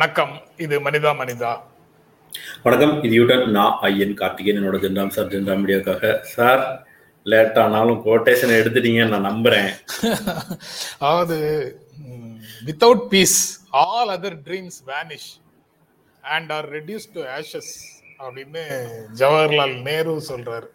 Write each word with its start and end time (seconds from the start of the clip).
வணக்கம். 0.00 0.34
இது 0.56 0.74
மனிதா 0.84 1.10
மனிதா. 1.20 1.50
வணக்கம். 2.64 2.92
இது 3.02 3.14
யூட்டன் 3.18 3.50
நான் 3.50 3.74
ஐயன் 3.80 4.14
கார்த்திகேயன் 4.20 4.58
என்னோட 4.60 4.78
ஜென்ராம் 4.84 5.10
சார் 5.16 5.26
ஜென்ராம் 5.26 5.60
மீடியாக்காக 5.62 6.12
சார் 6.22 6.62
லேட் 7.26 7.58
ஆனாலும் 7.58 7.98
கோட்டேஷன் 8.06 8.52
எடுத்துட்டீங்கன்னு 8.58 9.14
நான் 9.14 9.28
நம்புறேன். 9.30 9.68
அதாவது 11.00 11.36
without 12.68 13.04
peace 13.08 13.36
all 13.70 14.12
other 14.16 14.38
dreams 14.46 14.78
vanish 14.92 15.28
and 16.24 16.52
are 16.52 16.68
reduce 16.76 17.06
to 17.16 17.22
ashes 17.38 17.72
அப்படின்னு 18.18 18.64
ஜவஹர்லால் 19.22 19.82
நேரு 19.82 20.16
சொல்றாரு. 20.30 20.68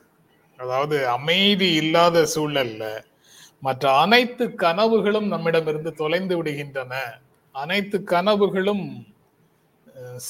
அதாவது 0.59 1.07
அமைதி 1.07 1.73
இல்லாத 1.73 2.27
சூழல்ல 2.35 2.83
மற்ற 3.59 3.91
அனைத்து 4.03 4.47
கனவுகளும் 4.65 5.27
நம்மிடமிருந்து 5.27 5.93
தொலைந்து 5.93 6.43
விடுகின்றன. 6.43 6.93
அனைத்து 7.55 8.03
கனவுகளும் 8.03 8.85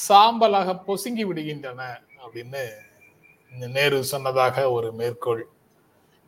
சாம்பலாக 0.07 0.77
பொசுங்கி 0.87 1.25
விடுகின்றன 1.25 1.81
அப்படின்னு 2.25 2.63
நேரு 3.75 4.03
சொன்னதாக 4.03 4.71
ஒரு 4.71 4.91
மேற்கோள். 4.93 5.43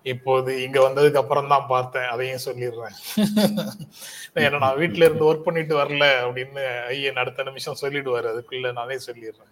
இப்போது 0.06 0.64
இங்க 0.64 0.90
வந்ததுக்கு 0.90 1.20
அப்புறம் 1.22 1.48
தான் 1.48 1.66
பார்த்தேன் 1.68 2.06
அதையும் 2.06 2.44
சொல்லிடுறேன். 2.46 2.96
ஏன்னா 4.44 4.58
நான் 4.58 4.78
வீட்ல 4.78 5.06
இருந்து 5.06 5.28
ஒர்க் 5.30 5.46
பண்ணிட்டு 5.48 5.76
வரல 5.78 6.06
அப்படின்னு 6.26 6.64
ஐயன் 6.86 7.16
அடுத்த 7.16 7.44
நிமிஷம் 7.44 7.80
சொல்லிடுவாரு 7.82 8.28
அதுக்குள்ள 8.32 8.72
நானே 8.72 8.98
சொல்லிடுறேன். 9.08 9.52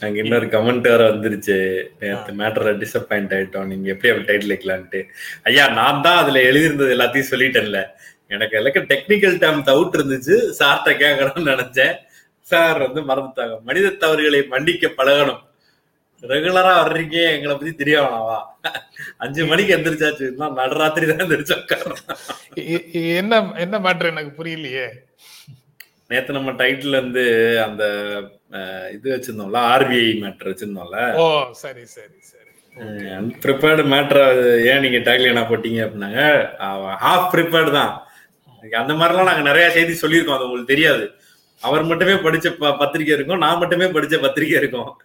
அங்க 0.00 0.18
இன்னொரு 0.22 0.46
கமெண்ட் 0.46 0.88
வேற 0.90 1.10
வந்துருச்சு. 1.12 1.58
நேற்று 2.00 2.34
மேட்டரை 2.34 2.74
டிசப்பாயிண்ட் 2.84 3.34
ஆயிட்டோம் 3.38 3.64
நீங்க 3.64 3.88
எப்படி 3.90 4.12
அப்படி 4.12 4.28
டைட்டில் 4.30 4.54
வைக்கலான்ட்டு. 4.54 5.02
ஐயா 5.42 5.68
நான் 5.68 6.02
தான் 6.02 6.22
அதுல 6.24 6.40
எழுதியிருந்தது 6.50 6.96
எல்லாத்தையும் 6.98 7.32
சொல்லிட்டேன்ல. 7.32 7.82
எனக்கு 8.32 8.58
எனக்கு 8.58 8.80
டெக்னிக்கல் 8.80 9.38
டேம் 9.44 9.62
தவுட் 9.62 9.96
இருந்துச்சு. 9.96 10.36
சார்ட்ட 10.58 10.90
கேட்கணும்னு 11.02 11.52
நினைச்சேன். 11.52 11.94
சார் 12.40 12.78
வந்து 12.78 13.00
மறந்துட்டாங்க. 13.00 13.60
மனித 13.60 13.88
தவறுகளை 13.88 14.42
மன்னிக்க 14.46 14.90
பழகணும். 14.96 15.38
ரெகுலரா 16.22 16.84
வர்றீங்க. 16.84 17.16
எங்களை 17.30 17.56
பத்தி 17.56 17.72
தெரிய 17.72 18.00
வேணாவா 18.00 18.68
அஞ்சு 19.16 19.46
மணிக்கு 19.46 19.76
எந்திரிச்சாச்சு. 19.76 20.30
நடுராத்திரி 20.36 21.06
தான் 21.06 21.26
எந்திரிச்சு 21.26 21.54
உட்கார்றேன் 21.54 22.16
இ- 22.56 22.84
இ- 22.92 23.16
என்ன 23.16 23.52
என்ன 23.56 23.78
மேட்ரு 23.78 24.04
எனக்கு 24.04 24.44
புரியலையே. 24.44 24.86
நேத்து 26.08 26.32
நம்ம 26.32 26.50
டைட்டில் 26.50 26.90
வந்து 26.90 27.24
அந்த 27.62 27.84
இது 28.92 29.16
வச்சிருந்தோம்ல 29.16 29.56
ஆர்பிஐ 29.56 30.18
மேட்டர் 30.18 30.48
வச்சிருந்தோம்ல. 30.48 31.12
ஓ 31.12 31.52
சரி 31.52 31.84
சரி 31.84 32.14
சரி. 32.20 32.40
ப்ரிப்பேர்டு 33.42 33.84
மேட்டர் 33.86 34.64
ஏன் 34.64 34.80
நீங்க 34.80 34.98
டேக்லைனா 34.98 35.42
போட்டீங்க 35.44 35.80
அப்படின்னாங்க. 35.84 36.48
ஹாஃப் 37.04 37.28
ப்ரிப்பேர்டு 37.32 37.72
தான். 37.72 38.06
அந்த 38.70 38.92
மாதிரிலாம் 38.92 39.24
நாங்க 39.24 39.40
நிறைய 39.40 39.70
செய்தி 39.70 39.92
சொல்லியிருக்கோம் 39.92 40.34
அது 40.34 40.44
உங்களுக்கு 40.44 40.74
தெரியாது. 40.74 41.10
அவர் 41.60 41.82
மட்டுமே 41.82 42.12
படிச்ச 42.12 42.50
ப- 42.50 42.76
பத்திரிக்கை 42.76 43.14
இருக்கும் 43.14 43.38
நான் 43.38 43.58
மட்டுமே 43.58 43.84
படிச்ச 43.84 44.20
பத்திரிக்கை 44.20 44.58
இருக்கும். 44.58 45.00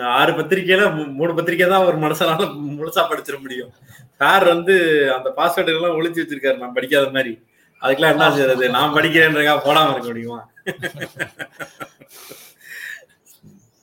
ஆறு 0.00 0.32
பத்திரிக்கையில 0.32 0.90
மூ- 0.94 1.12
மூணு 1.12 1.34
பத்திரிக்கை 1.34 1.68
தான் 1.68 1.84
ஒரு 1.84 1.98
மனுஷனால 1.98 2.56
முழுசா 2.78 2.98
படிச்சிட 2.98 3.40
முடியும். 3.40 3.72
சார் 4.16 4.44
வந்து 4.44 4.74
அந்த 5.12 5.32
பாஸ்வேர்டு 5.36 5.66
எல்லாம் 5.66 6.00
ஒளிச்சு 6.00 6.18
வச்சிருக்காரு 6.18 6.58
நான் 6.58 6.72
படிக்காத 6.72 7.10
மாதிரி. 7.10 7.46
அதுக்கெல்லாம் 7.82 8.10
என்ன 8.10 8.30
செய்யறது 8.30 8.68
நான் 8.68 8.94
படிக்கிறேன்றக்கா 8.94 9.60
போடாம 9.64 9.90
இருக்க 9.90 10.06
முடியுமா? 10.06 10.50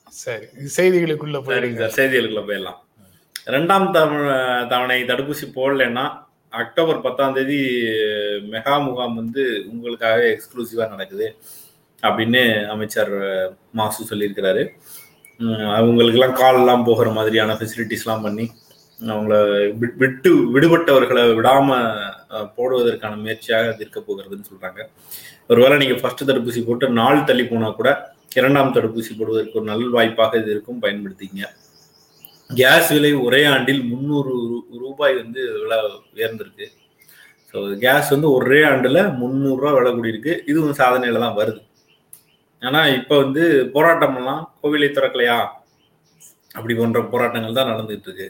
சரி 0.08 0.46
செய்திகளுக்குள்ள 0.76 1.40
போயிடுங்க. 1.40 1.86
சார் 1.86 2.06
செய்திகளுக்குள்ள 2.06 2.44
போயிடலாம். 2.46 2.84
ரெண்டாம் 3.46 4.68
தவணை 4.68 5.02
தடுப்பூசி 5.04 5.50
போடலைன்னா 5.54 6.25
அக்டோபர் 6.60 7.04
பத்தாம் 7.06 7.34
தேதி 7.36 7.58
மெகா 8.52 8.74
முகாம் 8.86 9.16
வந்து 9.20 9.42
உங்களுக்காக 9.70 10.20
எக்ஸ்க்ளூசிவா 10.34 10.84
நடக்குது 10.94 11.26
அப்படின்னு 12.02 12.42
அமைச்சர் 12.74 13.12
மாசு 13.78 14.08
சொல்லியிருக்கிறாரு. 14.10 14.62
அவங்களுக்கெல்லாம் 15.78 16.38
கால்லாம் 16.42 16.86
போகிற 16.88 17.08
மாதிரியான 17.18 17.56
ஃபெசிலிட்டிஸ்லாம் 17.58 18.24
பண்ணி 18.26 18.46
அவங்கள 19.10 19.34
விட்டு 20.02 20.30
விடுபட்டவர்களை 20.54 21.24
விடாம 21.38 21.78
போடுவதற்கான 22.56 23.16
முயற்சியாக 23.24 23.72
அது 23.72 23.82
இருக்க 23.84 24.00
போகிறதுன்னு 24.06 24.48
சொல்றாங்க. 24.50 24.80
ஒருவேளை 25.50 25.74
நீங்க 25.82 25.96
ஃபர்ஸ்ட் 26.00 26.28
தடுப்பூசி 26.30 26.62
போட்டு 26.68 26.86
நாள் 27.00 27.26
தள்ளி 27.30 27.44
போனா 27.50 27.68
கூட 27.80 27.90
இரண்டாம் 28.40 28.74
தடுப்பூசி 28.76 29.12
போடுவதற்கு 29.18 29.58
ஒரு 29.60 29.68
நல் 29.72 29.88
வாய்ப்பாக 29.96 30.40
இது 30.42 30.50
இருக்கும் 30.54 30.82
பயன்படுத்திக்கங்க. 30.84 31.46
கேஸ் 32.50 32.90
விலை 32.94 33.12
ஒரே 33.26 33.40
ஆண்டில் 33.52 33.80
முந்நூறு 33.90 34.32
ரூபாய் 34.82 35.14
வந்து 35.20 35.42
விலை 35.62 35.78
உயர்ந்திருக்கு. 36.16 36.66
ஸோ 37.50 37.56
கேஸ் 37.84 38.08
வந்து 38.14 38.28
ஒரே 38.38 38.60
ஆண்டில் 38.70 39.00
முந்நூறுரூவா 39.20 39.72
விலை 39.76 39.90
கூடியிருக்கு. 39.96 40.32
இதுவும் 40.50 40.78
சாதனையில் 40.80 41.24
தான் 41.24 41.38
வருது. 41.40 41.60
ஆனால் 42.62 42.92
இப்போ 42.98 43.14
வந்து 43.24 43.42
போராட்டமெல்லாம் 43.74 44.42
கோவிலை 44.60 44.88
திறக்கலையா? 44.98 45.38
அப்படி 46.56 46.74
போன்ற 46.78 47.00
போராட்டங்கள் 47.12 47.58
தான் 47.58 47.70
நடந்துகிட்டு 47.72 48.08
இருக்கு 48.10 48.28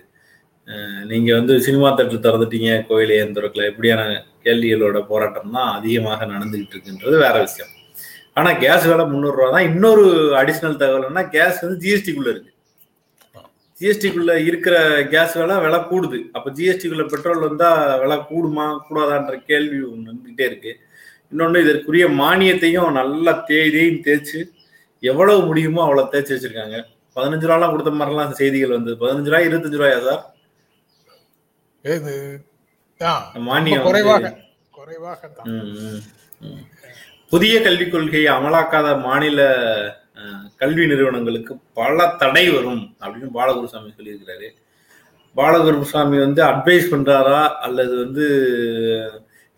நீங்கள் 1.11 1.37
வந்து 1.39 1.55
சினிமா 1.67 1.89
தேட்டர் 1.99 2.25
திறந்துட்டீங்க 2.25 2.71
கோயிலை 2.89 3.17
ஏன் 3.23 3.37
திறக்கல? 3.37 3.67
இப்படியான 3.73 4.03
கேள்விகளோட 4.47 4.99
போராட்டம் 5.11 5.55
தான் 5.57 5.71
அதிகமாக 5.79 6.27
நடந்துகிட்டு 6.33 6.75
இருக்குன்றது 6.75 7.17
வேற 7.25 7.37
விஷயம். 7.47 7.73
ஆனால் 8.39 8.59
கேஸ் 8.65 8.89
விலை 8.91 9.05
முந்நூறுரூவா 9.13 9.49
தான். 9.55 9.69
இன்னொரு 9.71 10.05
அடிஷ்னல் 10.41 10.81
தகவல்னா 10.83 11.25
கேஸ் 11.37 11.63
வந்து 11.65 11.81
ஜிஎஸ்டிக்குள்ளே 11.85 12.33
இருக்கு. 12.35 12.53
ஜிஎஸ்டிக்குள்ள 13.81 14.33
இருக்கிற 14.49 14.77
கேஸ் 15.13 15.35
விலை 15.41 15.57
விலை 15.65 15.79
கூடுது. 15.91 16.19
அப்ப 16.37 16.51
ஜிஎஸ்டிக்குள்ள 16.59 17.05
பெட்ரோல் 17.13 17.47
வந்தா 17.47 17.71
விலை 18.03 18.17
கூடுமா 18.31 18.67
கூடாதான்ற 18.87 19.35
கேள்வி 19.51 19.79
ஒன்று 19.93 20.13
வந்துகிட்டே 20.13 20.45
இருக்கு. 20.51 20.73
இன்னொன்று 21.33 21.63
இதற்குரிய 21.65 22.07
மானியத்தையும் 22.21 22.97
நல்லா 23.01 23.33
தேய்தையும் 23.51 24.03
தேய்ச்சு 24.07 24.41
எவ்வளவு 25.03 25.41
முடியுமோ 25.49 25.81
அவ்வளவு 25.87 26.13
தேய்ச்சி 26.13 26.35
வச்சிருக்காங்க. 26.35 26.79
பதினஞ்சு 27.17 27.47
ரூபாலாம் 27.49 27.73
கொடுத்த 27.75 27.93
மாதிரிலாம் 27.99 28.39
செய்திகள் 28.41 28.77
வந்து 28.77 28.93
பதினஞ்சு 29.03 29.31
ரூபாய் 29.31 29.47
இருபத்தஞ்சு 29.49 29.81
ரூபாயா 29.81 30.01
சார்? 30.09 30.23
மானியம் 33.49 33.87
குறைவாக 33.89 34.33
குறைவாக. 34.79 35.21
புதிய 37.33 37.55
கல்விக் 37.67 37.93
கொள்கையை 37.93 38.31
அமலாக்காத 38.39 38.89
மாநில 39.07 39.41
கல்வி 40.57 40.85
நிறுவனங்களுக்கு 40.87 41.55
பல 41.79 42.07
தடை 42.23 42.45
வரும் 42.51 42.83
அப்படின்னு 43.03 43.31
பாலகுருசாமி 43.39 43.91
சொல்லியிருக்கிறாரு. 43.97 44.49
பாலகுருசாமி 45.37 46.17
வந்து 46.25 46.43
அட்வைஸ் 46.51 46.93
பண்றாரா 46.93 47.41
அல்லது 47.67 47.95
வந்து 48.05 48.27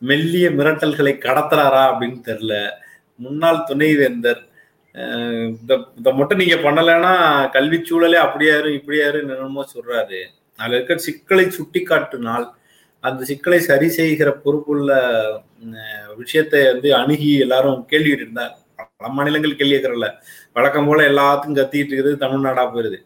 மெல்லிய 0.02 0.46
மிரட்டல்களை 0.58 1.14
கடத்துறாரா 1.26 1.82
அப்படின்னு 1.90 2.20
தெரில 2.28 2.54
முன்னாள் 3.18 3.66
துணைவேந்தர் 3.68 4.42
இந்த 5.48 5.72
இதை 6.00 6.12
மட்டும் 6.12 6.40
நீங்க 6.42 6.56
பண்ணலைன்னா 6.64 7.12
கல்வி 7.56 7.78
சூழலே 7.88 8.18
அப்படியாரு 8.26 8.68
இப்படியாரு 8.78 9.18
என்னமோ 9.24 9.64
சொல்றாரு. 9.74 10.20
அதுல 10.58 10.76
இருக்க 10.76 10.94
சிக்கலை 11.06 11.44
சுட்டி 11.56 11.80
காட்டினால் 11.82 12.46
அந்த 13.04 13.20
சிக்கலை 13.24 13.58
சரி 13.68 13.88
செய்கிற 13.98 14.28
பொறுப்புள்ள 14.44 14.90
விஷயத்தை 16.16 16.60
வந்து 16.72 16.88
அணுகி 17.00 17.30
எல்லாரும் 17.44 17.82
கேள்வி 17.86 18.10
இருந்தார் 18.18 18.54
பல 18.78 19.08
மாநிலங்கள் 19.16 19.58
கேள்வி 19.58 19.74
கேட்கறல 19.74 20.08
வழக்கம் 20.58 20.86
போல 20.86 21.02
எல்லாத்துக்கும் 21.08 21.58
கத்திட்டு 21.58 21.92
இருக்கிறது 21.92 22.16
தமிழ்நாடா 22.20 22.62
போயிருது. 22.70 22.98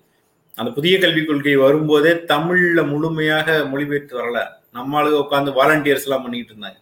அந்த 0.55 0.71
புதிய 0.71 0.99
கல்விக் 0.99 1.27
கொள்கை 1.27 1.57
வரும்போதே 1.57 2.13
தமிழ்ல 2.13 2.81
முழுமையாக 2.89 3.65
மொழிபெயர்த்து 3.65 4.15
வரல. 4.21 4.41
நம்ம 4.73 5.03
உட்காந்து 5.03 5.51
வாலண்டியர்ஸ் 5.61 6.07
எல்லாம் 6.07 6.23
பண்ணிட்டு 6.23 6.55
இருந்தாங்க. 6.55 6.79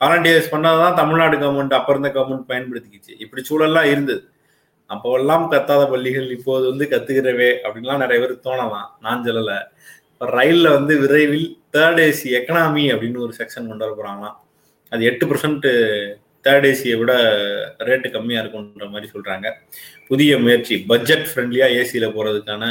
வாலண்டியர்ஸ் 0.00 0.52
பண்ணாதான் 0.54 0.94
தமிழ்நாடு 0.94 1.36
கவர்மெண்ட் 1.38 1.78
அப்ப 1.78 1.92
இருந்த 1.94 2.08
கவர்மெண்ட் 2.08 2.50
பயன்படுத்திக்கிச்சு. 2.50 3.12
இப்படி 3.18 3.42
சூழல்லாம் 3.50 3.90
இருந்தது. 3.90 4.22
அப்போல்லாம் 4.88 5.44
கத்தாத 5.52 5.90
பள்ளிகள் 5.90 6.30
இப்போது 6.30 6.68
வந்து 6.68 6.86
கத்துக்கிறவே 6.90 7.50
அப்படின்லாம் 7.64 8.02
நிறைய 8.04 8.26
பேர் 8.26 8.40
தோணலாம். 8.44 8.90
நான் 9.00 9.24
சொல்லல. 9.24 9.52
இப்போ 10.12 10.26
ரயில்ல 10.26 10.72
வந்து 10.72 10.94
விரைவில் 10.98 11.46
தேர்ட் 11.72 12.02
ஏசி 12.08 12.28
எக்கனாமி 12.38 12.84
அப்படின்னு 12.94 13.24
ஒரு 13.26 13.34
செக்ஷன் 13.38 13.68
கொண்டு 13.68 13.84
வர 13.88 13.94
போறாங்களாம். 13.98 14.36
அது 14.90 15.04
எட்டு 15.04 15.26
பர்சன்ட் 15.26 15.68
தேர்ட் 16.44 16.66
ஏசியை 16.68 16.96
விட 16.98 17.12
ரேட்டு 17.82 18.08
கம்மியா 18.10 18.40
இருக்குன்ற 18.42 18.86
மாதிரி 18.90 19.08
சொல்றாங்க. 19.12 19.46
புதிய 20.08 20.38
முயற்சி 20.38 20.76
பட்ஜெட் 20.88 21.28
ஃப்ரெண்ட்லியா 21.28 21.68
ஏசியில 21.78 22.06
போறதுக்கான 22.14 22.64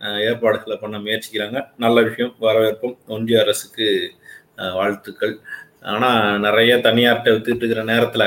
அஹ், 0.00 0.20
ஏற்பாடுகளை 0.24 0.76
பண்ண 0.76 0.96
முயற்சிக்கிறாங்க. 0.98 1.58
நல்ல 1.78 1.98
விஷயம் 2.02 2.34
வரவேற்போம் 2.40 2.96
ஒன்றிய 3.08 3.38
அரசுக்கு 3.40 3.86
வாழ்த்துக்கள். 4.76 5.34
ஆனா 5.86 6.10
நிறைய 6.44 6.72
தனியார்கிட்ட 6.84 7.32
வித்துட்டு 7.32 7.62
இருக்கிற 7.62 7.82
நேரத்துல 7.88 8.24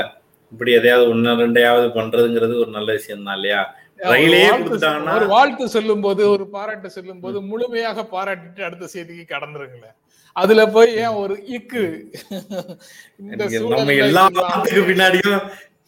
இப்படி 0.52 0.70
எதையாவது 0.72 1.10
ஒன்னு 1.10 1.34
ரெண்டையாவது 1.40 1.88
பண்றதுங்கிறது 1.94 2.54
ஒரு 2.58 2.70
நல்ல 2.70 2.90
விஷயம் 2.92 3.24
தான் 3.24 3.36
இல்லையா? 3.36 3.60
ஒரு 5.16 5.26
வாழ்த்து 5.30 5.66
சொல்லும் 5.68 6.02
போது 6.02 6.22
ஒரு 6.30 6.44
பாராட்டு 6.48 6.88
சொல்லும் 6.90 7.20
போது 7.20 7.38
முழுமையாக 7.48 8.04
பாராட்டிட்டு 8.12 8.62
அடுத்த 8.62 8.88
செய்திக்கு 8.94 9.24
கடந்துருங்களேன். 9.32 9.96
அதுல 10.36 10.62
போய் 10.74 10.90
ஏன் 11.02 11.16
ஒரு 11.22 11.34
இக்கு? 11.56 11.82
நம்ம 13.72 13.94
எல்லா 14.04 14.24
வாழ்த்துக்கு 14.38 14.82
பின்னாடியும் 14.90 15.40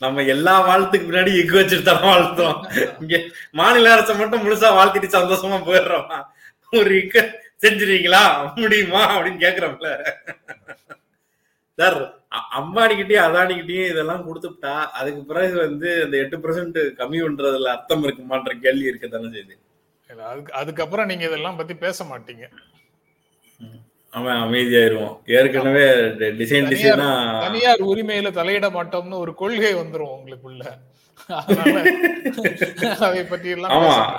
நம்ம 0.03 0.23
எல்லா 0.35 0.55
வாழ்த்துக்கு 0.69 1.09
பின்னாடி 1.09 1.33
எக்கு 1.41 1.59
வச்சுட்டு 1.59 1.89
தான் 1.89 2.05
வாழ்த்தோம். 2.07 2.57
இங்க 3.03 3.17
மாநில 3.61 3.93
அரசை 3.95 4.15
மட்டும் 4.21 4.43
முழுசா 4.45 4.71
வாழ்த்திட்டு 4.79 5.17
சந்தோஷமா 5.17 5.59
போயிடுறோம்? 5.69 6.09
ஒரு 6.73 6.93
இக்க 7.03 7.17
செஞ்சிருவீங்களா? 7.65 8.23
முடியுமா? 8.63 9.03
அப்படின்னு 9.15 9.45
கேக்குறோம்ல. 9.45 9.91
சார் 11.79 11.99
அம்பானிக்கிட்டயும் 12.59 13.27
அதானிக்கிட்டயும் 13.27 13.91
இதெல்லாம் 13.93 14.27
கொடுத்துட்டா 14.27 14.75
அதுக்கு 14.99 15.23
பிறகு 15.31 15.57
வந்து 15.65 15.89
அந்த 16.05 16.17
எட்டு 16.23 16.37
பர்சன்ட் 16.45 16.79
கம்மி 16.99 17.19
பண்றதுல 17.25 17.73
அர்த்தம் 17.75 18.05
இருக்குமான்ற 18.07 18.53
கேள்வி 18.65 18.91
இருக்க 18.91 19.07
தானே 19.09 19.31
செய்யுது 19.35 19.57
அதுக்கு 20.29 20.53
அதுக்கப்புறம் 20.61 21.09
நீங்க 21.11 21.25
இதெல்லாம் 21.29 21.59
பத்தி 21.61 21.75
பேச 21.85 22.05
மாட்டீங்க. 22.11 22.45
அவன் 24.13 24.37
அமைதியாயிருவோம். 24.37 25.15
ஏற்கனவே 25.27 25.85
டிசைன் 26.41 26.71
டிசைனா 26.73 27.07
தனியார் 27.41 27.81
உரிமையில 27.81 28.31
தலையிட 28.39 28.67
மாட்டோம்னு 28.79 29.23
ஒரு 29.25 29.35
கொள்கை 29.35 29.75
வந்துரும் 29.75 30.15
உங்களுக்குள்ள. 30.17 30.65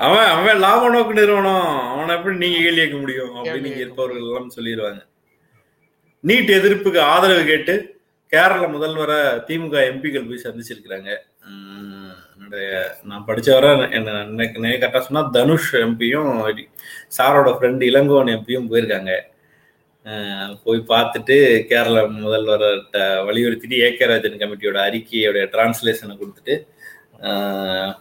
அவன் 0.06 0.28
அவன் 0.36 0.58
லாப 0.58 0.90
நோக்கு 0.90 1.14
நிறுவனம். 1.14 1.68
அவனை 1.92 2.16
எப்படி 2.16 2.38
நீங்க 2.38 2.58
கேள்வி 2.58 2.76
கேட்க 2.82 2.98
முடியும் 2.98 3.34
அப்படின்னு 3.36 3.72
இருப்பவர்கள் 3.78 4.22
எல்லாம் 4.22 4.52
சொல்லிடுவாங்க. 4.56 5.02
நீட் 6.28 6.52
எதிர்ப்புக்கு 6.58 7.00
ஆதரவு 7.00 7.44
கேட்டு 7.46 7.76
கேரள 8.34 8.64
முதல்வரை 8.68 9.20
திமுக 9.48 9.76
எம்பிக்கள் 9.90 10.28
போய் 10.30 10.46
சந்திச்சிருக்கிறாங்க. 10.46 11.10
நான் 13.04 13.26
படிச்ச 13.28 13.50
வர 13.54 13.68
என்ன 13.98 14.46
கரெக்டா 14.84 15.00
சொன்னா 15.00 15.30
தனுஷ் 15.32 15.74
எம்பியும் 15.76 16.32
சாரோட 17.18 17.50
ஃப்ரெண்ட் 17.58 17.84
இளங்கோவன் 17.92 18.34
எம்பியும் 18.38 18.70
போயிருக்காங்க. 18.72 19.12
போய் 20.64 20.80
பார்த்துட்டு 20.92 21.36
கேரள 21.70 22.00
முதல்வர்கிட்ட 22.24 23.00
வலியுறுத்திட்டு 23.28 23.78
கே 24.00 24.08
ராஜன் 24.12 24.42
கமிட்டியோட 24.42 24.80
அறிக்கையோடைய 24.88 25.44
டிரான்ஸ்லேஷனை 25.54 26.16
கொடுத்துட்டு 26.22 26.56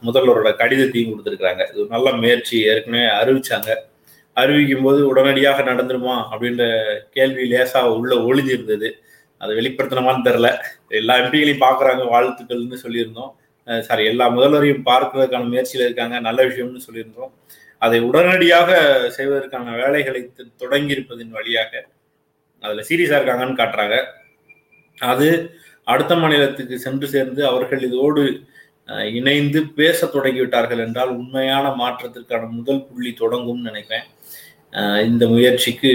முதல்வரோட 0.06 0.50
கடிதத்தையும் 0.60 1.10
கொடுத்துருக்குறாங்க. 1.10 1.62
இது 1.72 1.82
நல்ல 1.94 2.08
முயற்சி. 2.22 2.56
ஏற்கனவே 2.70 3.04
அறிவிச்சாங்க. 3.20 3.70
அறிவிக்கும் 4.36 4.84
போது 4.86 5.00
உடனடியாக 5.10 5.62
நடந்துருமா 5.70 6.14
அப்படின்ற 6.32 6.64
கேள்வி 7.16 7.44
லேசா 7.52 7.80
உள்ள 7.98 8.12
ஒளிஞ்சிருந்தது. 8.28 8.88
அதை 9.40 9.52
வெளிப்படுத்தணுமான்னு 9.58 10.26
தெரில 10.28 10.48
எல்லா 11.00 11.14
எம்பிகளையும் 11.22 11.64
பார்க்குறாங்க 11.66 12.02
வாழ்த்துக்கள்னு 12.14 12.78
சொல்லியிருந்தோம். 12.84 13.32
சாரி 13.88 14.04
எல்லா 14.12 14.26
முதல்வரையும் 14.36 14.84
பார்க்கறதுக்கான 14.90 15.48
முயற்சியில் 15.52 15.86
இருக்காங்க 15.86 16.16
நல்ல 16.28 16.40
விஷயம்னு 16.48 16.86
சொல்லியிருந்தோம். 16.86 17.32
அதை 17.82 17.98
உடனடியாக 18.00 18.70
செய்வதற்கான 19.10 19.76
வேலைகளை 19.76 20.20
த- 20.36 20.50
தொடங்கியிருப்பதின் 20.62 21.34
வழியாக 21.36 21.72
அதில் 22.62 22.86
சீரியஸாக 22.88 23.18
இருக்காங்கன்னு 23.18 23.60
காட்டுறாங்க. 23.60 23.96
அது 24.98 25.28
அடுத்த 25.84 26.14
மாநிலத்துக்கு 26.14 26.78
சென்று 26.78 27.06
சேர்ந்து 27.08 27.46
அவர்கள் 27.46 27.82
இதோடு 27.82 28.24
இணைந்து 29.12 29.60
பேச 29.78 30.06
தொடங்கிவிட்டார்கள் 30.06 30.82
என்றால் 30.86 31.08
உண்மையான 31.08 31.66
மாற்றத்திற்கான 31.74 32.50
முதல் 32.50 32.86
புள்ளி 32.86 33.10
தொடங்கும்னு 33.20 33.68
நினைக்கிறேன் 33.68 34.06
இந்த 35.10 35.28
முயற்சிக்கு 35.28 35.92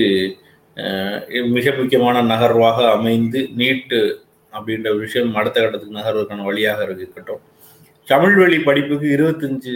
மிக 1.56 1.72
முக்கியமான 1.72 2.18
நகர்வாக 2.32 2.80
அமைந்து 2.92 3.42
நீட்டு 3.56 4.00
அப்படின்ற 4.54 4.90
விஷயம் 5.00 5.36
அடுத்த 5.36 5.62
கட்டத்துக்கு 5.62 6.00
நகர்வதற்கான 6.00 6.44
வழியாக 6.44 6.84
இருக்கட்டும். 6.98 7.42
தமிழ் 8.08 8.36
வழி 8.36 8.60
படிப்புக்கு 8.60 9.08
இருபத்தஞ்சு 9.18 9.76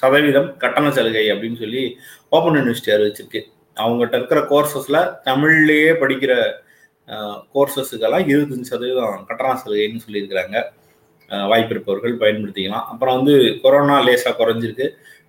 சதவீதம் 0.00 0.48
கட்டண 0.62 0.86
சலுகை 0.96 1.26
அப்படின்னு 1.32 1.58
சொல்லி 1.64 1.82
ஓப்பன் 2.36 2.58
யூனிவர்சிட்டி 2.58 2.94
அறிவிச்சிருக்கு 2.96 3.40
அவங்ககிட்ட 3.76 4.16
இருக்கிற 4.18 4.40
கோர்சஸ்ல 4.52 4.98
தமிழ்லேயே 5.28 5.92
படிக்கிற 6.02 6.32
கோர்சஸுக்கெல்லாம் 7.54 8.26
இருபத்தஞ்சு 8.32 8.70
சதவீதம் 8.72 9.26
கட்டண 9.28 9.54
சலுகைன்னு 9.62 10.04
சொல்லியிருக்கிறாங்க. 10.06 10.56
வாய்ப்பிருப்பவர்கள் 11.30 11.50
வாய்ப்பு 11.50 11.72
இருப்பவர்கள் 11.74 12.20
பயன்படுத்திக்கலாம். 12.22 12.86
அப்புறம் 12.92 13.16
வந்து 13.18 13.34
கொரோனா 13.62 13.96
லேசாக 14.06 14.34
குறைஞ்சிருக்கு. 14.40 14.86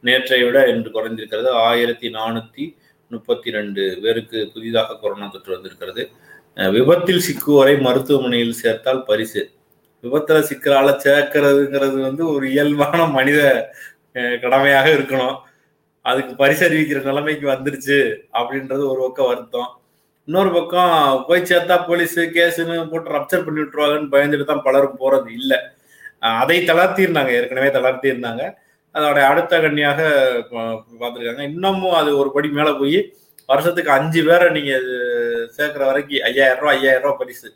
நேற்றை 0.08 0.40
விட 0.44 0.58
இன்று 0.72 0.90
குறைஞ்சிருக்கிறது 0.98 1.50
ஆயிரத்தி 1.68 2.08
நானூற்றி 2.18 2.66
முப்பத்தி 3.12 3.50
ரெண்டு 3.56 3.84
பேருக்கு 4.04 4.40
புதிதாக 4.54 4.98
கொரோனா 5.04 5.28
தொற்று 5.34 5.56
வந்திருக்கிறது. 5.56 6.04
விபத்தில் 6.76 7.26
சிக்குவோரை 7.28 7.76
மருத்துவமனையில் 7.88 8.60
சேர்த்தால் 8.62 9.02
பரிசு. 9.10 9.42
விபத்தில் 10.04 10.48
சிக்கலால் 10.50 11.02
சேர்க்கிறதுங்கிறது 11.06 11.98
வந்து 12.08 12.24
ஒரு 12.34 12.46
இயல்பான 12.56 13.00
மனித 13.18 13.42
கடமையாக 14.44 14.88
இருக்கணும். 14.98 15.36
அதுக்கு 16.10 16.34
பரிசு 16.42 16.64
அறிவிக்கிற 16.68 17.00
நிலைமைக்கு 17.10 17.46
வந்துருச்சு 17.54 17.98
அப்படின்றது 18.40 18.84
ஒரு 18.92 19.00
பக்கம் 19.06 19.30
வருத்தம். 19.32 19.70
இன்னொரு 20.28 20.52
பக்கம் 20.58 20.94
போய் 21.28 21.48
சேர்த்தா 21.50 21.76
போலீஸ் 21.90 22.16
கேஸுன்னு 22.38 22.78
போட்டு 22.92 23.14
ரப்சர் 23.18 23.46
பண்ணி 23.46 23.60
விட்டுருவாங்கன்னு 23.62 24.14
பயந்துட்டு 24.16 24.48
தான் 24.52 24.66
பலரும் 24.68 25.02
போறது 25.04 25.30
இல்லை. 25.40 25.60
அதை 26.42 26.58
தளர்த்தியிருந்தாங்க. 26.70 27.32
ஏற்கனவே 27.40 27.70
தளர்த்தியிருந்தாங்க. 27.78 28.44
அதோட 28.96 29.20
அடுத்த 29.32 29.54
கண்ணியாக 29.64 30.02
பார்த்துருக்காங்க. 31.02 31.44
இன்னமும் 31.52 31.98
அது 32.00 32.12
ஒரு 32.22 32.30
படி 32.36 32.50
மேலே 32.60 32.72
போய் 32.82 33.00
வருஷத்துக்கு 33.52 33.92
அஞ்சு 33.98 34.22
பேரை 34.28 34.48
நீங்க 34.56 34.72
சேர்க்குற 35.58 35.84
வரைக்கும் 35.90 36.24
ஐயாயிரம் 36.30 36.62
ரூபா 36.62 36.72
ஐயாயிரம் 36.78 37.06
ரூபா 37.06 37.18
பரிசு. 37.22 37.50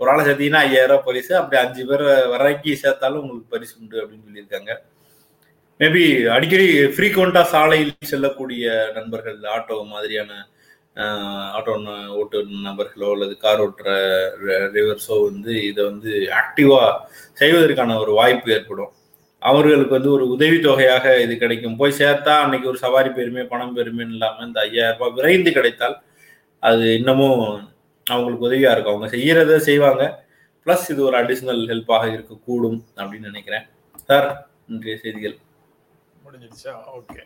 ஒரு 0.00 0.10
ஆளை 0.10 0.22
சேர்த்தீங்கன்னா 0.26 0.62
ஐயாயிரம் 0.66 0.92
ரூபாய் 0.92 1.08
பரிசு. 1.08 1.32
அப்படி 1.40 1.58
அஞ்சு 1.64 1.82
பேர் 1.90 2.04
வரைக்கும் 2.34 2.80
சேர்த்தாலும் 2.84 3.22
உங்களுக்கு 3.24 3.54
பரிசு 3.56 3.74
உண்டு 3.80 3.98
அப்படின்னு 4.02 4.26
சொல்லியிருக்காங்க. 4.28 4.70
மேபி 5.80 6.04
அடிக்கடி 6.34 6.64
ஃப்ரீக்வெண்டா 6.94 7.42
சாலையில் 7.52 8.08
செல்லக்கூடிய 8.10 8.64
நண்பர்கள் 8.96 9.36
ஆட்டோ 9.56 9.76
மாதிரியான 9.92 10.30
ஆட்டோ 11.58 11.74
ஓட்டு 12.20 12.38
நபர்களோ 12.68 13.10
அல்லது 13.16 13.34
கார் 13.44 13.62
ஓட்டுற 13.64 13.90
ரிவர்ஸோ 14.76 15.16
வந்து 15.28 15.52
இதை 15.68 15.82
வந்து 15.90 16.12
ஆக்டிவா 16.40 16.80
செய்வதற்கான 17.40 17.98
ஒரு 18.04 18.12
வாய்ப்பு 18.20 18.48
ஏற்படும். 18.56 18.92
அவர்களுக்கு 19.42 19.96
வந்து 19.98 20.12
ஒரு 20.16 20.24
உதவித்தொகையாக 20.34 21.06
இது 21.24 21.34
கிடைக்கும். 21.44 21.78
போய் 21.80 21.98
சேர்த்தா 22.00 22.34
அன்னைக்கு 22.44 22.70
ஒரு 22.72 22.78
சவாரி 22.84 23.10
பெருமை 23.18 23.44
பணம் 23.52 23.74
பெருமைன்னு 23.78 24.16
இல்லாமல் 24.16 24.46
இந்த 24.48 24.60
ஐயாயிரம் 24.66 24.98
ரூபாய் 24.98 25.16
விரைந்து 25.18 25.52
கிடைத்தால் 25.58 25.96
அது 26.62 26.86
இன்னமும் 27.00 27.42
அவங்களுக்கு 28.06 28.48
உதவியா 28.50 28.72
இருக்கும். 28.74 28.94
அவங்க 28.94 29.10
செய்யறத 29.16 29.58
செய்வாங்க. 29.70 30.04
ப்ளஸ் 30.66 30.86
இது 30.94 31.02
ஒரு 31.08 31.16
அடிஷ்னல் 31.22 31.62
ஹெல்ப்பாக 31.72 32.06
இருக்கக்கூடும் 32.16 32.80
அப்படின்னு 33.00 33.30
நினைக்கிறேன். 33.32 33.66
சார் 34.08 34.28
இன்றைய 34.72 34.96
செய்திகள். 35.04 35.36
முடிஞ்சிடுச்சா? 36.28 36.74
ஓகே 36.98 37.22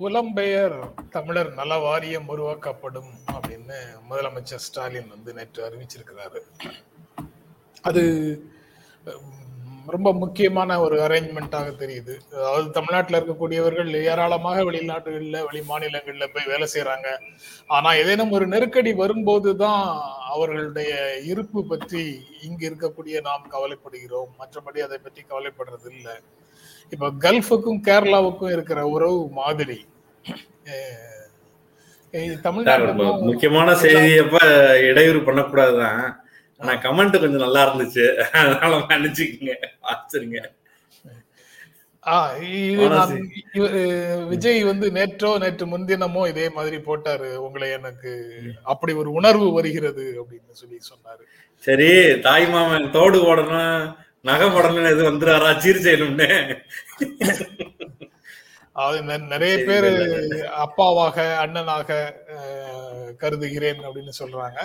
புலம்பெயர் 0.00 0.76
தமிழர் 1.14 1.50
நல 1.58 1.72
வாரியம் 1.86 2.30
உருவாக்கப்படும் 2.34 3.10
அப்படின்னு 3.34 3.78
முதலமைச்சர் 4.10 4.64
ஸ்டாலின் 4.66 5.12
வந்து 5.14 5.30
நேற்று 5.38 5.60
அறிவிச்சிருக்கிறாரு. 5.66 6.40
அது 7.88 8.02
ரொம்ப 9.94 10.08
முக்கியமான 10.22 10.70
ஒரு 10.84 10.96
அரேஞ்ச்மெண்ட்டாக 11.04 11.68
தெரியுது. 11.82 12.14
அதாவது 12.40 12.66
தமிழ்நாட்டில் 12.76 13.18
இருக்கக்கூடியவர்கள் 13.18 13.90
ஏராளமாக 14.10 14.58
வெளிநாட்டுகளில் 14.68 15.46
வெளி 15.46 15.62
மாநிலங்களில் 15.70 16.32
போய் 16.34 16.50
வேலை 16.52 16.66
செய்கிறாங்க 16.74 17.08
ஆனால் 17.76 17.98
ஏதேனும் 18.02 18.34
ஒரு 18.38 18.46
நெருக்கடி 18.54 18.92
வரும்போது 19.02 19.52
தான் 19.64 19.84
அவர்களுடைய 20.34 20.92
இருப்பு 21.32 21.62
பற்றி 21.72 22.02
இங்கு 22.48 22.64
இருக்கக்கூடிய 22.70 23.16
நாம் 23.28 23.50
கவலைப்படுகிறோம். 23.54 24.30
மற்றபடி 24.42 24.80
அதை 24.88 24.98
பற்றி 25.06 25.24
கவலைப்படுறது 25.32 25.90
இல்லை 25.96 26.16
இப்போ 26.94 27.08
கல்ஃபுக்கும் 27.24 27.80
கேரளாவுக்கும் 27.88 28.54
இருக்கிற 28.56 28.80
உறவு 28.94 29.20
மாதிரி. 29.40 29.78
தமிழ்நாட்டுக்கும் 32.46 33.26
முக்கியமான 33.28 33.74
செய்தியப்ப 33.82 34.38
இடையூறு 34.90 35.20
பண்ணக்கூடாதுதான். 35.28 36.02
ஆனா 36.60 36.72
கமெண்ட் 36.86 37.20
கொஞ்சம் 37.22 37.44
நல்லா 37.44 37.60
இருந்துச்சு. 37.66 38.06
அதனால 38.40 38.72
மன்னிச்சுக்கங்க. 38.88 39.54
ஆச்சரிங்க 39.92 40.40
விஜய் 44.30 44.60
வந்து 44.68 44.86
நேற்றோ 44.96 45.30
நேற்று 45.42 45.64
முன்தினமோ 45.72 46.22
இதே 46.30 46.46
மாதிரி 46.56 46.76
போட்டாரு. 46.86 47.28
உங்களை 47.46 47.66
எனக்கு 47.78 48.12
அப்படி 48.72 48.92
ஒரு 49.02 49.10
உணர்வு 49.18 49.48
வருகிறது 49.56 50.04
அப்படின்னு 50.20 50.58
சொல்லி 50.60 50.78
சொன்னாரு. 50.90 51.24
சரி 51.66 51.90
தாய் 52.26 52.46
மாமன் 52.54 52.94
தோடு 52.96 53.18
போடணும் 53.24 53.82
நகை 54.28 54.46
போடணும்னு 54.48 54.92
எது 54.92 55.02
வந்துடுறாரா 55.10 55.50
சீர் 55.62 55.84
செய்யணும்னு. 55.86 56.28
அது 58.84 58.98
நிறைய 59.32 59.54
பேர். 59.68 59.88
அப்பாவாக 60.64 61.16
அண்ணனாக 61.44 61.98
கருதுகிறேன் 63.22 63.80
அப்படின்னு 63.86 64.12
சொல்றாங்க. 64.18 64.58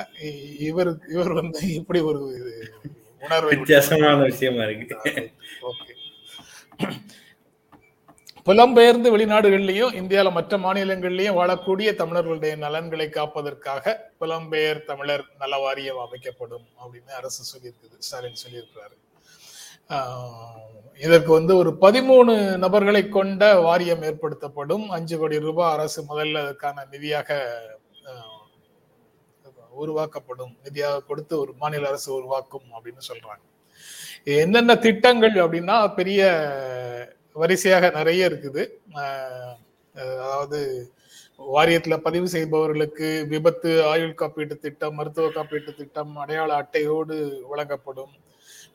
இவர் 0.70 0.92
இவர் 1.14 1.34
வந்து 1.40 1.62
இப்படி 1.80 2.00
ஒரு 2.10 2.22
உணர்வை 3.26 3.56
வித்தியாசமான 3.56 4.24
விஷயமா 4.24 4.64
இருக்கு. 4.64 4.96
புலம்பெயர்ந்து 8.48 9.10
வெளிநாடுகள்லயும் 9.14 9.96
இந்தியால 10.00 10.32
மற்ற 10.32 10.58
மாநிலங்கள்லயும் 10.66 11.38
வாழக்கூடிய 11.40 11.90
தமிழர்களுடைய 12.02 12.56
நலன்களை 12.56 13.08
காப்பதற்காக 13.10 13.96
புலம்பெயர் 14.20 14.82
தமிழர் 14.90 15.26
நல 15.40 15.58
வாரியம் 15.58 16.04
அமைக்கப்படும் 16.06 16.68
அப்படின்னு 16.84 17.12
அரசு 17.22 17.42
சொல்லியிருக்குது 17.52 17.98
ஸ்டாலின் 18.08 18.44
சொல்லியிருக்கிறாரு. 18.44 18.96
இதற்கு 21.06 21.32
வந்து 21.38 21.54
ஒரு 21.62 21.72
பதிமூணு 21.84 22.34
நபர்களை 22.63 23.01
கொண்ட 23.15 23.44
வாரியம் 23.65 24.06
ஏற்படுத்தப்படும். 24.10 24.86
அஞ்சு 24.98 25.15
கோடி 25.22 25.39
ரூபாய் 25.48 25.74
அரசு 25.75 26.00
முதல்ல 26.12 26.44
அதுக்கான 26.46 26.86
நிதியாக 26.94 27.39
உருவாக்கப்படும். 29.84 30.54
நிதியாக 30.65 31.04
கொடுத்து 31.10 31.34
ஒரு 31.44 31.51
மாநில 31.62 31.88
அரசு 31.92 32.10
உருவாக்கும் 32.20 32.68
அப்படின்னு 32.75 33.01
சொல்றாங்க. 33.10 33.44
என்னென்ன 34.44 34.75
திட்டங்கள் 34.86 35.36
அப்படின்னா 35.44 35.77
பெரிய 36.00 36.22
வரிசையாக 37.42 37.89
நிறைய 38.00 38.30
இருக்குது. 38.30 38.63
அதாவது 40.25 40.60
வாரியத்துல 41.56 41.96
பதிவு 42.06 42.27
செய்பவர்களுக்கு 42.36 43.08
விபத்து 43.34 43.72
ஆயுள் 43.92 44.20
காப்பீட்டு 44.22 44.56
திட்டம் 44.65 44.96
மருத்துவ 45.00 45.27
காப்பீட்டு 45.38 45.72
திட்டம் 45.80 46.13
அடையாள 46.24 46.50
அட்டையோடு 46.62 47.15
வழங்கப்படும். 47.51 48.13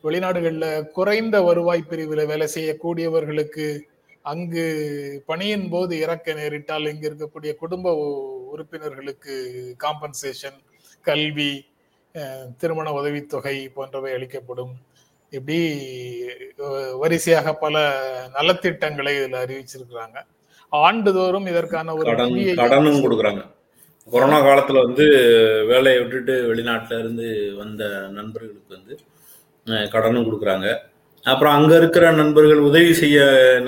வெளிநாடுகள்ல 0.05 0.67
குறைந்த 0.97 1.37
வருவாய் 1.49 1.89
பிரிவில் 1.91 2.29
வேலை 2.31 2.47
செய்யக்கூடியவர்களுக்கு 2.55 3.67
அங்கு 4.33 4.65
பணியின் 5.29 5.69
போது 5.73 5.93
இறக்க 6.05 6.33
நேரிட்டால் 6.39 6.91
இங்க 6.93 7.05
இருக்கக்கூடிய 7.11 7.53
குடும்ப 7.63 7.95
உறுப்பினர்களுக்கு 8.55 9.35
காம்பன்சேஷன் 9.85 10.59
கல்வி 11.09 11.53
திருமண 12.61 12.89
உதவித்தொகை 12.99 13.57
போன்றவை 13.77 14.11
அளிக்கப்படும். 14.17 14.73
இப்படி 15.33 15.59
வரிசையாக 17.03 17.53
பல 17.65 17.75
நலத்திட்டங்களை 18.37 19.13
இதுல 19.19 19.43
அறிவிச்சிருக்கிறாங்க. 19.45 20.19
ஆண்டுதோறும் 20.73 21.47
இதற்கான 21.53 21.95
ஒரு 22.01 22.11
கடனும் 22.61 23.05
கொடுக்குறாங்க. 23.05 23.43
கொரோனா 24.13 24.39
காலத்துல 24.47 24.83
வந்து 24.87 25.07
வேலையை 25.71 25.99
விட்டுட்டு 26.01 26.35
வெளிநாட்டுல 26.51 27.01
இருந்து 27.03 27.29
வந்த 27.63 27.83
நண்பர்களுக்கு 28.19 28.77
வந்து 28.79 28.95
கடனும் 29.67 30.27
கொடுக்குறாங்க. 30.29 30.69
அப்புறம் 31.25 31.55
அங்க 31.59 31.73
இருக்கிற 31.81 32.05
நண்பர்கள் 32.21 32.67
உதவி 32.69 32.93
செய்ய 33.01 33.19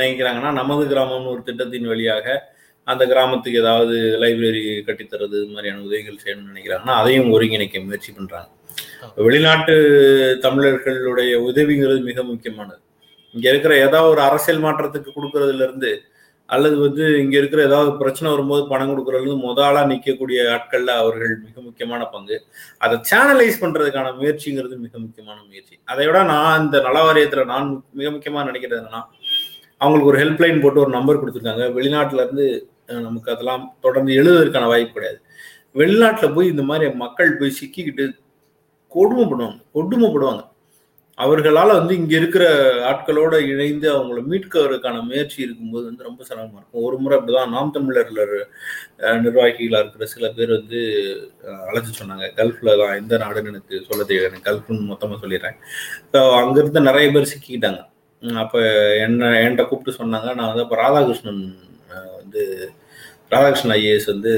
நினைக்கிறாங்கன்னா 0.01 0.51
நமது 0.61 0.85
கிராமம்னு 0.93 1.33
ஒரு 1.35 1.43
திட்டத்தின் 1.49 1.91
வழியாக 1.93 2.27
அந்த 2.87 3.03
கிராமத்துக்கு 3.11 3.61
ஏதாவது 3.65 3.97
லைப்ரரி 4.23 4.63
கட்டித்தரது 4.87 5.37
இது 5.41 5.53
மாதிரியான 5.55 5.83
உதவிகள் 5.89 6.23
செய்யணும்னு 6.23 6.53
நினைக்கிறாங்கன்னா 6.53 6.95
அதையும் 7.01 7.31
ஒருங்கிணைக்க 7.35 7.85
முயற்சி 7.89 8.13
பண்றாங்க. 8.13 8.49
வெளிநாட்டு 9.27 9.75
தமிழர்களுடைய 10.47 11.33
உதவிங்கிறது 11.49 12.01
மிக 12.09 12.23
முக்கியமானது. 12.23 12.81
இங்க 13.35 13.47
இருக்கிற 13.53 13.75
ஏதாவது 13.87 14.13
ஒரு 14.15 14.23
அரசியல் 14.29 14.65
மாற்றத்துக்கு 14.65 15.11
கொடுக்கறதுல 15.19 15.67
இருந்து 15.69 15.91
அல்லது 16.55 16.77
வந்து 16.79 17.05
இங்க 17.23 17.37
இருக்கிற 17.39 17.63
ஏதாவது 17.65 17.97
பிரச்சனை 17.97 18.33
வரும்போது 18.33 18.69
பணம் 18.69 18.91
கொடுக்கறது 18.91 19.35
முத 19.45 19.61
ஆளா 19.61 19.83
நிற்கக்கூடிய 19.85 20.39
ஆட்கள்ல 20.55 20.91
அவர்கள் 21.03 21.39
மிக 21.39 21.61
முக்கியமான 21.61 22.05
பங்கு. 22.05 22.45
அதை 22.79 22.99
சேனலைஸ் 23.11 23.63
பண்றதுக்கான 23.63 24.13
முயற்சிங்கிறது 24.21 24.77
மிக 24.77 24.99
முக்கியமான 24.99 25.39
முயற்சி. 25.49 25.79
அதை 25.85 26.07
விட 26.07 26.23
நான் 26.23 26.63
இந்த 26.65 26.81
நல 26.81 27.13
வாரியத்துல 27.13 27.45
நான் 27.45 27.85
மிக 27.93 28.11
முக்கியமா 28.11 28.45
நினைக்கிறது 28.49 28.81
என்னன்னா 28.81 29.03
அவங்களுக்கு 29.79 30.11
ஒரு 30.11 30.19
ஹெல்ப்லைன் 30.23 30.63
போட்டு 30.63 30.81
ஒரு 30.81 30.91
நம்பர் 30.91 31.23
கொடுத்துருக்காங்க. 31.23 31.65
வெளிநாட்டுல 31.79 32.25
இருந்து 32.25 32.69
நமக்கு 32.87 33.33
அதெல்லாம் 33.33 33.77
தொடர்ந்து 33.81 34.13
எழுதுவதற்கான 34.13 34.67
வாய்ப்பு 34.67 34.93
கிடையாது. 34.93 35.21
வெளிநாட்டுல 35.75 36.35
போய் 36.35 36.47
இந்த 36.47 36.63
மாதிரி 36.63 36.95
மக்கள் 36.95 37.37
போய் 37.37 37.57
சிக்கிக்கிட்டு 37.61 38.07
கொடுமைப்படுவாங்க. 38.95 39.61
கொடுமைப்படுவாங்க. 39.75 40.43
அவர்களால் 41.25 41.79
வந்து 41.79 41.95
இங்கே 42.01 42.15
இருக்கிற 42.21 42.45
ஆட்களோட 42.91 43.35
இணைந்து 43.53 43.87
அவங்கள 43.95 44.21
மீட்கிறதுக்கான 44.31 45.03
முயற்சி 45.09 45.39
இருக்கும்போது 45.45 45.85
வந்து 45.89 46.07
ரொம்ப 46.09 46.21
சிரமமாக 46.29 46.59
இருக்கும். 46.61 46.85
ஒரு 46.89 46.97
முறை 47.03 47.15
அப்படிதான் 47.19 47.53
நாம் 47.55 47.75
தமிழரில் 47.77 48.23
நிர்வாகிகளாக 49.25 49.83
இருக்கிற 49.85 50.07
சில 50.15 50.29
பேர் 50.37 50.53
வந்து 50.59 50.81
அழைச்சி 51.71 51.93
சொன்னாங்க. 52.01 52.27
கல்ஃபில் 52.41 52.79
தான் 52.83 52.99
எந்த 53.01 53.17
நாடுன்னு 53.25 53.53
எனக்கு 53.55 53.75
சொல்ல 53.89 54.03
தெரியாது. 54.11 54.31
எனக்கு 54.31 54.49
கல்ஃப்னு 54.51 54.91
மொத்தமாக 54.93 55.21
சொல்லிடுறேன். 55.25 55.59
ஸோ 56.13 56.21
அங்கேருந்து 56.43 56.89
நிறைய 56.91 57.09
பேர் 57.17 57.31
சிக்கிக்கிட்டாங்க. 57.33 57.83
அப்போ 58.45 58.61
என்ன 59.07 59.33
என்கிட்ட 59.43 59.65
கூப்பிட்டு 59.69 59.99
சொன்னாங்க. 60.01 60.29
நான் 60.39 60.51
வந்து 60.53 60.65
அப்போ 60.67 60.79
ராதாகிருஷ்ணன் 60.85 61.43
வந்து 62.21 62.43
ராதாகிருஷ்ணன் 63.35 63.77
ஐஏஎஸ் 63.79 64.13
வந்து 64.15 64.33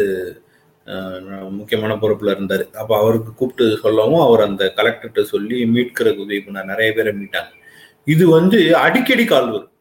முக்கியமான 1.58 1.92
பொறுப்புல 2.02 2.32
இருந்தார். 2.34 2.64
அப்போ 2.80 2.94
அவருக்கு 3.02 3.30
கூப்பிட்டு 3.40 3.66
சொல்லவும் 3.84 4.24
அவர் 4.24 4.42
அந்த 4.48 4.64
கலெக்டர்கிட்ட 4.78 5.22
சொல்லி 5.34 5.58
மீட்கிறதுக்கு 5.74 6.24
உதவி 6.26 6.40
பண்ணார் 6.46 6.70
நிறைய 6.72 6.90
பேரை 6.96 7.12
மீட்டாங்க. 7.20 7.52
இது 8.14 8.24
வந்து 8.36 8.58
அடிக்கடி 8.86 9.24
கால் 9.30 9.48
வரும். 9.54 9.72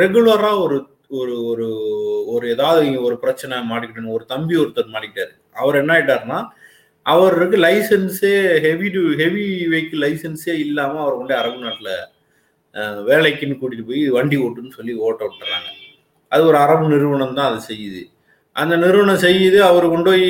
ரெகுலரா 0.00 0.50
ஒரு 0.64 0.76
ஒரு 1.20 1.34
ஒரு 1.50 1.66
ஒரு 2.32 2.44
ஏதாவது 2.54 2.86
ஒரு 3.06 3.16
பிரச்சனை 3.24 3.56
மாட்டிக்கிட்டேன்னு 3.70 4.14
ஒரு 4.16 4.24
தம்பி 4.32 4.54
ஒருத்தர் 4.62 4.94
மாட்டிக்கிட்டாரு. 4.94 5.32
அவர் 5.62 5.80
என்ன 5.80 5.92
ஆயிட்டாருன்னா 5.96 6.38
அவருக்கு 7.06 7.56
லைசன்ஸே 7.64 8.34
ஹெவி 8.66 8.88
டு 8.96 9.02
ஹெவி 9.20 9.44
வெஹிக்கிள் 9.72 10.02
லைசன்ஸே 10.04 10.54
இல்லாம 10.66 11.00
அவர் 11.04 11.18
கொண்டே 11.18 11.34
அரபு 11.40 11.64
நாட்டுல 11.66 11.90
வேலைக்குன்னு 13.08 13.58
கூட்டிட்டு 13.60 13.88
போய் 13.90 14.02
வண்டி 14.16 14.36
ஓட்டுன்னு 14.44 14.76
சொல்லி 14.78 14.92
ஓட்ட 15.06 15.22
விட்டுறாங்க. 15.26 15.68
அது 16.32 16.42
ஒரு 16.50 16.58
அரபு 16.64 16.86
நிறுவனம் 16.94 17.36
தான் 17.38 17.48
அது 17.50 17.60
செய்யுது. 17.70 18.02
அந்த 18.56 18.76
நிறுவனம் 18.76 19.22
செய்யுது 19.26 19.58
அவர் 19.58 19.86
கொண்டு 19.88 20.10
போய் 20.10 20.26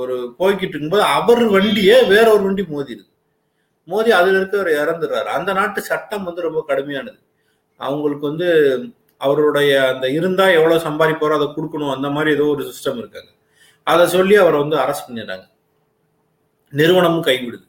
ஒரு 0.00 0.34
போய்கிட்டு 0.38 0.74
இருக்கும்போது 0.74 1.02
அவர் 1.02 1.42
வண்டியே 1.50 1.96
வேற 2.08 2.26
ஒரு 2.32 2.42
வண்டி 2.42 2.62
மோதிடுது 2.62 3.08
மோதி 3.88 4.10
அதுல 4.10 4.38
இருக்கவர் 4.38 4.70
இறந்துடுறாரு. 4.82 5.28
அந்த 5.36 5.52
நாட்டு 5.52 5.80
சட்டம் 5.82 6.24
வந்து 6.24 6.40
ரொம்ப 6.42 6.64
கடுமையானது. 6.68 7.18
அவங்களுக்கு 7.80 8.24
வந்து 8.28 8.48
அவருடைய 9.16 9.70
அந்த 9.94 10.10
இருந்தா 10.10 10.48
எவ்வளவு 10.48 10.84
சம்பாதிப்பாரோ 10.84 11.34
அதை 11.34 11.46
கொடுக்கணும் 11.46 11.94
அந்த 11.94 12.08
மாதிரி 12.08 12.34
ஏதோ 12.34 12.44
ஒரு 12.44 12.62
சிஸ்டம் 12.62 12.98
இருக்காங்க. 12.98 13.30
அதை 13.86 14.06
சொல்லி 14.06 14.34
அவரை 14.34 14.60
வந்து 14.60 14.76
அரெஸ்ட் 14.76 15.08
பண்ணிடுறாங்க. 15.08 15.44
நிறுவனமும் 16.72 17.24
கைவிடுது. 17.24 17.66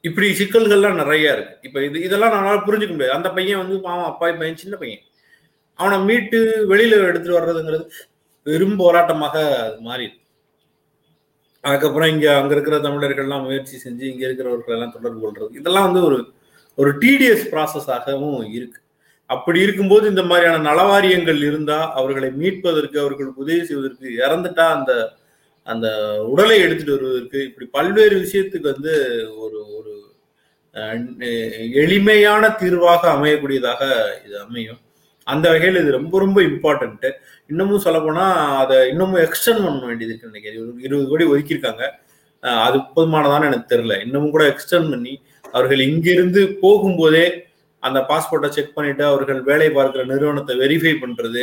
இப்படி 0.00 0.26
சிக்கல்கள்லாம் 0.38 1.00
நிறைய 1.02 1.32
இருக்கு. 1.32 1.54
இப்ப 1.62 1.84
இது 1.84 2.02
இதெல்லாம் 2.02 2.32
நம்மளால 2.32 2.60
புரிஞ்சுக்க 2.66 2.90
முடியாது. 2.90 3.16
அந்த 3.16 3.30
பையன் 3.30 3.58
வந்து 3.58 3.80
பாவம் 3.80 4.04
அப்பா 4.04 4.26
பையன் 4.32 4.56
சின்ன 4.56 4.76
பையன். 4.76 5.02
அவனை 5.74 5.98
மீட்டு 5.98 6.38
வெளியில 6.68 7.04
எடுத்துட்டு 7.10 7.38
வர்றதுங்கிறது 7.40 7.84
பெரும் 8.46 8.76
போராட்டமாக 8.82 9.36
அது 9.66 9.78
மாறி 9.88 10.08
அதுக்கப்புறம் 11.64 12.10
இங்க 12.14 12.26
அங்க 12.40 12.52
இருக்கிற 12.56 12.76
தமிழர்கள்லாம் 12.84 13.46
முயற்சி 13.46 13.76
செஞ்சு 13.84 14.04
இங்க 14.10 14.22
இருக்கிறவர்கள் 14.26 14.76
எல்லாம் 14.76 14.94
தொடர்பு 14.96 15.20
கொள்றது. 15.24 15.50
இதெல்லாம் 15.60 15.86
வந்து 15.88 16.02
ஒரு 16.08 16.18
ஒரு 16.78 16.90
டிடிஎஸ் 17.02 17.44
ப்ராசஸாகவும் 17.52 18.44
இருக்கு. 18.56 18.80
அப்படி 19.30 19.58
இருக்கும்போது 19.64 20.04
இந்த 20.12 20.22
மாதிரியான 20.30 20.62
நலவாரியங்கள் 20.68 21.40
இருந்தா 21.48 21.78
அவர்களை 21.98 22.28
மீட்பதற்கு 22.40 22.96
அவர்களுக்கு 23.02 23.42
உதவி 23.44 23.62
செய்வதற்கு 23.68 24.06
இறந்துட்டா 24.24 24.66
அந்த 24.76 24.92
அந்த 25.66 25.88
உடலை 26.32 26.56
எடுத்துட்டு 26.64 26.96
வருவதற்கு 26.96 27.38
இப்படி 27.48 27.66
பல்வேறு 27.76 28.16
விஷயத்துக்கு 28.24 28.72
வந்து 28.74 28.94
ஒரு 29.42 29.58
ஒரு 29.78 29.92
எளிமையான 31.82 32.42
தீர்வாக 32.60 33.02
அமையக்கூடியதாக 33.16 33.82
இது 34.26 34.36
அமையும். 34.44 34.80
அந்த 35.26 35.46
வகையில் 35.52 35.80
இது 35.82 35.90
ரொம்ப 35.98 36.14
ரொம்ப 36.24 36.38
இம்பார்ட்டன்ட்டு 36.50 37.10
இன்னமும் 37.50 37.84
சொல்ல 37.86 37.98
போனா 38.06 38.24
அதை 38.62 38.76
இன்னமும் 38.92 39.22
எக்ஸ்டெண்ட் 39.26 39.64
பண்ண 39.66 39.86
வேண்டியது 39.90 40.12
இருக்கு 40.12 40.32
நினைக்கிறேன் 40.32 40.56
இருபது 40.86 41.06
கோடி 41.12 41.24
ஒதுக்கியிருக்காங்க. 41.32 41.84
அது 42.66 42.76
போதுமானதான்னு 42.96 43.48
எனக்கு 43.50 43.70
தெரியல. 43.72 43.94
இன்னமும் 44.06 44.34
கூட 44.36 44.44
எக்ஸ்டெண்ட் 44.52 44.92
பண்ணி 44.94 45.14
அவர்கள் 45.54 45.80
இங்கிருந்து 45.88 46.42
போகும்போதே 46.64 47.24
அந்த 47.82 47.98
பாஸ்போர்ட்டை 48.10 48.48
செக் 48.56 48.76
பண்ணிட்டு 48.76 49.04
அவர்கள் 49.12 49.40
வேலை 49.50 49.68
பார்க்கிற 49.76 50.02
நிறுவனத்தை 50.12 50.54
வெரிஃபை 50.62 50.94
பண்றது 51.02 51.42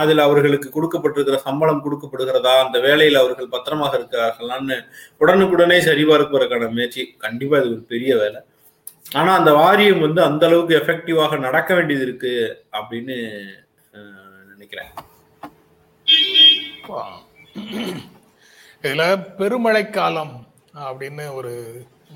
அதில் 0.00 0.22
அவர்களுக்கு 0.26 0.68
கொடுக்கப்பட்டிருக்கிற 0.74 1.38
சம்பளம் 1.46 1.82
கொடுக்கப்படுகிறதா 1.86 2.52
அந்த 2.64 2.76
வேலையில் 2.86 3.18
அவர்கள் 3.22 3.50
பத்திரமாக 3.54 3.98
இருக்கிறார்களான்னு 3.98 4.76
உடனுக்குடனே 5.22 5.78
சரிபார்ப்பதற்கான 5.88 6.68
முயற்சி. 6.76 7.02
கண்டிப்பாக 7.24 7.60
இது 7.62 7.72
ஒரு 7.74 7.82
பெரிய 7.92 8.12
வேலை. 8.22 8.40
ஆனால் 9.18 9.38
அந்த 9.40 9.52
வாரியம் 9.60 10.04
வந்து 10.06 10.20
அந்த 10.28 10.44
அளவுக்கு 10.48 10.78
எஃபெக்டிவாக 10.80 11.38
நடக்க 11.46 11.70
வேண்டியது 11.78 12.04
இருக்கு 12.08 12.34
அப்படின்னு 12.78 13.16
நினைக்கிறேன். 14.58 14.92
இதுல 18.82 19.04
பெருமழை 19.38 19.82
காலம் 19.90 20.34
அப்படின்னு 20.88 21.24
ஒரு 21.38 21.52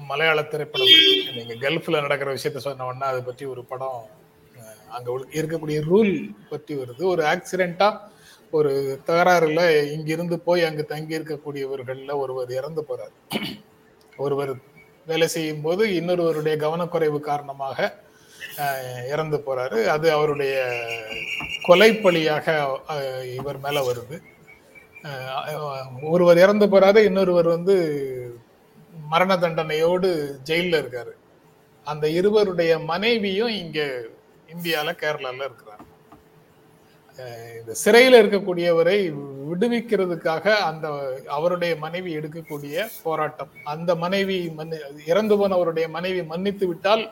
மலையாள 0.08 0.38
திரைப்படம் 0.52 0.92
நீங்க 1.36 1.54
கல்ஃப்ல 1.64 2.00
நடக்கிற 2.04 2.28
விஷயத்த 2.36 2.60
சொன்ன 2.64 2.86
உடனே 2.88 3.06
அதை 3.10 3.20
பற்றி 3.28 3.44
ஒரு 3.52 3.62
படம் 3.70 4.00
அங்க 4.96 5.10
இருக்கக்கூடிய 5.40 5.78
ரூல் 5.90 6.12
பற்றி 6.52 6.72
வருது. 6.80 7.02
ஒரு 7.12 7.22
ஆக்சிடென்டா 7.32 7.88
ஒரு 8.58 8.72
தகராறுல 9.08 9.60
இங்கிருந்து 9.94 10.36
போய் 10.48 10.66
அங்கு 10.68 10.84
தங்கி 10.92 11.18
இருக்கக்கூடியவர்கள்ல 11.18 12.14
ஒருவர் 12.22 12.50
இறந்து 12.58 12.82
போறார். 12.88 13.14
ஒருவர் 14.24 14.52
வேலை 15.10 15.28
செய்யும் 15.34 15.64
போது 15.66 15.84
இன்னொருவருடைய 15.98 16.56
கவனக்குறைவு 16.64 17.20
காரணமாக 17.30 17.78
இறந்து 19.12 19.38
போறாரு. 19.46 19.78
அது 19.94 20.06
அவருடைய 20.16 20.54
கொலைப்பழியாக 21.66 22.46
இவர் 23.38 23.58
மேல 23.64 23.80
வருது. 23.88 24.16
ஒருவர் 26.14 26.42
இறந்து 26.44 26.66
போறாரு 26.72 27.00
இன்னொருவர் 27.08 27.48
வந்து 27.56 27.76
மரண 29.12 29.36
தண்டனையோடு 29.44 30.08
ஜெயில 30.48 30.80
இருக்காரு. 30.82 31.12
அந்த 31.86 32.06
இருவருடைய 32.18 32.72
மனைவியும் 32.90 33.54
இங்க 33.62 33.80
இந்தியால 34.54 34.92
கேரளால 35.02 35.46
இருக்கிறார் 35.48 35.80
இந்த 37.58 37.72
சிறையில் 37.80 38.16
இருக்கக்கூடியவரை 38.20 38.98
விடுவிக்கிறதுக்காக 39.48 40.54
அந்த 40.68 40.86
அவருடைய 41.36 41.72
மனைவி 41.82 42.10
எடுக்கக்கூடிய 42.18 42.84
போராட்டம். 43.06 43.50
அந்த 43.72 43.90
மனைவி 44.04 44.38
மன்னி 44.58 44.76
இறந்து 45.10 45.36
போனவருடைய 45.40 45.86
மனைவி 45.96 46.22
மன்னித்து 46.32 46.66
விட்டால் 46.70 47.04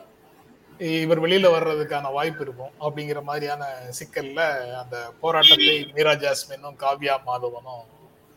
இவர் 1.03 1.23
வெளியில 1.25 1.47
வர்றதுக்கான 1.55 2.11
வாய்ப்பு 2.17 2.43
இருக்கும் 2.45 2.73
அப்படிங்கிற 2.85 3.19
மாதிரியான 3.29 3.63
சிக்கல்ல 3.97 4.41
அந்த 4.81 4.97
போராட்டத்தை 5.23 5.75
மீரா 5.97 6.13
ஜாஸ்மினும் 6.23 6.79
காவ்யா 6.83 7.15
மாதவனும் 7.29 7.83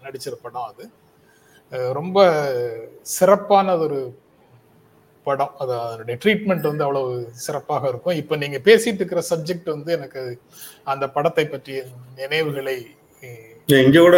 நடிச்சிரு 0.07 0.39
படம் 0.43 0.69
அது 0.71 0.85
ரொம்ப 1.99 2.19
சிறப்பானது 3.17 3.85
ஒரு 3.87 4.01
படம். 5.27 5.55
அது 5.63 5.73
அதனுடைய 5.85 6.17
ட்ரீட்மெண்ட் 6.23 6.69
வந்து 6.71 6.85
அவ்வளவு 6.87 7.13
சிறப்பாக 7.45 7.89
இருக்கும். 7.93 8.19
இப்போ 8.23 8.35
நீங்க 8.43 8.59
பேசிட்டு 8.69 9.01
இருக்கிற 9.01 9.23
சப்ஜெக்ட் 9.31 9.71
வந்து 9.75 9.91
எனக்கு 9.99 10.23
அந்த 10.93 11.05
படத்தை 11.17 11.47
பற்றிய 11.47 11.79
நினைவுகளை 12.21 12.77
இங்க 13.69 13.99
கூட 14.07 14.17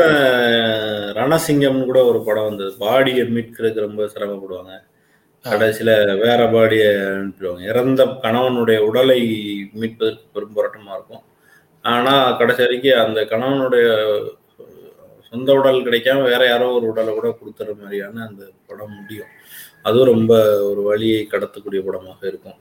ரணசிங்கம்னு 1.19 1.89
கூட 1.91 2.01
ஒரு 2.11 2.21
படம் 2.29 2.49
வந்தது. 2.51 2.73
பாடியை 2.85 3.25
மீட்கிறதுக்கு 3.35 3.87
ரொம்ப 3.87 4.03
சிரமப்படுவாங்க. 4.15 4.73
கடைசியில 5.45 6.19
வேற 6.21 6.51
பாடியை 6.51 6.91
அனுப்பிடுவாங்க. 7.07 7.61
இறந்த 7.61 8.05
கணவனுடைய 8.05 8.79
உடலை 8.79 9.21
மீட்பதற்கு 9.73 10.25
பெரும் 10.33 10.57
போராட்டமா 10.57 10.93
இருக்கும். 10.93 11.23
ஆனா 11.83 12.33
கடைசி 12.33 12.63
வரைக்கும் 12.63 13.05
அந்த 13.05 13.21
கணவனுடைய 13.21 13.87
சொந்த 15.31 15.53
உடல் 15.53 15.85
கிடைக்காம 15.85 16.23
வேற 16.23 16.47
யாரோ 16.47 16.71
ஒரு 16.71 16.87
உடலை 16.87 17.15
கூட 17.15 17.29
கொடுத்துற 17.29 17.79
மாதிரியான 17.81 18.27
அந்த 18.27 18.45
படம் 18.67 19.01
முடியும். 19.01 19.27
அதுவும் 19.83 20.09
ரொம்ப 20.09 20.63
ஒரு 20.63 20.83
வழியை 20.83 21.29
கடத்தக்கூடிய 21.31 21.81
படமாக 21.81 22.27
இருக்கும். 22.27 22.59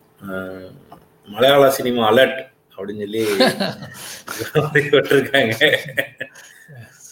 மலையாள 1.25 1.71
சினிமா 1.71 2.11
அலர்ட் 2.11 2.47
அப்படின்னு 2.77 3.03
சொல்லி 3.05 3.25
விட்டுருக்காங்க 4.91 5.55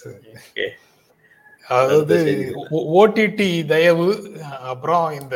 Okay. 0.05 0.69
அதாவது. 1.63 2.15
ஓடிடி 2.99 3.49
தயவு 3.71 4.07
அப்புறம் 4.71 5.05
இந்த 5.19 5.35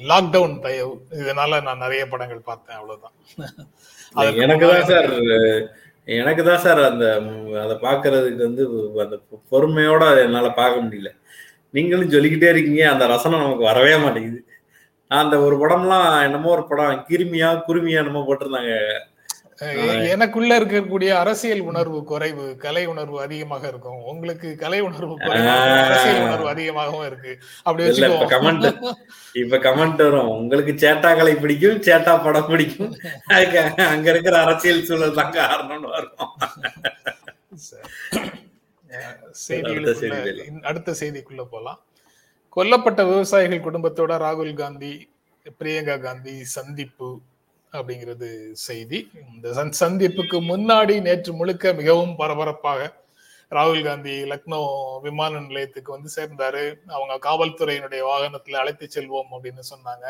லாக்டவுன் 0.00 0.56
தயவு 0.64 0.94
இதனால 1.20 1.60
நான் 1.66 1.82
நிறைய 1.84 2.02
படங்கள் 2.12 2.48
பார்த்தேன் 2.48 2.78
அவ்வளவுதான். 2.78 3.14
எனக்கு 4.44 4.66
தான் 4.72 4.88
சார் 4.90 5.08
எனக்கு 6.08 6.42
தான் 6.48 6.64
சார் 6.64 6.80
அந்த 6.88 7.04
அதை 7.62 7.74
பார்க்கறதுக்கு 7.86 8.42
வந்து 8.48 8.64
அந்த 9.04 9.16
பொறுமையோட 9.52 10.04
என்னால 10.26 10.50
பார்க்க 10.60 10.84
முடியல. 10.84 11.10
நீங்களும் 11.74 12.12
சொல்லிக்கிட்டே 12.14 12.50
இருக்கீங்க 12.52 12.84
அந்த 12.92 13.04
ரசனை 13.14 13.38
நமக்கு 13.40 13.70
வரவே 13.70 13.94
மாட்டேங்குது. 14.04 14.40
அந்த 15.10 15.34
ஒரு 15.46 15.56
படம்லாம் 15.62 16.06
என்னமோ 16.26 16.52
ஒரு 16.56 16.64
படம் 16.70 17.02
கிருமியா 17.10 17.50
குருமியா 17.68 18.00
என்னமோ 18.02 18.22
போட்டிருந்தாங்க. 18.28 18.72
எனக்குள்ள 20.08 20.58
இருக்கக்கூடிய 20.58 21.08
அரசியல் 21.08 21.60
உணர்வு 21.60 22.04
குறைவு 22.04 22.56
கலை 22.56 22.86
உணர்வு 22.86 23.20
அதிகமாக 23.20 23.68
இருக்கும். 23.68 24.02
உங்களுக்கு 24.04 24.56
கலை 24.56 24.80
உணர்வு 24.80 25.18
ஆஹ். 25.20 25.84
அரசியல் 25.84 26.22
உணர்வு 26.22 26.48
அதிகமாகவும் 26.48 27.06
இருக்கு. 27.06 27.38
அப்படி 27.62 27.88
இப்ப 27.88 28.24
கமெண்ட் 28.24 28.66
இப்ப 29.32 29.56
கமெண்ட் 29.56 29.96
வரும். 29.96 30.28
உங்களுக்கு 30.28 30.72
சேட்டா 30.72 31.16
கலை 31.16 31.34
பிடிக்கும் 31.34 31.80
சேட்டா 31.80 32.24
படம் 32.24 32.46
பிடிக்கும். 32.46 32.92
அதுக்கு 33.26 33.84
அங்க 33.84 34.10
இருக்கிற 34.10 34.40
அரசியல் 34.40 34.84
சூழல் 34.84 35.14
தான் 35.14 35.32
காரணம்னு 35.32 35.88
வரும். 35.88 36.30
அடுத்த 40.62 40.94
செய்திக்குள்ள 41.00 41.44
போலாம். 41.50 41.80
கொல்லப்பட்ட 42.56 43.04
விவசாயிகள் 43.08 43.64
குடும்பத்தோட 43.64 44.12
ராகுல் 44.22 44.54
காந்தி 44.54 45.10
பிரியங்கா 45.58 46.00
காந்தி 46.00 46.44
சந்திப்பு. 46.44 47.08
அப்படிங்கிறது 47.78 48.28
செய்தி. 48.52 48.98
இந்த 49.34 49.48
சன் 49.52 49.74
சந்திப்புக்கு 49.80 50.38
முன்னாடி 50.50 50.94
நேற்று 51.00 51.32
முழுக்க 51.32 51.72
மிகவும் 51.72 52.14
பரபரப்பாக 52.16 52.80
ராகுல் 53.52 53.84
காந்தி 53.84 54.14
லக்னோ 54.30 54.60
விமான 55.02 55.40
நிலையத்துக்கு 55.40 55.90
வந்து 55.92 56.10
சேர்ந்தாரு. 56.16 56.64
அவங்க 56.86 57.14
காவல்துறையினுடைய 57.28 58.02
வாகனத்துல 58.12 58.60
அழைத்து 58.62 58.86
செல்வோம் 58.94 59.30
அப்படின்னு 59.34 59.64
சொன்னாங்க. 59.72 60.06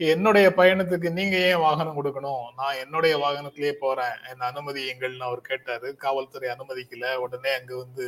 என்னுடைய 0.00 0.48
பயணத்துக்கு 0.56 1.08
நீங்க 1.10 1.36
ஏன் 1.36 1.62
வாகனம் 1.66 1.96
கொடுக்கணும்? 1.98 2.44
நான் 2.56 2.80
என்னுடைய 2.82 3.14
வாகனத்திலேயே 3.24 3.74
போறேன். 3.80 4.16
என்ன 4.30 4.50
அனுமதியுங்கள்னு 4.50 5.28
அவர் 5.28 5.40
கேட்டாரு. 5.40 5.88
காவல்துறை 5.96 6.50
அனுமதிக்கல. 6.50 7.14
உடனே 7.14 7.52
அங்க 7.58 7.72
வந்து 7.76 8.06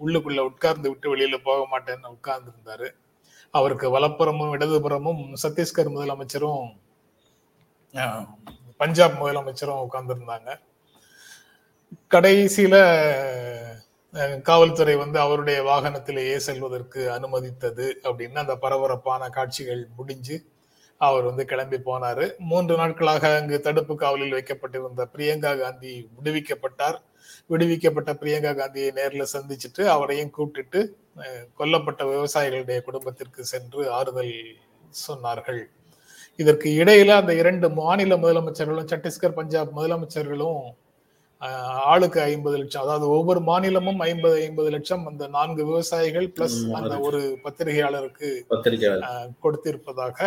உள்ளுக்குள்ள 0.00 0.40
உட்கார்ந்து 0.40 0.88
விட்டு 0.88 1.16
வெளியில 1.16 1.36
போக 1.42 1.60
மாட்டேன்னு 1.72 2.14
உட்கார்ந்து 2.16 2.50
இருந்தாரு 2.52 2.88
அவருக்கு 3.54 3.86
வலப்புறமும் 3.94 4.52
இடதுபுறமும் 4.56 5.22
சத்தீஸ்கர் 5.42 5.94
முதலமைச்சரும் 5.94 6.66
பஞ்சாப் 8.80 9.18
முதலமைச்சரும் 9.20 9.84
உட்கார்ந்துருந்தாங்க. 9.86 10.50
கடைசியில 12.14 12.76
காவல்துறை 14.48 14.94
வந்து 14.96 15.18
அவருடைய 15.24 15.58
வாகனத்திலேயே 15.62 16.36
செல்வதற்கு 16.46 17.00
அனுமதித்தது 17.16 17.86
அப்படின்னு 18.08 18.42
அந்த 18.44 18.56
பரபரப்பான 18.64 19.28
காட்சிகள் 19.36 19.82
முடிஞ்சு 19.96 20.36
அவர் 21.00 21.28
வந்து 21.28 21.44
கிளம்பி 21.50 21.78
போனாரு. 21.84 22.24
மூன்று 22.50 22.74
நாட்களாக 22.76 23.34
அங்கு 23.36 23.58
தடுப்பு 23.60 23.94
காவலில் 23.96 24.36
வைக்கப்பட்டிருந்த 24.36 25.06
பிரியங்கா 25.14 25.52
காந்தி 25.60 25.92
விடுவிக்கப்பட்டார். 26.16 26.98
விடுவிக்கப்பட்ட 27.46 28.12
பிரியங்கா 28.22 28.52
காந்தியை 28.56 28.90
நேரில் 28.98 29.32
சந்திச்சுட்டு 29.34 29.82
அவரையும் 29.94 30.32
கூப்பிட்டுட்டு 30.38 30.80
கொல்லப்பட்ட 31.58 32.02
விவசாயிகளுடைய 32.12 32.80
குடும்பத்திற்கு 32.88 33.44
சென்று 33.44 33.82
ஆறுதல் 33.98 34.34
சொன்னார்கள். 35.06 35.62
இதற்கு 36.40 36.68
இடையில 36.84 37.06
அந்த 37.06 37.34
இரண்டு 37.34 37.70
மாநில 37.70 38.16
முதலமைச்சர்களும் 38.16 38.88
சத்தீஸ்கர் 38.92 39.34
பஞ்சாப் 39.34 39.80
முதலமைச்சர்களும் 39.80 40.60
ஆளுக்கு 41.84 42.20
ஐம்பது 42.22 42.56
லட்சம். 42.58 42.82
அதாவது 42.82 43.08
ஒவ்வொரு 43.08 43.40
மாநிலமும் 43.40 43.98
ஐம்பது 44.00 44.42
ஐம்பது 44.42 44.70
லட்சம் 44.70 45.06
அந்த 45.06 45.26
நான்கு 45.26 45.66
விவசாயிகள் 45.66 46.28
பிளஸ் 46.28 46.58
அந்த. 46.72 46.98
ஒரு 47.00 47.38
பத்திரிகையாளருக்கு 47.44 48.28
கொடுத்திருப்பதாக 49.42 50.18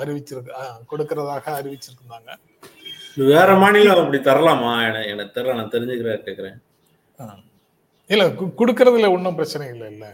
அறிவிச்சிருக்கு 0.00 0.52
கொடுக்கறதாக 0.90 1.44
அறிவிச்சிருந்தாங்க 1.60 2.30
வேற 3.16 3.54
மாநிலம் 3.54 3.98
அப்படி 3.98 4.22
தரலாமா? 4.22 4.72
என- 4.88 5.04
எனக்கு 5.04 5.40
தெரியல 5.40 5.54
நான் 5.54 5.70
தெரிஞ்சுக்கிற 5.70 6.10
கேக்குறேன். 6.26 6.58
ஆஹ். 7.18 7.42
இல்ல 8.06 8.24
கொடுக்கறதுல 8.58 9.10
ஒன்றும் 9.10 9.34
பிரச்சனை 9.34 9.68
இல்லை 9.68 9.92
இல்ல. 9.92 10.06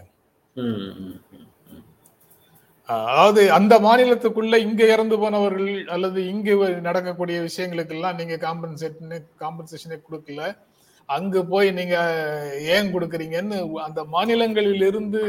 அதாவது 2.88 3.42
அந்த 3.50 3.74
மாநிலத்துக்குள்ள 3.80 4.56
இங்க 4.64 4.82
இறந்து 4.86 5.16
போனவர்கள் 5.18 5.74
அல்லது 5.88 6.20
இங்க 6.26 6.50
நடக்கக்கூடிய 6.80 7.36
விஷயங்களுக்கெல்லாம் 7.40 8.18
நீங்க 8.20 8.36
காம்பன்சேஷனே 8.44 9.18
காம்பன்சேஷனே 9.40 9.98
கொடுக்கல 10.00 10.42
அங்க 11.08 11.36
போய் 11.44 11.68
நீங்க 11.72 11.96
ஏன் 12.74 12.92
கொடுக்குறீங்கன்னு 12.94 13.56
அந்த 13.86 14.00
மாநிலங்களில் 14.14 14.84
இருந்து 14.90 15.22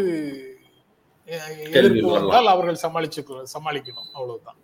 எதிர்ப்பு. 1.70 2.08
வந்தால் 2.16 2.52
அவர்கள் 2.54 2.84
சமாளிச்சு 2.84 3.22
சமாளிக்கணும் 3.54 4.10
அவ்வளவுதான். 4.16 4.60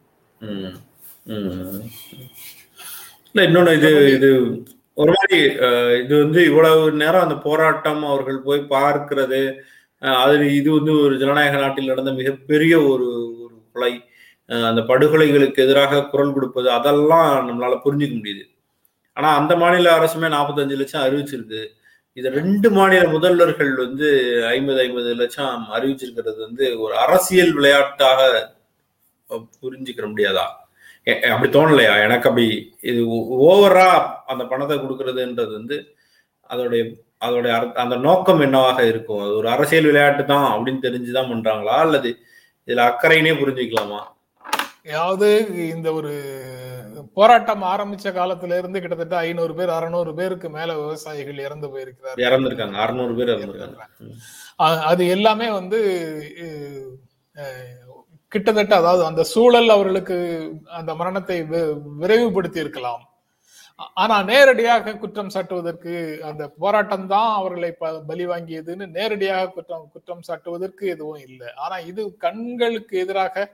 இல்ல 3.29 3.41
இன்னொன்னு 3.47 3.73
இது 3.79 3.89
இது 4.17 4.29
ஒரு 4.97 5.11
மாதிரி 5.11 5.37
இது 6.01 6.13
வந்து 6.23 6.39
இவ்வளவு 6.45 6.85
நேரம் 7.01 7.25
அந்த 7.25 7.37
போராட்டம் 7.45 8.01
அவர்கள் 8.03 8.45
போய் 8.47 8.61
பார்க்கிறது 8.75 9.41
அது 9.99 10.55
இது 10.55 10.71
வந்து 10.71 10.99
ஒரு 10.99 11.17
ஜனநாயக 11.17 11.57
நாட்டில் 11.57 11.87
நடந்த 11.87 12.11
மிகப்பெரிய 12.11 12.81
ஒரு 12.81 13.35
ஒரு 13.43 13.61
கொலை. 13.73 14.03
அந்த 14.45 14.81
படுகொலைகளுக்கு 14.81 15.57
எதிராக 15.57 16.05
குரல் 16.05 16.33
கொடுப்பது 16.33 16.71
அதெல்லாம் 16.71 17.49
நம்மளால 17.49 17.79
புரிஞ்சுக்க 17.85 18.21
முடியுது. 18.21 18.43
ஆனா 19.13 19.35
அந்த 19.35 19.55
மாநில 19.55 19.97
அரசுமே 19.97 20.27
நாற்பத்தஞ்சு 20.27 20.75
லட்சம் 20.75 21.01
அறிவிச்சிருக்கு. 21.01 21.67
இது 22.13 22.29
ரெண்டு 22.29 22.71
மாநில 22.71 23.01
முதல்வர்கள் 23.01 23.75
வந்து 23.75 24.41
ஐம்பது 24.45 24.79
ஐம்பது 24.79 25.15
லட்சம் 25.15 25.67
அறிவிச்சிருக்கிறது 25.73 26.39
வந்து 26.39 26.79
ஒரு 26.79 26.97
அரசியல் 26.97 27.53
விளையாட்டாக 27.53 28.53
புரிஞ்சுக்கிற 29.61 30.07
முடியாதா? 30.07 30.45
எ- 31.03 31.19
அப்படி 31.19 31.59
தோணலையா? 31.59 32.01
எனக்கு 32.03 32.29
அப்படி 32.29 32.75
இது 32.81 33.05
ஓவரா 33.43 33.89
அந்த 34.25 34.43
பணத்தை 34.45 34.77
கொடுக்கறதுன்றது 34.77 35.51
வந்து 35.51 35.95
அதோடைய 36.49 36.93
அதோடைய 37.21 37.73
அந்த 37.73 37.95
நோக்கம் 37.95 38.41
என்னவாக 38.41 38.85
இருக்கும் 38.85 39.23
அது 39.23 39.33
ஒரு 39.35 39.49
அரசியல் 39.49 39.85
விளையாட்டு 39.85 40.25
தான் 40.25 40.47
அப்படின்னு 40.51 40.83
தெரிஞ்சுதான் 40.83 41.31
பண்றாங்களா? 41.31 41.75
அல்லது 41.77 42.09
இதுல 42.67 42.85
அக்கறைனே 42.89 43.33
புரிஞ்சுக்கலாமா? 43.41 43.99
அதாவது 44.91 45.27
இந்த 45.69 45.93
ஒரு 45.93 46.11
போராட்டம் 47.13 47.63
ஆரம்பிச்ச 47.63 48.07
காலத்துல 48.11 48.57
இருந்து 48.57 48.81
கிட்டத்தட்ட 48.81 49.17
ஐநூறு 49.17 49.53
பேர் 49.55 49.69
அறுநூறு 49.69 50.13
பேருக்கு 50.13 50.49
மேல 50.49 50.75
விவசாயிகள் 50.75 51.37
இறந்து 51.37 51.67
போயிருக்கிறார்கள். 51.67 52.23
இறந்திருக்காங்க. 52.27 52.77
அறுநூறு 52.77 53.13
பேர் 53.15 53.33
இறந்திருக்காங்க. 53.35 53.81
அது 54.91 55.07
எல்லாமே 55.07 55.49
வந்து 55.49 55.79
கிட்டத்தட்ட 58.31 58.75
அதாவது 58.75 59.05
அந்த 59.05 59.23
சூழல் 59.23 59.69
அவர்களுக்கு 59.69 60.17
அந்த 60.69 60.95
மரணத்தை 60.95 61.37
விரைவுபடுத்தி 61.99 62.59
இருக்கலாம் 62.59 63.03
ஆனா 63.97 64.15
நேரடியாக 64.23 64.95
குற்றம் 64.95 65.29
சாட்டுவதற்கு 65.29 65.93
அந்த 66.21 66.43
போராட்டம் 66.57 67.07
தான் 67.07 67.29
அவர்களை 67.35 67.71
ப- 67.73 68.01
பலி 68.07 68.25
வாங்கியதுன்னு 68.27 68.85
நேரடியாக 68.89 69.51
குற்றம் 69.51 69.89
குற்றம் 69.89 70.25
சாட்டுவதற்கு 70.27 70.83
எதுவும் 70.87 71.21
இல்லை. 71.27 71.49
ஆனா 71.57 71.75
இது 71.89 72.01
கண்களுக்கு 72.17 72.97
எதிராக 72.99 73.45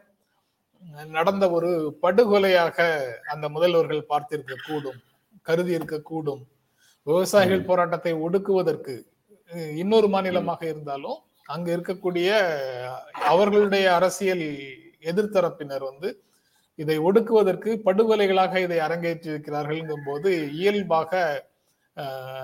நடந்த 1.10 1.46
ஒரு 1.50 1.70
படுகொலையாக 2.04 2.78
அந்த 3.26 3.46
முதல்வர்கள் 3.50 4.10
பார்த்திருக்க 4.10 4.56
கூடும் 4.68 5.00
கருதி 5.46 5.74
இருக்க 5.74 5.98
கூடும் 6.04 6.44
விவசாயிகள் 7.08 7.68
போராட்டத்தை 7.68 8.14
ஒடுக்குவதற்கு 8.22 8.96
இன்னொரு 9.78 10.08
மாநிலமாக 10.08 10.62
இருந்தாலும் 10.66 11.18
அங்க 11.50 11.68
இருக்கக்கூடிய 11.76 12.30
அவர்களுடைய 13.30 13.86
அரசியல் 13.94 14.46
எதிர்த்தரப்பினர் 15.04 15.84
வந்து 15.84 16.10
இதை 16.76 17.00
ஒடுக்குவதற்கு 17.00 17.82
படுகொலைகளாக 17.86 18.56
இதை 18.58 18.80
அரங்கேற்றிருக்கிறார்கள் 18.80 20.04
போது 20.06 20.52
இயல்பாக 20.52 21.12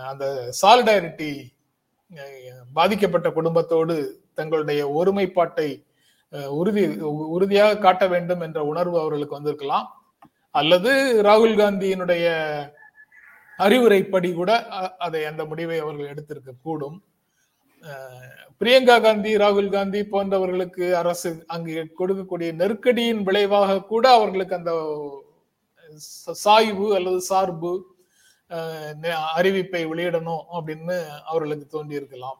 அந்த 0.08 0.26
சாலிடாரிட்டி 0.62 1.32
பாதிக்கப்பட்ட 2.74 3.32
குடும்பத்தோடு 3.32 3.96
தங்களுடைய 4.34 4.90
ஒருமைப்பாட்டை 4.90 5.70
உறுதி 6.50 6.88
உ- 6.88 7.30
உறுதியாக 7.30 7.78
காட்ட 7.78 8.08
வேண்டும் 8.08 8.42
என்ற 8.42 8.64
உணர்வு 8.64 9.00
அவர்களுக்கு 9.00 9.36
வந்திருக்கலாம். 9.36 9.88
அல்லது 10.50 10.92
ராகுல் 11.24 11.56
காந்தியினுடைய 11.56 12.26
அறிவுரைப்படி 13.60 14.34
கூட 14.34 14.52
அதை 14.98 15.26
அந்த 15.26 15.46
முடிவை 15.46 15.80
அவர்கள் 15.80 16.14
எடுத்திருக்க 16.14 16.52
கூடும் 16.62 16.98
பிரியங்கா 18.62 18.96
காந்தி 19.00 19.32
ராகுல் 19.38 19.70
காந்தி 19.70 20.00
போன்றவர்களுக்கு 20.14 20.86
அரசு 21.02 21.30
அங்கு 21.54 21.76
கொடுக்கக்கூடிய 22.00 22.50
நெருக்கடியின் 22.60 23.24
விளைவாக 23.28 23.80
கூட 23.84 24.06
அவர்களுக்கு 24.18 24.56
அந்த 24.60 24.74
சாய்வு 26.44 26.88
அல்லது 26.98 27.20
சார்பு 27.32 27.72
அறிவிப்பை 29.38 29.82
வெளியிடணும் 29.92 30.44
அப்படின்னு 30.58 30.96
அவர்களுக்கு 31.24 31.66
தோன்றியிருக்கலாம். 31.68 32.40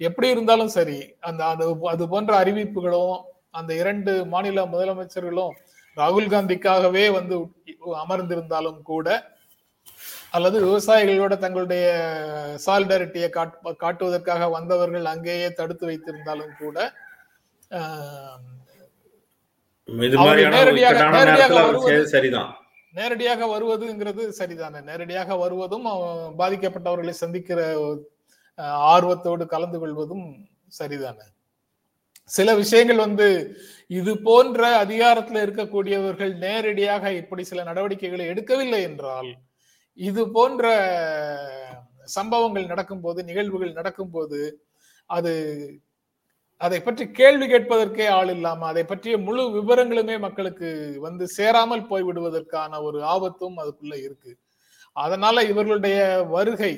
எப்படி 0.00 0.28
இருந்தாலும் 0.28 0.72
சரி 0.76 0.98
அந்த 1.28 1.42
அது 1.44 1.64
அது 1.92 2.04
போன்ற 2.08 2.32
அறிவிப்புகளும் 2.42 3.16
அந்த 3.58 3.70
இரண்டு 3.74 4.12
மாநில 4.26 4.64
முதலமைச்சர்களும் 4.74 5.54
ராகுல் 5.96 6.32
காந்திக்காகவே 6.34 7.04
வந்து 7.18 7.36
அமர்ந்திருந்தாலும் 8.04 8.80
கூட 8.82 9.08
அல்லது 10.32 10.56
விவசாயிகளோட 10.64 11.34
தங்களுடைய 11.38 11.84
சாலிடாரிட்டியை 12.64 13.28
காட்டுவதற்காக 13.80 14.48
வந்தவர்கள் 14.50 15.12
அங்கேயே 15.12 15.48
தடுத்து 15.52 15.84
வைத்திருந்தாலும் 15.86 16.52
கூட 16.58 16.76
நேரடியாக- 20.56 21.00
சரிதான். 22.12 22.50
நேரடியாக 22.94 23.46
வருவதுங்கிறது 23.46 24.22
சரிதானே? 24.38 24.78
நேரடியாக 24.82 25.36
வருவதும் 25.36 25.84
பாதிக்கப்பட்டவர்களை 26.38 27.14
சந்திக்கிற 27.18 27.58
ஆர்வத்தோடு 28.88 29.44
கலந்து 29.46 29.78
கொள்வதும் 29.78 30.24
சரிதானே? 30.78 31.26
சில 32.30 32.48
விஷயங்கள் 32.54 32.96
வந்து 32.98 33.28
இது 33.90 34.12
போன்ற 34.22 34.60
அதிகாரத்தில் 34.78 35.42
இருக்கக்கூடியவர்கள் 35.44 36.32
நேரடியாக 36.38 37.12
இப்படி 37.14 37.44
சில 37.44 37.62
நடவடிக்கைகளை 37.62 38.26
எடுக்கவில்லை 38.26 38.80
என்றால் 38.82 39.30
இது 40.00 40.22
போன்ற 40.30 40.64
சம்பவங்கள் 42.16 42.70
நடக்கும்போது 42.72 43.20
நிகழ்வுகள் 43.30 43.78
நடக்கும்போது 43.78 44.40
அது 45.10 45.32
அதை 46.60 46.78
பற்றி 46.86 47.04
கேள்வி 47.18 47.46
கேட்பதற்கே 47.46 48.06
ஆள் 48.16 48.30
இல்லாம 48.36 48.66
அதை 48.70 48.82
பற்றிய 48.84 49.14
முழு 49.18 49.42
விவரங்களுமே 49.56 50.16
மக்களுக்கு 50.24 50.70
வந்து 51.06 51.24
சேராமல் 51.36 51.88
போய்விடுவதற்கான 51.90 52.80
ஒரு 52.82 52.98
ஆபத்தும் 53.14 53.56
அதுக்குள்ள 53.62 53.94
இருக்கு. 54.06 54.32
அதனால 54.96 55.42
இவர்களுடைய 55.50 55.98
வருகை 56.36 56.72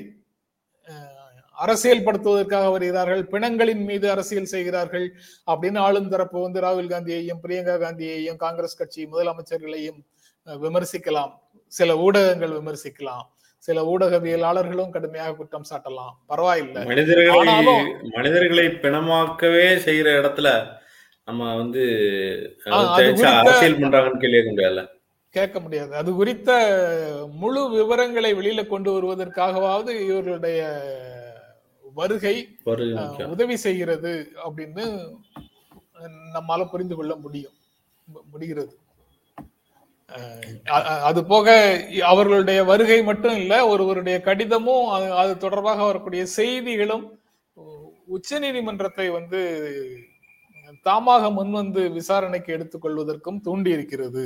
அரசியல் 1.57 1.61
அரசியல்படுத்துவதற்காக 1.65 2.67
வருகிறார்கள் 2.75 3.23
பிணங்களின் 3.33 3.85
மீது 3.89 4.07
அரசியல் 4.11 4.53
செய்கிறார்கள் 4.53 5.07
அப்படின்னு 5.47 5.79
ஆளும் 5.79 6.09
தரப்பு 6.09 6.39
வந்து 6.43 6.63
ராகுல் 6.65 6.93
காந்தியையும் 6.93 7.43
பிரியங்கா 7.45 7.75
காந்தியையும் 7.85 8.41
காங்கிரஸ் 8.45 8.79
கட்சி 8.81 9.03
முதலமைச்சர்களையும் 9.13 10.01
விமர்சிக்கலாம். 10.47 11.33
சில 11.77 11.97
ஊடகங்கள் 12.05 12.57
விமர்சிக்கலாம். 12.59 13.27
சில 13.67 13.83
ஊடகவியலாளர்களும் 13.93 14.95
கடுமையாக 14.95 15.35
குற்றம் 15.35 15.69
சாட்டலாம். 15.71 16.15
பரவாயில்லை. 16.27 16.83
மனிதர்களை 16.85 17.65
மனிதர்களை 18.17 18.65
பிணமாக்கவே 18.85 19.67
செய்யற 19.87 20.09
இடத்துல 20.21 20.49
நம்ம 21.25 21.57
வந்து 21.57 21.83
அரசியல் 22.71 23.79
பண்றாங்கன்னு 23.79 24.23
கேள்வி 24.23 24.39
கேட்க 24.39 24.51
முடியாதுல்ல? 24.53 24.85
கேட்க 25.37 25.61
முடியாது. 25.61 25.93
அது 26.01 26.11
குறித்த 26.13 26.51
முழு 27.43 27.63
விவரங்களை 27.71 28.31
வெளியில 28.35 28.67
கொண்டு 28.67 28.91
வருவதற்காகவாவது 28.97 29.93
இவர்களுடைய 30.09 30.61
வருகை 31.95 32.37
உதவி 33.35 33.57
செய்கிறது 33.57 34.13
அப்படின்னு 34.47 34.87
நம்மால 36.37 36.71
புரிந்து 36.71 36.97
கொள்ள 36.97 37.15
முடியும். 37.25 37.57
முடிகிறது. 38.33 38.75
அது 41.03 41.25
போக 41.25 41.46
அவர்களுடைய 42.05 42.64
வருகை 42.64 43.03
மட்டும் 43.03 43.37
இல்ல 43.37 43.66
ஒருவருடைய 43.66 44.20
கடிதமும் 44.20 44.87
அது- 44.88 45.14
அது 45.14 45.38
தொடர்பாக 45.38 45.85
வரக்கூடிய 45.85 46.27
செய்திகளும் 46.37 47.05
உச்ச 48.09 48.38
நீதிமன்றத்தை 48.38 49.09
வந்து 49.11 49.40
தாமாக 50.87 51.31
முன்வந்து 51.31 51.83
விசாரணைக்கு 51.92 52.51
எடுத்துக்கொள்வதற்கும் 52.57 53.40
தூண்டி 53.40 53.70
இருக்கிறது 53.70 54.25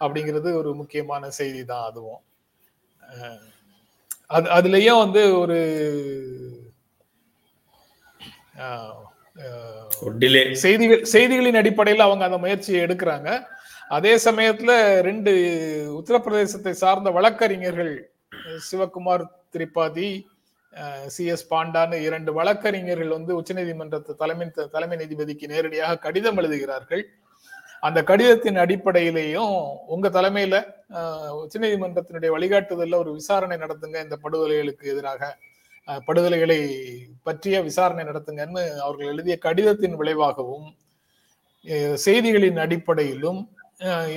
அப்படிங்கிறது 0.00 0.50
ஒரு 0.56 0.74
முக்கியமான 0.74 1.30
செய்தி 1.30 1.64
தான் 1.64 1.84
அதுவும் 1.84 2.20
அது 4.30 4.48
அதுலயும் 4.50 4.98
வந்து 4.98 5.22
ஒரு 5.38 5.58
செய்திகள் 10.62 11.02
செய்திகளின் 11.12 11.60
அடிப்படையில் 11.60 12.06
அவங்க 12.06 12.24
அந்த 12.24 12.38
முயற்சியை 12.38 12.80
எடுக்கிறாங்க. 12.86 13.28
அதே 13.92 14.12
சமயத்துல 14.26 14.72
ரெண்டு 15.02 15.32
உத்தரப்பிரதேசத்தை 15.98 16.72
சார்ந்த 16.72 17.08
வழக்கறிஞர்கள் 17.10 17.94
சிவகுமார் 18.68 19.24
திரிபாதி 19.54 20.10
சி 21.06 21.24
எஸ் 21.24 21.48
பாண்டான்னு 21.50 21.96
இரண்டு 22.00 22.30
வழக்கறிஞர்கள் 22.32 23.08
வந்து 23.08 23.32
உச்சநீதிமன்றத்தை 23.40 24.12
தலைமை 24.16 24.46
தலைமை 24.76 24.96
நீதிபதிக்கு 24.96 25.46
நேரடியாக 25.46 25.98
கடிதம் 25.98 26.38
எழுதுகிறார்கள். 26.38 27.02
அந்த 27.82 27.98
கடிதத்தின் 28.02 28.58
அடிப்படையிலேயும் 28.64 29.54
உங்க 29.86 30.08
தலைமையில 30.08 30.56
உச்சநீதிமன்றத்தினுடைய 31.42 32.30
வழிகாட்டுதல்ல 32.30 32.98
ஒரு 32.98 33.12
விசாரணை 33.12 33.56
நடத்துங்க 33.56 33.98
இந்த 34.02 34.16
படுகொலைகளுக்கு 34.24 34.92
எதிராக 34.92 35.30
படுகொலைகளை 36.08 36.60
பற்றிய 37.22 37.56
விசாரணை 37.62 38.04
நடத்துங்கன்னு 38.04 38.62
அவர்கள் 38.80 39.12
எழுதிய 39.14 39.36
கடிதத்தின் 39.38 39.98
விளைவாகவும் 40.00 40.68
செய்திகளின் 41.94 42.58
அடிப்படையிலும் 42.58 43.42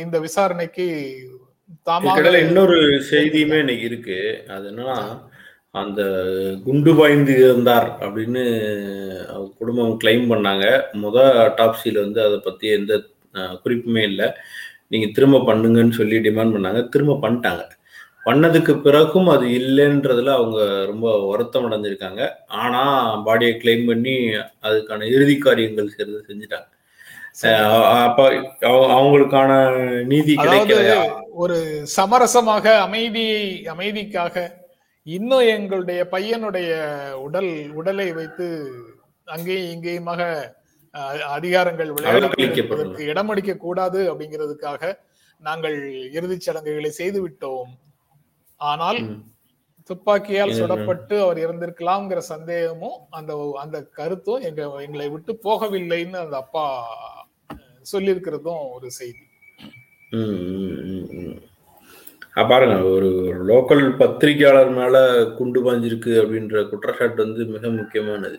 இந்த 0.04 0.20
விசாரணைக்கு 0.26 0.86
தாமாக 1.90 2.40
இன்னொரு 2.48 2.78
செய்தியுமே 3.12 3.58
இன்னைக்கு 3.64 3.86
இருக்கு. 3.92 4.20
அது 4.56 4.66
என்னன்னா 4.72 4.98
அந்த 5.82 6.02
குண்டு 6.66 6.92
பாய்ந்து 6.96 7.34
இருந்தார் 7.46 7.88
அப்படின்னு 8.06 8.44
குடும்பம் 9.60 9.98
கிளைம் 10.04 10.28
பண்ணாங்க. 10.32 10.66
முத 11.04 11.18
டாப்ஸியில் 11.60 12.04
வந்து 12.04 12.22
அதை 12.28 12.38
பத்தி 12.46 12.68
எந்த 12.78 12.94
குறிப்புமே 13.64 14.04
இல்லை. 14.12 14.28
நீங்க 14.94 15.08
திரும்ப 15.16 15.42
பண்ணுங்கன்னு 15.50 15.98
சொல்லி 16.00 16.18
டிமாண்ட் 16.28 16.56
பண்ணாங்க. 16.58 16.82
திரும்ப 16.94 17.18
பண்ணிட்டாங்க. 17.24 17.64
பண்ணதுக்கு 18.28 18.74
பிறகும் 18.86 19.28
அது 19.34 19.46
இல்லைன்றதுல 19.60 20.32
அவங்க 20.38 20.60
ரொம்ப 20.92 21.08
வருத்தம் 21.32 21.66
அடைஞ்சிருக்காங்க. 21.68 22.22
ஆனா 22.62 22.82
பாடியை 23.26 23.54
கிளைம் 23.64 23.86
பண்ணி 23.90 24.16
அதுக்கான 24.68 25.08
இறுதி 25.16 25.38
காரியங்கள் 25.38 25.94
செய்யறது 25.96 26.22
செஞ்சுட்டாங்க. 26.30 26.70
அப்ப 27.38 28.22
அவங்களுக்கான 28.96 29.52
நீதி 30.04 30.34
கிடைக்கலையா 30.36 31.00
ஒரு 31.34 31.58
சமரசமாக 31.98 32.76
அமைதி 32.80 33.26
அமைதிக்காக 33.66 34.36
இன்னும் 35.08 35.48
எங்களுடைய 35.48 36.02
பையனுடைய 36.12 36.70
உடல் 37.18 37.50
உடலை 37.74 38.08
வைத்து 38.12 38.48
அங்கேயும் 39.28 39.72
இங்கேயுமாக 39.76 40.22
அதிகாரங்கள் 41.36 41.90
விளையாடுவதற்கு. 41.96 43.04
இடமளிக்க 43.06 43.58
கூடாது 43.58 44.00
அப்படிங்கிறதுக்காக 44.12 44.82
நாங்கள் 45.42 45.78
இறுதிச் 46.12 46.46
சடங்குகளை 46.46 46.92
செய்து 46.92 47.20
விட்டோம் 47.22 47.72
ஆனால். 48.62 49.00
துப்பாக்கியால். 49.90 50.54
சுடப்பட்டு 50.60 51.16
அவர் 51.22 51.38
இறந்திருக்கலாம்ங்கிற 51.38 52.18
சந்தேகமும் 52.18 52.98
அந்த 53.10 53.32
அந்த 53.64 53.78
கருத்தும் 53.92 54.42
எங்க 54.42 54.62
எங்களை 54.82 55.10
விட்டு 55.10 55.40
போகவில்லைன்னு 55.44 56.18
அந்த 56.18 56.38
அப்பா 56.38 56.66
சொல்லியிருக்கிறதும் 57.94 58.64
ஒரு 58.76 58.90
செய்தி. 59.00 59.24
பாருங்க 62.52 62.78
ஒரு 62.96 63.10
லோக்கல் 63.50 63.86
பத்திரிகையாளர் 64.02 64.72
மேல 64.80 64.96
குண்டு 65.38 65.60
பாஞ்சிருக்கு 65.66 66.14
அப்படின்ற 66.22 66.64
குற்றச்சாட்டு 66.72 67.20
வந்து 67.26 67.42
மிக 67.54 67.70
முக்கியமானது. 67.80 68.38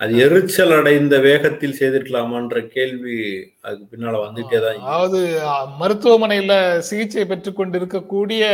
அது 0.00 0.12
எரிச்சல் 0.24 0.74
அடைந்த 0.76 1.14
வேகத்தில் 1.26 1.76
செய்திருக்கலாமான்ற 1.80 2.60
கேள்வி 2.74 3.16
அதுக்கு 3.64 3.84
பின்னால 3.90 4.20
வந்துட்டே 4.24 4.58
தான். 4.64 4.78
அதாவது 4.86 5.20
மருத்துவமனையில 5.80 6.52
சிகிச்சை 6.88 7.24
பெற்றுக் 7.32 7.58
கொண்டிருக்கக்கூடிய 7.58 8.44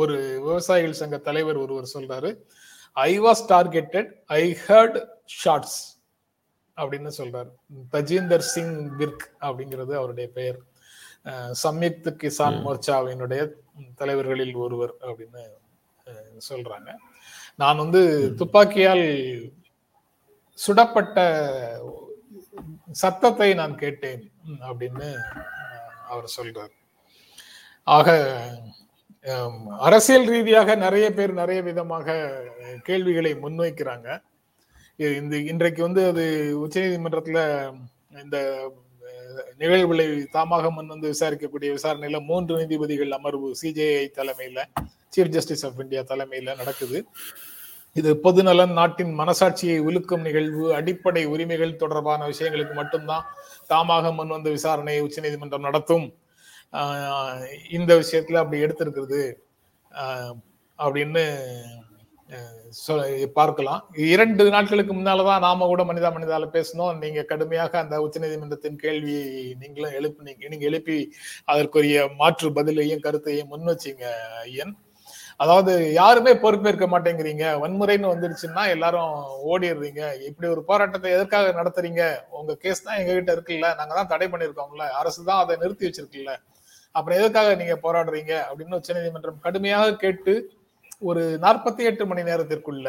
ஒரு 0.00 0.16
விவசாயிகள் 0.46 1.00
சங்க 1.02 1.18
தலைவர் 1.28 1.62
ஒருவர் 1.64 1.94
சொல்றாரு 1.94 2.32
I 2.96 3.12
was 3.26 3.42
targeted 3.54 4.10
I 4.40 4.42
heard 4.66 4.98
shots 5.42 5.78
அப்படின்னு 6.76 7.10
சொல்றாரு. 7.18 7.50
தஜீந்தர் 7.92 8.48
சிங் 8.52 8.78
பிர்க் 8.98 9.26
அப்படிங்கிறது 9.40 9.92
அவருடைய 10.00 10.28
பெயர். 10.38 10.58
சம்யுக்த் 11.62 12.08
கிசான் 12.22 12.58
மோர்ச்சாவினுடைய 12.64 13.42
தலைவர்களில் 14.00 14.54
ஒருவர் 14.64 14.94
அப்படின்னு 15.08 15.44
சொல்றாங்க. 16.48 16.90
நான் 17.62 17.80
வந்து 17.82 18.02
துப்பாக்கியால் 18.40 19.06
சுடப்பட்ட 20.58 21.18
சத்தத்தை 23.02 23.48
நான் 23.60 23.74
கேட்டேன் 23.82 24.22
அப்படின்னு 24.68 25.08
அவர் 26.08 26.34
சொல்றார். 26.36 26.72
ஆக 27.96 28.08
அரசியல் 29.88 30.26
ரீதியாக 30.32 30.74
நிறைய 30.84 31.06
பேர் 31.14 31.32
நிறைய 31.32 31.60
விதமாக 31.62 32.16
கேள்விகளை 32.88 33.32
முன்வைக்கிறாங்க. 33.44 34.08
இந்த 34.98 35.36
இன்றைக்கு 35.50 35.80
வந்து 35.82 36.02
அது 36.10 36.22
உச்சநீதிமன்றத்துல 36.64 37.40
இந்த 38.22 38.36
நிகழ்வுகளை 39.60 40.06
தாமாக 40.36 40.70
முன் 40.70 40.92
வந்து 40.92 41.10
விசாரிக்கக்கூடிய 41.14 41.70
விசாரணையில 41.76 42.18
மூன்று 42.28 42.54
நீதிபதிகள் 42.60 43.16
அமர்வு 43.18 43.48
சிஜேஐ 43.62 44.06
தலைமையில 44.18 44.62
சீஃப் 45.14 45.32
ஜஸ்டிஸ் 45.34 45.64
ஆஃப் 45.66 45.80
இந்தியா 45.84 46.02
தலைமையில 46.12 46.54
நடக்குது. 46.56 46.98
இது 47.96 48.10
பொதுநலன் 48.24 48.74
நாட்டின் 48.78 49.12
மனசாட்சியை 49.20 49.76
உலுக்கும் 49.88 50.26
நிகழ்வு 50.28 50.64
அடிப்படை 50.78 51.22
உரிமைகள் 51.34 51.80
தொடர்பான 51.82 52.26
விஷயங்களுக்கு 52.32 52.74
மட்டும்தான் 52.74 53.26
தாமாக 53.70 54.12
முன் 54.18 54.34
வந்து 54.36 54.50
விசாரணையை 54.56 55.02
உச்சநீதிமன்றம் 55.06 55.66
நடத்தும். 55.68 56.06
இந்த 57.78 57.92
விஷயத்துல 58.02 58.42
அப்படி 58.42 58.64
எடுத்திருக்கிறது. 58.66 59.22
அப்படின்னு 60.78 61.24
பார்க்கலாம். 63.38 63.80
இரண்டு 64.12 64.44
நாட்களுக்கு 64.54 64.92
முன்னாலதான் 64.94 65.44
நாம 65.46 65.66
கூட 65.72 65.82
மனிதா 65.90 66.08
மனிதால 66.16 66.46
பேசணும் 66.56 66.98
நீங்க 67.02 67.20
கடுமையாக 67.30 67.78
அந்த 67.82 67.96
உச்சநீதிமன்றத்தின் 68.06 68.80
கேள்வியை 68.84 69.28
நீங்களும் 69.60 69.94
எழுப்பினீங்க 69.98 70.50
நீங்க 70.52 70.66
எழுப்பி 70.70 70.98
அதற்குரிய 71.52 72.08
மாற்று 72.20 72.48
பதிலையும் 72.58 73.04
கருத்தையும் 73.06 73.50
முன் 73.52 73.70
வச்சீங்க 73.70 74.04
ஐயன். 74.46 74.74
அதாவது 75.44 75.72
யாருமே 76.00 76.32
பொறுப்பேற்க 76.42 76.84
மாட்டேங்கிறீங்க. 76.92 77.46
வன்முறைன்னு 77.62 78.12
வந்துருச்சுன்னா 78.12 78.62
எல்லாரும் 78.74 79.14
ஓடிடுறீங்க. 79.52 80.02
இப்படி 80.28 80.46
ஒரு 80.54 80.62
போராட்டத்தை 80.70 81.08
எதற்காக 81.16 81.52
நடத்துறீங்க? 81.60 82.02
உங்க 82.38 82.54
கேஸ் 82.62 82.84
தான் 82.86 82.98
எங்க 83.00 83.12
கிட்ட 83.18 83.32
இருக்குல்ல. 83.36 83.70
நாங்க 83.80 83.94
தான் 83.98 84.12
தடை 84.12 84.28
பண்ணிருக்கோம்ல. 84.34 84.86
அரசு 85.00 85.20
தான் 85.30 85.42
அதை 85.42 85.56
நிறுத்தி 85.62 85.86
வச்சிருக்குல்ல. 85.88 86.34
அப்புறம் 86.94 87.18
எதுக்காக 87.20 87.48
நீங்க 87.62 87.74
போராடுறீங்க? 87.82 88.34
அப்படின்னு 88.48 88.78
உச்சநீதிமன்றம் 88.80 89.42
கடுமையாக 89.46 89.96
கேட்டு 90.04 90.34
ஒரு 91.02 91.22
நாற்பத்தி 91.42 91.82
எட்டு 91.88 92.04
மணி 92.06 92.22
நேரத்திற்குள்ள 92.28 92.88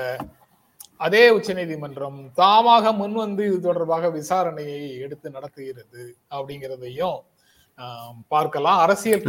அதே 1.06 1.24
உச்சநீதிமன்றம் 1.30 2.20
தாமாக 2.38 2.94
முன் 3.00 3.18
வந்து 3.24 3.44
இது 3.48 3.58
தொடர்பாக 3.66 4.10
விசாரணையை 4.10 4.84
எடுத்து 5.06 5.28
நடத்துகிறது 5.30 6.04
அப்படிங்கிறதையும் 6.36 7.20
பார்க்கலாம். 8.34 8.80
அரசியல் 8.86 9.26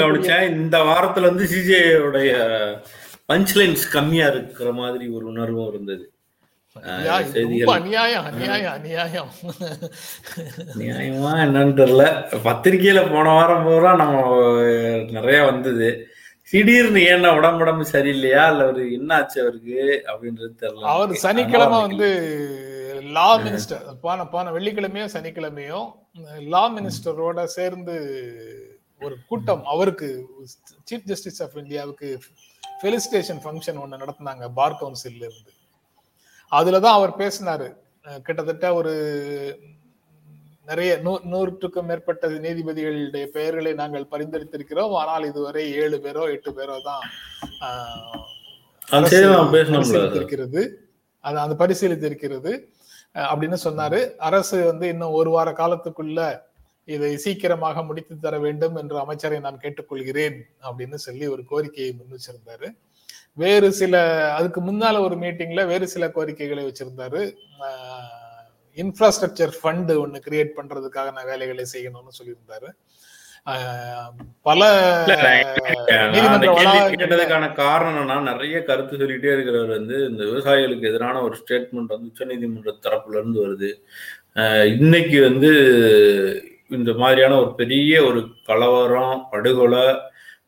கவனிச்சேன் 0.00 0.50
இந்த 0.58 0.76
வாரத்துல 0.90 1.28
வந்து 1.30 1.46
சிஜேயோடைய 1.54 2.34
பஞ்ச் 3.30 3.54
லைன்ஸ் 3.58 3.86
கம்மியா 3.94 4.26
இருக்கிற 4.34 4.68
மாதிரி 4.80 5.06
ஒரு 5.16 5.26
உணர்வும் 5.32 5.70
இருந்தது. 5.72 6.04
அநியாயம் 6.76 8.26
அநியாயம் 8.28 8.70
அநியாயம் 8.76 9.30
நியாயமா 10.80 11.32
என்னன்னு 11.44 11.74
தெரியல. 11.80 12.04
பத்திரிக்கையில 12.46 13.00
போன 13.14 13.32
வாரம் 13.38 13.64
பூரா 13.66 13.92
நம்ம 14.02 14.22
நிறைய 15.16 15.40
வந்தது. 15.50 15.88
திடீர்னு 16.50 16.98
ஏன்னா 16.98 17.36
உடம்பு 17.36 17.60
உடம்பு 17.60 17.88
சரியில்லையா? 17.92 18.24
இல்ல 18.24 18.46
அவரு 18.46 18.92
என்ன 18.92 19.14
ஆச்சு 19.16 19.40
அவருக்கு? 19.40 20.02
அப்படின்றது 20.06 20.52
தெரியல. 20.60 20.82
அவர். 20.82 21.14
சனிக்கிழமை 21.14 21.80
வந்து 21.80 22.08
லா 23.02 23.38
மினிஸ்டர். 23.38 23.94
போன 24.00 24.26
போன 24.26 24.50
வெள்ளிக்கிழமையும் 24.50 25.12
சனிக்கிழமையும் 25.12 25.92
லா 26.40 26.76
மினிஸ்டரோட 26.76 27.44
சேர்ந்து 27.44 27.96
ஒரு 29.00 29.16
கூட்டம் 29.28 29.64
அவருக்கு 29.64 30.26
சீஃப் 30.90 31.04
ஜஸ்டிஸ் 31.04 31.42
ஆஃப் 31.42 31.56
இந்தியாவுக்கு 31.56 32.18
ஃபெலிசிட்டேஷன் 32.82 33.40
ஃபங்க்ஷன் 33.44 33.80
ஒன்று 33.80 33.96
நடத்தினாங்க 33.96 34.48
பார் 34.54 34.78
கவுன்சில்ல 34.80 35.28
இருந்து. 35.28 35.52
அதுலதான் 36.50 36.92
அவர் 36.92 37.16
பேசினாரு. 37.16 37.74
கிட்டத்தட்ட 38.22 38.74
ஒரு 38.74 38.92
நிறைய 40.68 40.92
நூற்றுக்கும் 41.32 41.88
மேற்பட்ட 41.88 42.14
நீதிபதிகளுடைய 42.38 43.26
பெயர்களை 43.34 43.72
நாங்கள் 43.74 44.10
பரிந்துரைத்திருக்கிறோம். 44.12 44.94
ஆனால் 45.00 45.26
இதுவரை 45.26 45.62
ஏழு 45.82 45.98
பேரோ 46.04 46.24
எட்டு 46.34 46.50
பேரோ 46.56 46.76
தான் 46.84 47.04
ஆஹ், 47.66 48.24
அது 51.24 51.38
அந்த 51.38 51.54
பரிசீலித்திருக்கிறது. 51.60 52.50
அஹ், 53.14 53.28
அப்படின்னு 53.30 53.58
சொன்னாரு. 53.64 54.00
அரசு 54.28 54.56
வந்து 54.66 54.86
இன்னும் 54.92 55.16
ஒரு 55.18 55.30
வார 55.30 55.48
காலத்துக்குள்ள 55.58 56.20
இதை 56.88 57.10
சீக்கிரமாக 57.22 57.82
முடித்து 57.84 58.14
தர 58.18 58.34
வேண்டும் 58.40 58.76
என்று 58.80 58.96
அமைச்சரை 59.00 59.38
நான் 59.40 59.62
கேட்டுக்கொள்கிறேன் 59.62 60.36
அப்படின்னு 60.64 60.98
சொல்லி 61.02 61.26
ஒரு 61.28 61.42
கோரிக்கையை 61.50 61.90
முன் 61.92 62.14
வச்சிருந்தாரு 62.14 62.68
வேறு 63.38 63.68
சில 63.72 63.96
அதுக்கு 64.36 64.60
முன்னால 64.62 65.00
ஒரு 65.02 65.16
மீட்டிங்ல 65.20 65.62
வேறு 65.66 65.86
சில 65.88 66.04
கோரிக்கைகளை 66.10 66.62
வச்சிருந்தாரு. 66.64 67.20
இன்ஃப்ராஸ்ட்ரக்சர் 68.82 69.52
ஃபண்ட் 69.60 69.92
ஒன்னு 70.02 70.18
கிரியேட் 70.26 70.56
பண்றதுக்காக 70.58 71.12
நான் 71.16 71.30
வேலைகளை 71.32 71.64
செய்யணும்னு 71.74 72.18
சொல்லியிருந்தாரு. 72.18 72.70
பல 74.48 74.60
கேட்டதுக்கான 76.96 77.46
காரணம் 77.60 77.94
என்னன்னா 78.00 78.16
நிறைய 78.30 78.56
கருத்து 78.68 79.00
சொல்லிட்டே 79.02 79.30
இருக்கிறவர் 79.34 79.72
வந்து 79.78 79.96
இந்த 80.10 80.22
விவசாயிகளுக்கு 80.30 80.90
எதிரான 80.90 81.22
ஒரு 81.26 81.36
ஸ்டேட்மெண்ட் 81.40 81.94
வந்து 81.94 82.10
உச்சநீதிமன்ற 82.10 82.74
தரப்புல 82.86 83.18
இருந்து 83.20 83.40
வருது. 83.46 83.70
இன்னைக்கு 84.76 85.18
வந்து 85.28 85.50
இந்த 86.78 86.92
மாதிரியான 87.02 87.38
ஒரு 87.42 87.52
பெரிய 87.60 87.92
ஒரு 88.08 88.20
கலவரம் 88.50 89.16
படுகொலை 89.32 89.86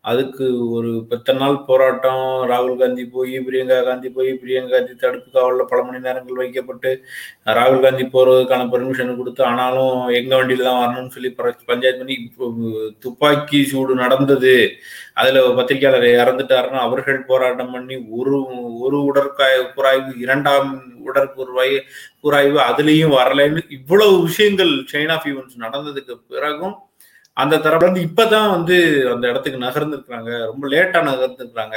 அதுக்கு 0.05 0.45
ஒரு 0.71 0.91
பத்து 1.09 1.33
நாள் 1.35 1.57
போராட்டம்? 1.65 2.21
ராகுல் 2.51 2.79
காந்தி 2.79 3.03
போய் 3.11 3.35
பிரியங்கா 3.47 3.79
காந்தி 3.83 4.09
போய் 4.11 4.31
பிரியங்கா 4.41 4.71
காந்தி 4.75 4.95
தடுப்பு 5.03 5.29
காவலில் 5.31 5.69
பல 5.71 5.81
மணி 5.83 5.99
நேரங்கள் 6.01 6.41
வைக்கப்பட்டு 6.41 6.91
ராகுல் 7.59 7.83
காந்தி 7.83 8.05
போறதுக்கான 8.09 8.69
பெர்மிஷன் 8.71 9.19
கொடுத்து 9.19 9.43
ஆனாலும் 9.45 9.99
எங்க 10.19 10.33
வண்டியில 10.37 10.67
தான் 10.69 10.81
வரணும்னு 10.81 11.15
சொல்லி 11.15 11.31
பர- 11.35 11.67
பஞ்சாயத்து 11.67 12.03
பண்ணி 12.03 12.17
இப்போ 12.21 12.47
துப்பாக்கி 13.05 13.61
சூடு 13.67 13.95
நடந்தது. 13.97 14.55
அதுல 15.15 15.43
ஒரு 15.45 15.57
பத்திரிகையாளர் 15.57 16.09
இறந்துட்டாருன்னா 16.17 16.83
அவர்கள் 16.87 17.21
போராட்டம் 17.27 17.73
பண்ணி 17.73 17.97
ஒரு 18.13 18.35
ஒரு 18.81 18.99
உடற்காய 19.07 19.57
புறாய்வு 19.77 20.13
இரண்டாம் 20.19 20.71
உடற்கூறாய் 21.09 21.77
கூறாய்வு 22.23 22.59
அதுலேயும் 22.67 23.17
வரலைன்னு 23.17 23.63
இவ்வளவு 23.71 24.15
விஷயங்கள் 24.23 24.73
செயின் 24.93 25.13
ஆஃப் 25.13 25.27
ஈவெண்ட்ஸ் 25.27 25.63
நடந்ததுக்கு 25.63 26.15
பிறகும் 26.29 26.77
அந்த 27.37 27.57
தரப்புல 27.57 27.91
இருந்து 27.91 28.07
இப்பதான் 28.09 28.51
வந்து 28.51 28.77
அந்த 29.13 29.29
இடத்துக்கு 29.29 29.61
நகர்ந்துருக்காங்க 29.61 30.45
ரொம்ப 30.45 30.69
லேட்டா 30.69 31.01
நகர்ந்துருக்காங்க 31.11 31.77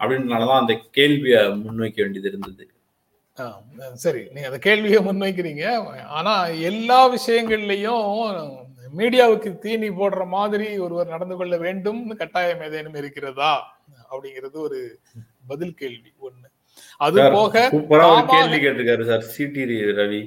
அப்படின்றனாலதான் 0.00 0.60
அந்த 0.60 0.80
கேள்வியை 0.90 1.40
முன்வைக்க 1.46 1.98
வேண்டியது 2.00 2.28
இருந்தது. 2.28 2.64
சரி. 3.94 4.22
நீங்க 4.32 4.46
அந்த 4.46 4.58
கேள்வியை 4.58 5.00
முன்வைக்கிறீங்க. 5.04 5.64
ஆனா 6.18 6.46
எல்லா 6.46 7.14
விஷயங்கள்லயும் 7.14 8.04
மீடியாவுக்கு 8.98 9.58
தீனி 9.58 9.88
போடுற 9.90 10.26
மாதிரி 10.26 10.78
ஒருவர் 10.78 11.08
நடந்து 11.08 11.36
கொள்ள 11.36 11.56
வேண்டும்னு 11.56 12.16
கட்டாயம் 12.16 12.62
ஏதேனும் 12.62 12.94
இருக்கிறதா? 12.94 13.52
அப்படிங்கிறது 14.10 14.52
ஒரு 14.52 14.98
பதில் 15.46 15.74
கேள்வி 15.74 16.12
ஒண்ணு. 16.22 16.48
அது 17.00 17.30
போக 17.30 17.54
கேள்வி 18.32 18.58
கேட்டிருக்காரு 18.64 19.04
சார் 19.06 19.24
சிடி 19.34 19.64
ரவி 20.00 20.22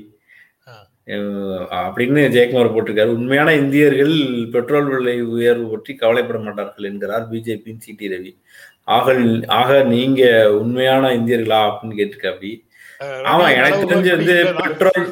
அப்படின்னு 1.80 2.22
ஜெயக்குமார் 2.36 2.74
போட்டிருக்காரு. 2.76 3.12
உண்மையான 3.18 3.50
இந்தியர்கள் 3.56 4.14
பெட்ரோல் 4.56 4.90
விலை 4.94 5.16
உயர்வு 5.36 5.66
பற்றி 5.74 5.96
கவலைப்பட 5.96 6.40
மாட்டார்கள் 6.40 6.90
என்கிறார் 6.92 7.26
பிஜேபியின் 7.32 7.84
சிடி 7.86 8.08
ரவி. 8.14 8.32
ஆக 8.98 9.16
ஆக 9.60 9.84
நீங்க 9.84 10.22
உண்மையான 10.60 11.10
இந்தியர்களா 11.20 11.62
அப்படின்னு 11.70 12.00
கேட்டிருக்காப்பி 12.00 12.52
ஆமா 13.32 13.46
எனக்கு 13.58 13.82
தெரிஞ்சு 13.90 14.12
வந்து? 14.16 14.36
பெட்ரோல் 14.62 15.08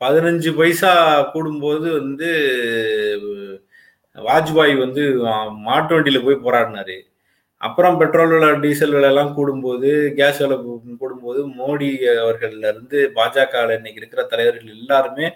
பதினஞ்சு 0.00 0.50
பைசா 0.58 0.92
கூடும்போது 1.34 1.86
வந்து 2.00 2.28
வாஜ்பாய் 4.16 4.74
வந்து 4.78 5.02
மாட்டு 5.66 5.92
வண்டியில 5.94 6.20
போய் 6.24 6.44
போராடினாரு. 6.44 6.96
அப்புறம் 7.66 7.96
பெட்ரோல் 8.00 8.32
விலை 8.32 8.48
டீசல் 8.64 8.94
விலையெல்லாம் 8.96 9.32
கூடும்போது 9.36 9.88
கேஸ் 10.18 10.40
விலை 10.42 10.56
கூடும்போது 11.00 11.40
மோடி 11.60 11.88
அவர்கள்ல 12.24 12.68
இருந்து 12.72 12.98
பாஜக 13.16 13.62
இன்னைக்கு 13.78 14.00
இருக்கிற 14.02 14.22
தலைவர்கள் 14.32 14.76
எல்லாருமே 14.78 15.26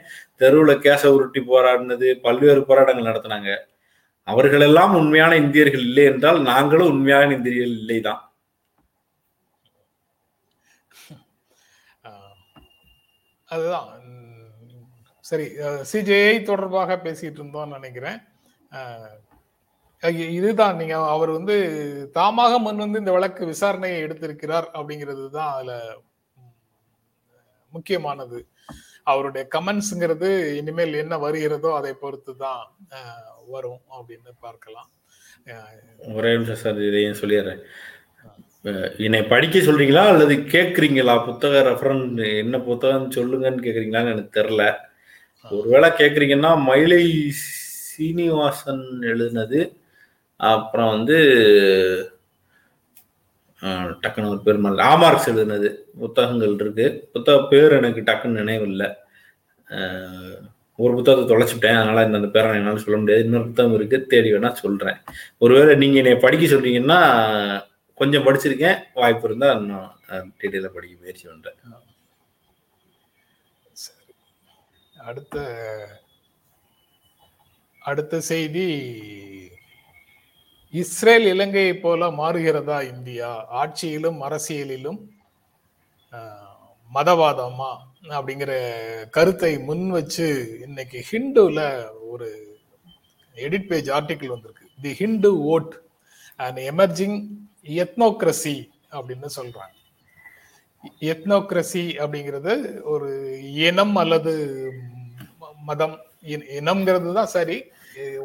தெருவில் 0.42 0.82
கேஸை 0.87 1.11
உருட்டி 1.16 1.40
போராடினது 1.50 2.08
பல்வேறு 2.26 2.62
போராட்டங்கள் 2.68 3.11
நடத்தினாங்க. 3.11 3.50
அவர்களெல்லாம் 4.28 4.92
உண்மையான 5.00 5.32
இந்தியர்கள் 5.44 5.85
இல்லை 5.88 6.04
என்றால் 6.12 6.38
நாங்களும் 6.50 6.92
உண்மையான 6.94 7.28
இந்தியர்கள் 7.38 7.76
இல்லை 7.80 7.98
தான் 8.08 8.22
அதுதான். 13.48 13.88
சரி 15.24 15.46
சிஜேஐ 15.90 16.37
தொடர்பாக 16.50 16.94
பேசிட்டு 17.04 17.38
இருந்தோம்னு 17.40 17.76
நினைக்கிறேன். 17.78 18.18
இதுதான் 20.36 20.78
நீங்க 20.78 20.94
அவர் 21.14 21.30
வந்து 21.36 21.56
தாமாக 22.16 22.52
முன் 22.62 22.82
வந்து 22.84 23.02
இந்த 23.02 23.12
வழக்கு 23.16 23.42
விசாரணையை 23.50 23.98
எடுத்திருக்கிறார் 24.04 24.66
அப்படிங்கிறது 24.78 25.24
தான் 25.36 25.52
அதுல 25.56 25.72
முக்கியமானது. 27.72 28.38
அவருடைய 29.10 29.42
கமெண்ட்ஸ்ங்கிறது 29.54 30.28
இனிமேல் 30.60 31.00
என்ன 31.02 31.14
வருகிறதோ 31.24 31.70
அதை 31.78 31.92
பொறுத்து 32.02 32.32
தான் 32.42 32.62
வரும் 33.54 33.82
அப்படின்னு 33.96 34.32
பார்க்கலாம். 34.46 34.90
ஒரே 36.16 36.30
நிமிஷம் 36.34 36.60
சார் 36.62 36.80
இதையும் 36.88 37.20
சொல்லிடுறேன். 37.20 37.62
என்னை 39.06 39.20
படிக்க 39.32 39.58
சொல்றீங்களா 39.68 40.02
அல்லது 40.12 40.34
கேட்குறீங்களா? 40.54 41.14
புத்தக 41.28 41.62
ரெஃபரன் 41.68 42.04
என்ன 42.42 42.58
புத்தகம் 42.68 43.08
சொல்லுங்கன்னு 43.16 43.64
கேட்குறீங்களான்னு 43.64 44.12
எனக்கு 44.14 44.36
தெரில 44.38 44.64
ஒருவேளை 45.44 45.90
கேட்குறீங்கன்னா 46.00 46.52
மயிலை 46.68 47.04
சீனிவாசன் 47.44 48.84
எழுதினது. 49.12 49.60
அப்புறம் 50.50 50.90
வந்து 50.94 51.16
டக்குன்னு 54.02 54.31
ஒரு 54.33 54.40
பேர் 54.46 54.62
மறந்து 54.62 54.85
ஆமார்க்ஸ் 54.92 55.28
எழுதுனது. 55.31 55.68
புத்தகங்கள் 56.02 56.55
இருக்கு. 56.62 56.87
புத்தக 57.12 57.38
பேர் 57.50 57.76
எனக்கு 57.81 58.00
டக்குன்னு 58.09 58.38
நினைவு 58.40 58.64
இல்லை. 58.72 58.88
ஒரு 60.83 60.92
புத்தகத்தை 60.98 61.28
தொலைச்சிட்டேன் 61.31 61.78
அதனால 61.81 62.05
இந்த 62.07 62.28
பேரை 62.37 62.57
என்னால் 62.59 62.83
சொல்ல 62.85 62.98
முடியாது. 63.00 63.24
இன்னொரு 63.26 63.46
புத்தகம் 63.50 63.76
இருக்கு. 63.78 63.98
தேடி 64.12 64.33
வேணா 64.33 64.50
சொல்றேன். 64.62 64.98
ஒருவேளை 65.38 65.74
நீங்க 65.83 65.96
என்னை 66.02 66.14
படிக்க 66.24 66.46
சொல்றீங்கன்னா 66.55 66.98
கொஞ்சம் 68.00 68.26
படிச்சிருக்கேன். 68.26 68.78
வாய்ப்பு 69.00 69.26
இருந்தா 69.28 69.48
இன்னும் 69.59 69.90
டீட்டெயிலாக 70.40 70.74
படிக்க 70.76 70.94
முயற்சி 71.00 71.24
பண்றேன். 71.28 71.59
சரி. 73.85 74.12
அடுத்த 75.09 75.37
அடுத்த 77.83 78.20
செய்தி 78.33 78.66
இஸ்ரேல் 80.72 81.26
இலங்கையை 81.26 81.74
போல 81.74 82.06
மாறுகிறதா 82.06 82.94
இந்தியா? 82.94 83.54
ஆட்சியிலும் 83.64 84.22
அரசியலிலும் 84.22 84.98
மதவாதமா 86.94 87.76
அப்படிங்கிற 88.08 88.52
கருத்தை 89.08 89.58
முன் 89.58 89.90
வச்சு 89.90 90.58
இன்னைக்கு 90.62 91.04
ஹிண்டுல 91.12 91.88
ஒரு 92.11 92.56
எடிட் 93.35 93.66
பேஜ் 93.66 93.90
ஆர்டிக்கிள் 93.90 94.26
வந்திருக்கு. 94.26 94.68
The 94.82 94.90
Hindu 94.90 95.56
ode 95.56 95.70
and 96.37 96.56
emerging 96.56 97.26
ethnocracy 97.62 98.68
அப்படின்னு 98.90 99.26
சொல்றாங்க. 99.37 99.76
எத்னோக்ரசி 101.00 101.92
அப்படிங்கிறது 102.02 102.82
ஒரு 102.82 103.38
இனம் 103.52 103.96
அல்லது 103.96 104.32
ம- 105.40 105.54
மதம் 105.62 106.00
இனம்ங்கிறது 106.26 107.12
தான் 107.12 107.26
சரி. 107.26 107.64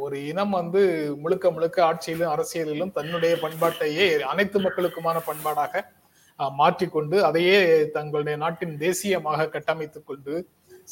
ஒரு 0.07 0.17
இனம் 0.31 0.53
வந்து 0.59 0.81
முழுக்க 1.23 1.45
முழுக்க 1.51 1.77
ஆட்சியிலும் 1.87 2.33
அரசியலிலும் 2.33 2.93
தன்னுடைய 2.97 3.33
பண்பாட்டையே 3.43 4.05
அனைத்து 4.31 4.57
மக்களுக்குமான 4.65 5.17
பண்பாடாக 5.29 5.81
மாற்றிக்கொண்டு 6.59 7.17
அதையே 7.29 7.57
தங்களுடைய 7.95 8.35
நாட்டின் 8.43 8.75
தேசியமாக 8.85 9.47
கட்டமைத்துக் 9.55 10.07
கொண்டு 10.09 10.33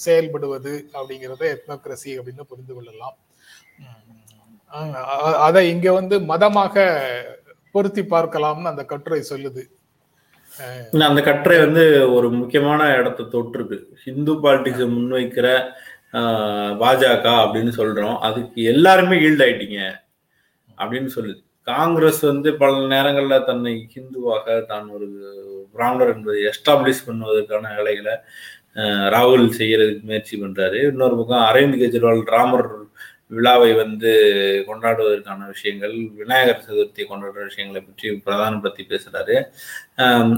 செயல்படுவது 0.06 0.73
அப்படிங்கிறத 0.95 1.43
எத்னோக்ரசி 1.56 2.12
அப்படின்னு 2.17 2.49
புரிந்து 2.51 2.73
கொள்ளலாம். 2.73 3.15
அதை 5.47 5.62
இங்க 5.73 5.88
வந்து 5.99 6.15
மதமாக 6.32 6.86
பொருத்தி 7.75 8.04
பார்க்கலாம்னு 8.13 8.71
அந்த 8.71 8.84
கட்டுரை 8.91 9.21
சொல்லுது. 9.32 9.63
அந்த 11.10 11.21
கட்டுரை 11.28 11.58
வந்து 11.65 11.84
ஒரு 12.17 12.28
முக்கியமான 12.39 12.82
இடத்தை 12.99 13.23
தொற்றுக்கு 13.34 13.78
ஹிந்து 14.04 14.34
பாலிட்டிக்ஸை 14.43 14.88
முன்வைக்கிற 14.95 15.47
பாஜக 16.82 17.25
அப்படின்னு 17.43 17.71
சொல்றோம். 17.80 18.17
அதுக்கு 18.28 18.60
எல்லாருமே 18.73 19.15
ஈல்ட் 19.25 19.43
ஆயிட்டீங்க 19.45 19.80
அப்படின்னு 20.82 21.10
சொல்லுது. 21.17 21.39
காங்கிரஸ் 21.71 22.21
வந்து 22.32 22.49
பல 22.62 22.73
நேரங்களில் 22.93 23.45
தன்னை 23.49 23.73
ஹிந்துவாக 23.93 24.58
தான் 24.71 24.88
ஒரு 24.95 25.08
பிராமணர் 25.75 26.13
என்பதை 26.15 26.41
எஸ்டாப்ளிஷ் 26.51 27.06
பண்ணுவதற்கான 27.08 27.71
வேலைகளை 27.78 28.15
ராகுல் 29.13 29.45
செய்யறதுக்கு 29.60 30.04
முயற்சி 30.10 30.36
பண்றாரு. 30.41 30.80
இன்னொரு 30.91 31.15
பக்கம் 31.19 31.45
அரவிந்த் 31.49 31.80
கெஜ்ரிவால் 31.82 32.23
ராமர் 32.36 32.67
விழாவை 33.36 33.69
வந்து 33.82 34.12
கொண்டாடுவதற்கான 34.67 35.45
விஷயங்கள் 35.54 35.95
விநாயகர் 36.19 36.65
சதுர்த்தியை 36.65 37.06
கொண்டாடுற 37.12 37.45
விஷயங்களை 37.49 37.82
பற்றி 37.82 38.08
பிரதானப்படுத்தி 38.25 38.84
பேசுறாரு. 38.91 39.36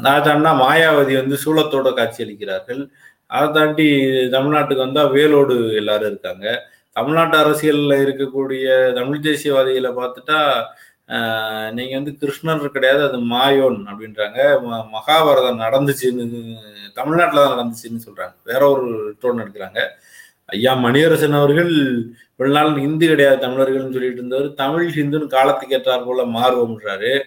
அதை 0.07 0.13
தாண்டா 0.27 0.51
மாயாவதி 0.63 1.15
வந்து 1.21 1.37
சூளத்தோட 1.43 1.91
காட்சியளிக்கிறார்கள் 1.99 2.81
அதை 3.27 3.49
தாண்டி 3.51 3.85
தமிழ்நாட்டுக்கு 4.05 4.77
வந்தால் 4.77 5.11
வேலோடு 5.11 5.73
எல்லாரும் 5.75 6.07
இருக்காங்க. 6.07 6.63
தமிழ்நாட்டு 6.91 7.37
அரசியலில் 7.37 7.89
இருக்கக்கூடிய 7.89 8.93
தமிழ் 8.93 9.19
தேசியவாதிகளை 9.23 9.93
பார்த்துட்டா 9.93 10.63
நீங்கள் 11.71 12.03
வந்து 12.03 12.17
கிருஷ்ணர் 12.19 12.67
கிடையாது 12.67 13.03
அது 13.03 13.17
மாயோன் 13.17 13.75
அப்படின்றாங்க. 13.75 14.59
ம- 14.67 14.87
மகாபாரதம் 14.93 15.59
நடந்துச்சுன்னு 15.59 16.55
தமிழ்நாட்டில் 16.93 17.39
தான் 17.39 17.57
நடந்துச்சுன்னு 17.57 18.07
சொல்கிறாங்க 18.07 18.35
வேற 18.43 18.69
ஒரு 18.69 19.15
டோன் 19.21 19.37
எடுக்கிறாங்க. 19.37 19.87
ஐயா 20.45 20.75
மணியரசன் 20.75 21.35
அவர்கள் 21.35 21.71
இவ்வளவு 22.37 22.69
நாள் 22.69 22.81
இந்து 22.81 23.07
கிடையாது 23.07 23.47
தமிழர்கள்னு 23.47 23.91
சொல்லிட்டு 23.91 24.13
இருந்தவர் 24.13 24.53
தமிழ் 24.53 24.89
ஹிந்துன்னு 24.95 25.27
காலத்துக்கு 25.27 25.75
ஏற்றார் 25.77 26.05
போல 26.05 26.23
மாறுவோம்ன்றாரு. 26.25 27.21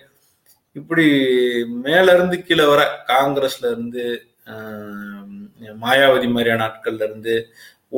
இப்படி 0.72 1.06
மேலேருந்து 1.84 2.42
கீழே 2.42 2.64
வர 2.68 3.04
காங்கிரஸ்ல 3.08 3.66
இருந்து 3.66 4.24
மாயாவதி 5.84 6.28
மாதிரியான 6.28 6.64
ஆட்கள்ல 6.68 7.06
இருந்து 7.08 7.34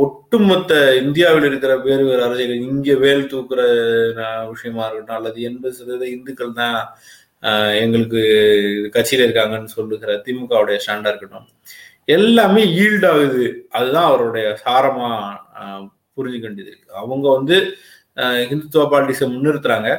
ஒட்டுமொத்த 0.03 0.73
இந்தியாவில் 1.03 1.47
இருக்கிற 1.49 1.73
வேறு 1.87 2.05
வேறு 2.09 2.23
அரசியல் 2.27 2.63
இங்கே 2.69 2.95
வேல் 3.05 3.31
தூக்குற 3.33 3.63
விஷயமா 4.53 4.85
இருக்கட்டும் 4.87 5.19
அல்லது 5.19 5.39
எண்பது 5.49 5.75
சதவீத 5.79 6.07
இந்துக்கள் 6.17 6.59
தான் 6.61 6.79
எங்களுக்கு 7.83 8.23
கட்சியில 8.95 9.27
இருக்காங்கன்னு 9.27 9.77
சொல்லுகிற 9.77 10.13
திமுகவுடைய 10.27 10.77
ஸ்டாண்டா 10.85 11.11
இருக்கட்டும். 11.13 11.49
எல்லாமே 12.17 12.63
ஈல்ட் 12.83 13.07
ஆகுது. 13.11 13.45
அதுதான் 13.79 14.09
அவருடைய 14.11 14.47
சாரமா 14.65 15.11
புரிஞ்சுக்கண்டது 16.17 16.17
புரிஞ்சுக்க 16.17 16.47
வேண்டியது 16.47 16.73
இருக்கு 16.73 16.99
அவங்க 17.03 17.27
வந்து 17.37 17.57
ஹிந்துத்துவ 18.51 18.51
இந்துத்துவ 18.51 18.85
பாலிட்டிக்ஸை 18.93 19.29
முன்னிறுத்துறாங்க. 19.35 19.91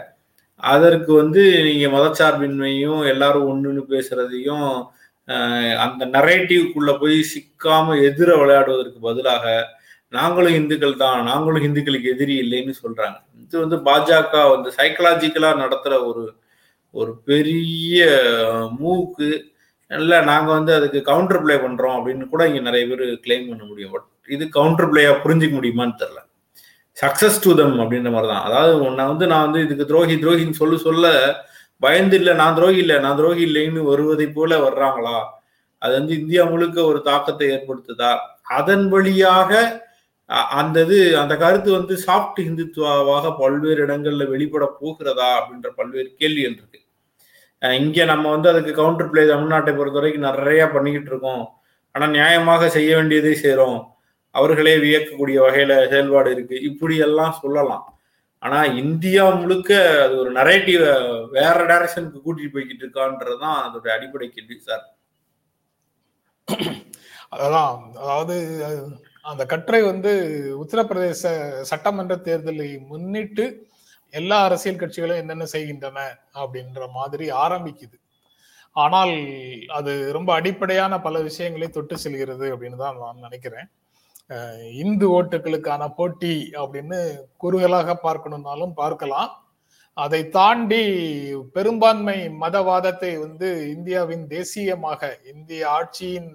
அதற்கு 0.64 1.12
வந்து 1.22 1.42
நீங்க 1.68 1.88
மதச்சார்பின்மையும் 1.98 3.02
எல்லாரும் 3.14 3.48
ஒண்ணுன்னு 3.52 3.84
பேசுறதையும் 3.94 4.68
அந்த 5.84 6.04
நரேட்டிவ்க்குள்ள 6.16 6.92
போய் 7.00 7.18
சிக்காம 7.34 7.96
எதிர 8.10 8.30
விளையாடுவதற்கு 8.42 9.00
பதிலாக 9.00 9.46
நாங்களும் 10.14 10.58
இந்துக்கள் 10.60 11.02
தான் 11.04 11.20
நாங்களும் 11.24 11.66
இந்துக்களுக்கு 11.68 12.12
எதிரி 12.16 12.36
இல்லைன்னு 12.44 12.74
சொல்றாங்க. 12.84 13.18
இது 13.44 13.56
வந்து 13.64 13.78
பாஜக 13.88 14.34
வந்து 14.56 14.70
சைக்கலாஜிக்கலா 14.80 15.52
நடத்துற 15.64 15.94
ஒரு 16.10 16.24
ஒரு 16.94 17.12
பெரிய 17.30 18.00
மூவுக்கு 18.80 19.30
இல்லை 19.92 20.20
நாங்கள் 20.32 20.58
வந்து 20.58 20.72
அதுக்கு 20.76 21.00
கவுண்டர் 21.10 21.42
பிளே 21.44 21.56
பண்ணுறோம் 21.64 21.96
அப்படின்னு 21.98 22.26
கூட 22.34 22.44
இங்கே 22.50 22.62
நிறைய 22.68 22.84
பேர் 22.92 23.04
கிளைம் 23.26 23.50
பண்ண 23.50 23.64
முடியும். 23.72 23.94
பட் 23.96 24.08
இது 24.30 24.44
கவுண்டர் 24.58 24.90
பிளேயாக 24.92 25.22
புரிஞ்சுக்க 25.24 25.56
முடியுமான்னு 25.60 26.00
தெரில 26.04 26.20
சக்ஸஸ் 26.98 27.42
டு 27.44 27.52
தம் 27.60 27.78
அப்படின்ற 27.84 28.10
மாதிரி 28.12 28.30
தான் 28.32 28.46
அதாவது 28.48 28.74
ஒன்றை 28.88 29.04
வந்து 29.12 29.26
நான் 29.32 29.46
வந்து 29.46 29.62
இதுக்கு 29.66 29.86
துரோகி 29.92 30.16
துரோகின்னு 30.16 30.60
சொல்ல 30.62 30.76
சொல்ல 30.84 31.08
பயந்து 31.86 32.18
இல்லை 32.20 32.34
நான் 32.42 32.58
துரோகி 32.58 32.80
இல்லை 32.84 32.98
நான் 33.06 33.18
துரோகி 33.20 33.44
இல்லைன்னு 33.48 33.82
வருவதை 33.92 34.28
போல 34.38 34.58
வர்றாங்களா? 34.66 35.18
அது 35.82 35.94
வந்து 36.00 36.14
இந்தியா 36.22 36.44
முழுக்க 36.52 36.78
ஒரு 36.92 37.00
தாக்கத்தை 37.10 37.48
ஏற்படுத்துதா? 37.56 38.12
அதன் 38.60 38.86
வழியாக 38.94 39.52
அந்த 40.60 40.78
இது 40.86 40.98
அந்த 41.22 41.34
கருத்து 41.42 41.70
வந்து 41.78 41.96
சாஃப்ட் 42.06 42.40
இந்துத்துவாவாக 42.48 43.32
பல்வேறு 43.42 43.80
இடங்கள்ல 43.86 44.24
வெளிப்பட 44.34 44.66
போகிறதா 44.82 45.30
அப்படின்ற 45.40 45.70
பல்வேறு 45.80 46.10
கேள்விகள் 46.22 46.56
இருக்கு 46.60 46.80
இங்க 47.84 48.06
நம்ம 48.12 48.26
வந்து 48.36 48.48
அதுக்கு 48.52 48.72
கவுண்டர் 48.80 49.10
பிளே 49.12 49.24
தமிழ்நாட்டை 49.32 49.74
பொறுத்த 49.76 50.00
வரைக்கும் 50.00 50.28
நிறைய 50.30 50.62
பண்ணிக்கிட்டு 50.76 51.12
இருக்கோம். 51.12 51.44
ஆனா 51.96 52.06
நியாயமாக 52.16 52.70
செய்ய 52.76 52.92
வேண்டியதை 52.98 53.34
செய்யறோம் 53.44 53.78
அவர்களே 54.36 54.74
வியக்கக்கூடிய 54.86 55.38
வகையில 55.46 55.74
செயல்பாடு 55.92 56.30
இருக்கு. 56.36 56.56
இப்படி 56.70 56.96
எல்லாம் 57.08 57.36
சொல்லலாம். 57.42 57.84
ஆனா 58.44 58.60
இந்தியா 58.82 59.24
முழுக்க 59.42 59.72
அது 60.04 60.14
ஒரு 60.22 60.32
நரேட்டிவ 60.40 60.82
வேற 61.38 61.58
டைரக்ஷனுக்கு 61.72 62.20
கூட்டிட்டு 62.26 62.54
போய்கிட்டு 62.56 62.84
இருக்கான்றதுதான் 62.86 63.60
அதோட 63.66 63.88
அடிப்படை 63.98 64.28
கேள்வி 64.30 64.58
சார் 64.60 64.86
அதான் 67.38 67.76
அதாவது 68.02 68.36
அந்த 69.32 69.44
கட்டுரை 69.46 69.82
வந்து 69.82 70.12
உத்தரப்பிரதேச 70.64 71.24
சட்டமன்ற 71.72 72.16
தேர்தலை 72.28 72.70
முன்னிட்டு 72.92 73.46
எல்லா 74.14 74.38
அரசியல் 74.48 74.82
கட்சிகளும் 74.82 75.22
என்னென்ன 75.22 75.46
செய்கின்றன 75.54 76.00
அப்படின்ற 76.42 76.82
மாதிரி 76.92 77.28
ஆரம்பிக்குது. 77.46 77.98
ஆனால் 78.76 79.14
அது 79.78 79.92
ரொம்ப 80.12 80.30
அடிப்படையான 80.34 80.94
பல 81.02 81.16
விஷயங்களை 81.22 81.68
தொட்டு 81.70 81.96
செல்கிறது 81.98 82.46
அப்படின்னு 82.54 82.80
தான் 82.84 83.00
நான் 83.04 83.26
நினைக்கிறேன். 83.28 83.68
இந்து 84.74 85.24
ஓட்டுகளுக்கான 85.24 85.94
போட்டி 85.96 86.50
அப்படின்னு 86.54 87.20
குறுகலாக 87.38 88.00
பார்க்கணும்னாலும் 88.04 88.74
பார்க்கலாம். 88.74 89.38
அதை 89.94 90.30
தாண்டி 90.30 90.84
பெரும்பான்மை 91.36 92.28
மதவாதத்தை 92.28 93.20
வந்து 93.20 93.70
இந்தியாவின் 93.70 94.28
தேசியமாக 94.28 95.12
இந்திய 95.34 95.70
ஆட்சியின் 95.70 96.30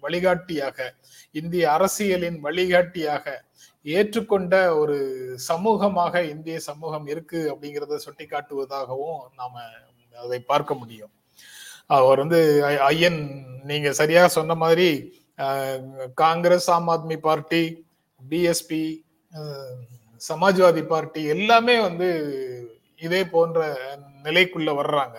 வழிகாட்டியாக 0.00 0.94
இந்திய 1.30 1.72
அரசியலின் 1.72 2.40
வழிகாட்டியாக 2.40 3.44
ஏற்றுக்கொண்ட 3.84 4.76
ஒரு 4.76 4.96
சமூகமாக 5.48 6.28
இந்திய 6.28 6.60
சமூகம் 6.60 7.06
இருக்கு 7.06 7.54
அப்படிங்கிறத 7.54 7.96
சுட்டி 7.96 8.24
காட்டுவதாகவும் 8.24 9.18
நாம 9.36 9.60
அதை 10.22 10.40
பார்க்க 10.40 10.74
முடியும். 10.74 11.10
அவர் 11.86 12.18
வந்து 12.18 12.64
ஐ- 12.64 12.76
ஐயன் 12.76 13.44
நீங்க 13.62 13.92
சரியா 13.92 14.28
சொன்ன 14.28 14.54
மாதிரி 14.54 15.22
Congress 16.22 16.68
Aam 16.76 16.90
Aadmi 16.94 17.16
party 17.26 17.62
BSP 18.20 18.82
Samajwadi 20.28 20.82
party 20.92 21.22
எல்லாமே 21.36 21.76
வந்து 21.80 22.08
இதே 23.06 23.22
போன்ற 23.34 23.60
நிலைக்குள்ள 24.26 24.70
வர்றாங்க. 24.80 25.16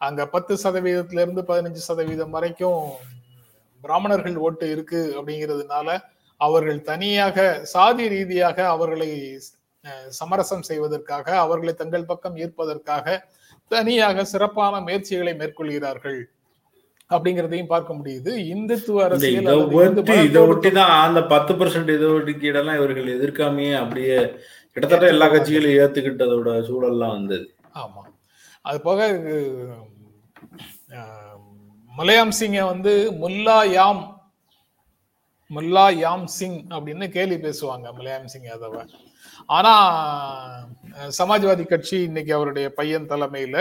அங்க 0.00 0.22
பத்து 0.34 0.54
சதவீதத்துல 0.64 1.22
இருந்து 1.24 1.42
பதினஞ்சு 1.50 1.82
சதவீதம் 1.88 2.34
வரைக்கும் 2.36 2.82
பிராமணர்கள் 3.84 4.36
ஓட்டு 4.46 4.66
இருக்கு 4.74 5.00
அப்படிங்கிறதுனால 5.18 5.88
அவர்கள் 6.40 6.80
தனியாக 6.90 7.44
சாதி 7.74 8.06
ரீதியாக 8.08 8.58
அவர்களை 8.74 9.10
சமரசம் 10.18 10.64
செய்வதற்காக 10.70 11.26
அவர்களை 11.44 11.74
தங்கள் 11.74 12.08
பக்கம் 12.10 12.36
ஈர்ப்பதற்காக 12.36 13.16
தனியாக 13.70 14.24
சிறப்பான 14.24 14.80
முயற்சிகளை 14.86 15.32
மேற்கொள்கிறார்கள். 15.34 16.20
அப்படிங்கிறதையும் 17.10 17.72
பார்க்க 17.72 17.98
முடியுது. 17.98 18.30
இந்துத்துவ 18.52 18.96
இந்த 18.96 19.06
அரசியல் 19.06 20.28
இதை 20.28 20.40
ஒட்டி 20.46 20.70
தான் 20.78 20.92
அந்த 21.04 21.20
பத்து 21.32 21.52
பர்சன்ட் 21.54 21.90
இதை 21.96 22.08
ஒதுக்கீடெல்லாம் 22.14 22.78
இவர்கள் 22.80 23.14
எதிர்க்காமையே 23.16 23.74
அப்படியே 23.82 24.16
கிட்டத்தட்ட 24.76 25.06
எல்லா 25.06 25.26
கட்சிகளும் 25.28 25.76
ஏத்துக்கிட்டதோட 25.82 26.50
சூழல்லாம் 26.68 27.14
வந்தது. 27.16 27.46
ஆமா. 27.82 28.02
அது 28.64 28.78
போக 28.80 29.00
முலாயம் 31.94 32.36
சிங்கை 32.38 32.64
வந்து 32.64 32.92
முல்லா 33.20 33.58
யாம் 33.72 34.02
முல்லா 35.50 35.84
யாம் 35.96 36.24
சிங் 36.36 36.60
அப்படின்னு 36.70 37.06
கேலி 37.08 37.36
பேசுவாங்க 37.44 37.86
முலாயம் 37.98 38.30
சிங் 38.32 38.48
யாதவ. 38.48 38.80
ஆனா 39.48 39.72
சமாஜ்வாதி 41.18 41.64
கட்சி 41.66 41.96
இன்னைக்கு 42.02 42.32
அவருடைய 42.34 42.66
பையன் 42.74 43.10
தலைமையில 43.10 43.56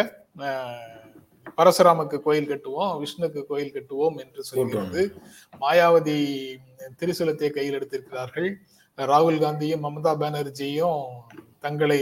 பரசுராமுக்கு 1.58 2.20
கோயில் 2.20 2.50
கட்டுவோம் 2.50 2.94
விஷ்ணுக்கு 3.00 3.44
கோயில் 3.44 3.74
கட்டுவோம் 3.74 4.18
என்று 4.20 4.44
சொல்கிறது. 4.44 5.02
மாயாவதி 5.62 6.18
திரிசூலத்தை 7.00 7.50
கையில் 7.50 7.78
எடுத்திருக்கிறார்கள். 7.78 8.50
ராகுல் 8.98 9.42
காந்தியும் 9.42 9.84
மமதா 9.84 10.14
பானர்ஜியும் 10.16 11.02
தங்களை 11.60 12.02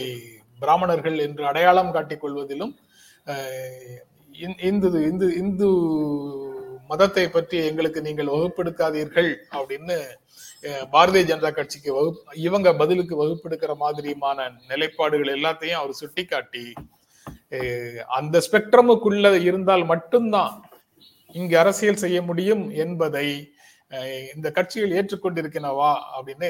பிராமணர்கள் 0.59 1.19
என்று 1.19 1.45
அடையாளம் 1.45 1.91
காட்டிக் 1.91 2.21
கொள்வதிலும் 2.21 2.73
இந்- 4.35 4.59
இந்து 4.61 5.03
இந்து 5.03 5.35
இந்து 5.35 5.67
மதத்தை 6.87 7.29
பற்றி 7.29 7.65
எங்களுக்கு 7.65 8.01
நீங்கள் 8.01 8.27
வகுப்பெடுக்காதீர்கள் 8.27 9.29
அப்படின்னு 9.51 9.97
பாரதிய 10.91 11.23
ஜனதா 11.23 11.51
கட்சிக்கு 11.51 11.93
வகுப்பு 11.93 12.37
இவங்க 12.39 12.73
பதிலுக்கு 12.73 13.23
வகுப்பெடுக்கிற 13.23 13.75
மாதிரியுமான 13.79 14.37
நிலைப்பாடுகள் 14.67 15.35
எல்லாத்தையும் 15.35 15.79
அவர் 15.79 15.91
சுட்டிக்காட்டி 15.91 16.65
அந்த 18.07 18.41
ஸ்பெக்ட்ரமுக்குள்ள 18.47 19.35
இருந்தால் 19.41 19.85
மட்டும்தான் 19.85 20.61
இங்கு 21.31 21.57
அரசியல் 21.57 21.95
செய்ய 21.95 22.21
முடியும் 22.21 22.69
என்பதை 22.69 23.47
இந்த 24.35 24.51
கட்சிகள் 24.51 24.91
ஏற்றுக்கொண்டிருக்கிறவா 24.91 25.91
அப்படின்னு 26.15 26.49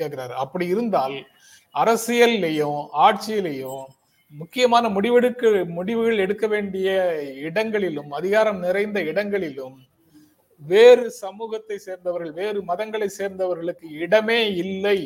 கேட்கிறாரு 0.00 0.32
அப்படி 0.32 0.66
இருந்தால் 0.66 1.26
அரசியல்லையும் 1.74 2.80
ஆட்சியிலையும் 2.92 3.84
முக்கியமான 4.32 4.88
முடிவெடுக்க 4.88 5.64
முடிவுகள் 5.64 6.18
எடுக்க 6.18 6.46
வேண்டிய 6.46 6.88
இடங்களிலும் 7.34 8.10
அதிகாரம் 8.10 8.58
நிறைந்த 8.58 9.00
இடங்களிலும் 9.02 9.76
வேறு 10.62 11.10
சமூகத்தை 11.10 11.78
சேர்ந்தவர்கள் 11.78 12.32
வேறு 12.32 12.62
மதங்களை 12.62 13.06
சேர்ந்தவர்களுக்கு 13.06 13.88
இடமே 13.90 14.54
இல்லை. 14.54 14.98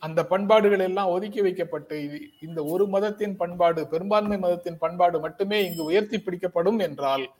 அந்த 0.00 0.24
பண்பாடுகள் 0.24 0.78
எல்லாம் 0.78 1.08
ஒதுக்கி 1.08 1.42
வைக்கப்பட்டு 1.42 1.98
இது- 1.98 2.44
இந்த 2.44 2.64
ஒரு 2.64 2.86
மதத்தின் 2.86 3.36
பண்பாடு 3.36 3.88
பெரும்பான்மை 3.88 4.38
மதத்தின் 4.38 4.78
பண்பாடு 4.78 5.20
மட்டுமே 5.20 5.64
இங்கு 5.64 5.84
உயர்த்தி 5.84 6.20
பிடிக்கப்படும் 6.20 6.78
என்றால் 6.78 7.30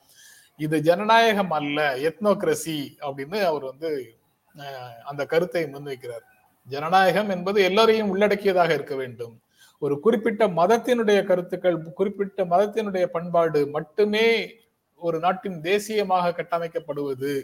இது 0.56 0.80
ஜனநாயகம் 0.80 1.50
அல்ல 1.50 1.96
எத்னோக்ரசி 1.96 2.96
அப்படின்னு 3.00 3.44
அவர் 3.44 3.64
வந்து 3.64 4.16
அந்த 5.04 5.26
கருத்தை 5.26 5.64
முன்வைக்கிறார். 5.64 6.26
ஜனநாயகம் 6.68 7.28
என்பது 7.28 7.62
எல்லோரையும் 7.62 8.08
உள்ளடக்கியதாக 8.08 8.74
இருக்க 8.74 8.94
வேண்டும். 8.94 9.40
ஒரு 9.78 10.00
குறிப்பிட்ட 10.00 10.48
மதத்தினுடைய 10.48 11.24
கருத்துக்கள் 11.24 11.82
குறிப்பிட்ட 11.82 12.44
மதத்தினுடைய 12.44 13.06
பண்பாடு 13.06 13.68
மட்டுமே 13.68 14.54
ஒரு 14.96 15.18
நாட்டின் 15.18 15.61
தேசியமாக 15.61 16.32
கட்டமைக்கப்படுவது. 16.32 17.42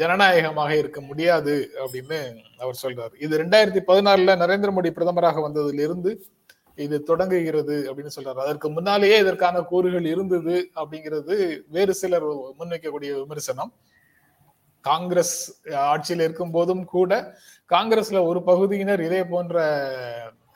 ஜனநாயகமாக 0.00 0.72
இருக்க 0.80 1.00
முடியாது 1.00 1.54
அப்படின்னு 1.82 2.18
அவர் 2.62 2.80
சொல்றாரு. 2.82 3.14
இது 3.24 3.40
ரெண்டாயிரத்தி 3.42 3.82
பதினாறுல 3.90 4.34
நரேந்திர 4.42 4.70
மோடி 4.76 4.90
பிரதமராக 4.96 5.42
வந்ததிலிருந்து 5.46 6.10
இது 6.78 6.96
தொடங்குகிறது 7.10 7.76
அப்படின்னு 7.88 8.14
சொல்றாரு. 8.16 8.40
அதற்கு 8.44 8.68
முன்னாலேயே 8.76 9.16
இதற்கான 9.24 9.62
கூறுகள் 9.72 10.06
இருந்தது 10.14 10.56
அப்படிங்கிறது 10.80 11.36
வேறு 11.76 11.94
சிலர் 12.00 12.28
முன்வைக்கக்கூடிய 12.58 13.10
விமர்சனம். 13.22 13.72
காங்கிரஸ் 14.84 15.36
ஆட்சியில் 15.92 16.24
இருக்கும் 16.26 16.54
போதும் 16.56 16.84
கூட 16.94 17.12
காங்கிரஸ்ல 17.70 18.20
ஒரு 18.30 18.40
பகுதியினர் 18.50 19.02
இதே 19.08 19.22
போன்ற 19.32 19.64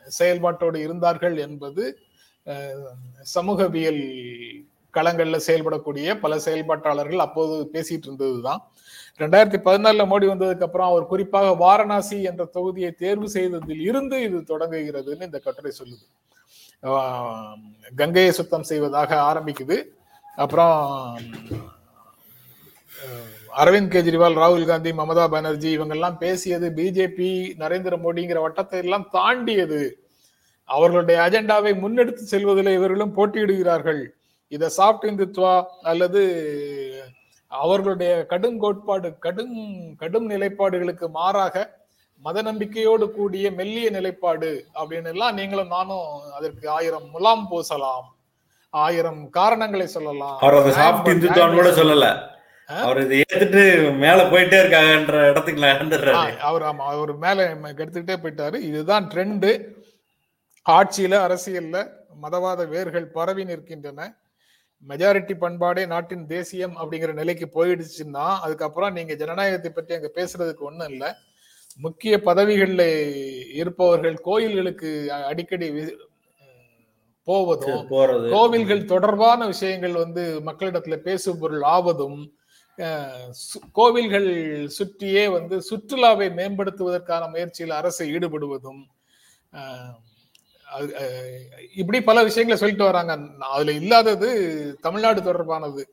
செயல்பாட்டோடு 0.06 0.78
இருந்தார்கள் 0.86 1.36
என்பது 1.46 1.84
சமூகவியல் 3.22 4.02
களங்கள்ல 4.96 5.38
செயல்படக்கூடிய 5.46 6.14
பல 6.24 6.38
செயல்பாட்டாளர்கள் 6.46 7.24
அப்போது 7.26 7.54
பேசிட்டு 7.74 8.06
இருந்ததுதான். 8.08 8.60
ரெண்டாயிரத்தி 9.22 9.58
பதினாலுல 9.66 10.04
மோடி 10.12 10.26
வந்ததுக்கு 10.30 10.66
அப்புறம் 10.68 10.90
அவர் 10.90 11.10
குறிப்பாக 11.12 11.50
வாரணாசி 11.64 12.18
என்ற 12.30 12.44
தொகுதியை 12.56 12.90
தேர்வு 13.02 13.28
செய்ததில் 13.36 13.82
இருந்து 13.88 14.16
இது 14.26 14.38
தொடங்குகிறதுன்னு 14.52 15.28
இந்த 15.30 15.40
கட்டுரை 15.46 15.72
சொல்லுது. 15.80 16.04
கங்கையை 18.00 18.32
சுத்தம் 18.38 18.68
செய்வதாக 18.70 19.20
ஆரம்பிக்குது. 19.30 19.76
அப்புறம் 20.42 20.78
அரவிந்த் 23.62 23.92
கெஜ்ரிவால் 23.94 24.38
ராகுல் 24.42 24.66
காந்தி 24.68 24.90
மமதா 25.00 25.24
பானர்ஜி 25.34 25.68
இவங்கெல்லாம் 25.76 26.16
பேசியது 26.22 26.68
பிஜேபி 26.78 27.28
நரேந்திர 27.62 27.94
மோடிங்கிற 28.04 28.38
வட்டத்தை 28.44 28.78
எல்லாம் 28.84 29.06
தாண்டியது. 29.16 29.80
அவர்களுடைய 30.68 31.16
அஜெண்டாவை 31.24 31.72
முன்னெடுத்து 31.82 32.22
செல்வதில் 32.32 32.76
இவர்களும் 32.78 33.16
போட்டியிடுகிறார்கள். 33.16 34.02
இத 34.48 34.70
சாஃப்ட் 34.76 35.06
இந்துத்வா 35.10 35.54
அல்லது 35.82 36.22
அவர்களுடைய 37.48 38.26
கடும் 38.26 38.58
கோட்பாடு 38.58 39.08
கடும் 39.18 39.56
கடும் 39.96 40.30
நிலைப்பாடுகளுக்கு 40.30 41.08
மாறாக 41.08 41.82
மத 42.24 42.42
நம்பிக்கையோடு 42.42 43.06
கூடிய 43.10 43.46
மெல்லிய 43.50 43.90
நிலைப்பாடு 43.90 44.50
அப்படின்னு 44.74 45.10
எல்லாம் 45.14 45.34
நீங்களும் 45.34 45.68
நானும் 45.68 46.06
அதற்கு 46.32 46.70
ஆயிரம் 46.70 47.10
முலாம் 47.10 47.48
பூசலாம். 47.50 48.06
ஆயிரம் 48.70 49.30
காரணங்களை 49.30 49.86
சொல்லலாம். 49.86 50.38
அவர் 50.38 50.70
சாஃப்ட் 50.78 51.10
இந்துத்வான்னு 51.14 51.58
கூட 51.60 51.70
சொல்லல. 51.70 52.06
அவர் 52.68 53.00
இதை 53.04 53.16
ஏத்துட்டு 53.18 53.62
மேல 54.02 54.22
போயிட்டே 54.32 54.58
இருக்காங்கன்ற 54.62 55.16
இடத்துக்கு 55.30 55.64
நகர்ந்துடுறாரு 55.64 56.32
அவர் 56.48 56.62
ஆமா 56.62 56.84
அவர் 56.94 57.12
மேல 57.24 57.46
எடுத்துக்கிட்டே 57.80 58.16
போயிட்டாரு. 58.22 58.56
இதுதான் 58.70 59.08
ட்ரெண்டு 59.14 59.50
ஆட்சியில 60.66 61.14
அரசியல்ல 61.26 61.78
மதவாத 62.22 62.68
வேர்கள் 62.68 63.06
பரவி 63.16 63.44
நிற்கின்றன. 63.44 64.00
மெஜாரிட்டி 64.84 65.34
பண்பாடே 65.40 65.82
நாட்டின் 65.86 66.24
தேசியம் 66.28 66.74
அப்படிங்கிற 66.80 67.12
நிலைக்கு 67.14 67.46
போயிடுச்சுன்னா 67.54 68.24
அதுக்கப்புறம் 68.40 68.96
நீங்க 68.96 69.14
ஜனநாயகத்தை 69.20 69.70
பற்றி 69.72 69.94
அங்க 69.94 70.10
பேசுறதுக்கு 70.16 70.68
ஒண்ணும் 70.68 70.90
இல்ல. 70.90 71.04
முக்கிய 71.78 72.14
பதவிகள்ல 72.26 72.82
இருப்பவர்கள் 73.54 74.16
கோயில்களுக்கு 74.22 74.90
அடிக்கடி 75.24 75.68
போவதும் 77.28 77.82
கோவில்கள் 78.32 78.82
தொடர்பான 78.84 79.46
விஷயங்கள் 79.46 79.94
வந்து 80.00 80.22
மக்களிடத்துல 80.48 80.96
பேசும் 81.02 81.38
பொருள் 81.38 81.64
ஆவதும் 81.70 82.18
கோவில்கள் 83.74 84.28
சுற்றியே 84.76 85.24
வந்து 85.34 85.56
சுற்றுலாவை 85.68 86.28
மேம்படுத்துவதற்கான 86.38 87.28
முயற்சியில் 87.30 87.78
அரசு 87.78 88.04
ஈடுபடுவதும் 88.12 88.82
இப்படி 91.76 91.98
பல 92.02 92.22
விஷயங்களை 92.28 92.60
சொல்லிட்டு 92.60 92.84
வராங்க. 92.84 93.18
அதுல 93.54 93.72
இல்லாதது 93.72 94.30
தமிழ்நாடு 94.86 95.20
தொடர்பானது. 95.20 95.84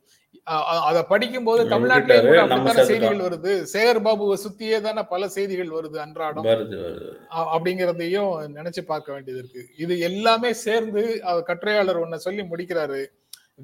அதை 0.89 1.01
படிக்கும் 1.03 1.47
போது 1.47 1.61
தமிழ்நாட்டிலேயே 1.69 2.37
அப்படித்தானே. 2.43 2.83
செய்திகள் 2.89 3.23
வருது? 3.25 3.51
சேகர் 3.73 4.03
பாபுவை 4.05 4.37
சுத்தியே 4.43 4.77
தானே 4.81 5.03
பல 5.13 5.27
செய்திகள் 5.35 5.73
வருது 5.77 5.97
அன்றாடம். 6.05 6.43
அப்படிங்கிறதையும் 6.43 8.31
நினைச்சு 8.57 8.81
பார்க்க 8.91 9.13
வேண்டியது 9.13 9.41
இருக்கு. 9.43 9.63
இது 9.77 9.93
எல்லாமே 10.09 10.53
சேர்ந்து 10.53 11.03
கட்டுரையாளர் 11.45 12.01
ஒன்ன 12.03 12.15
சொல்லி 12.25 12.41
முடிக்கிறாரு. 12.41 13.01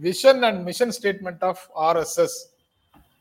Vision 0.01 0.41
and 0.49 0.61
mission 0.63 0.93
statement 0.97 1.43
of 1.49 1.65
RSS 1.87 2.37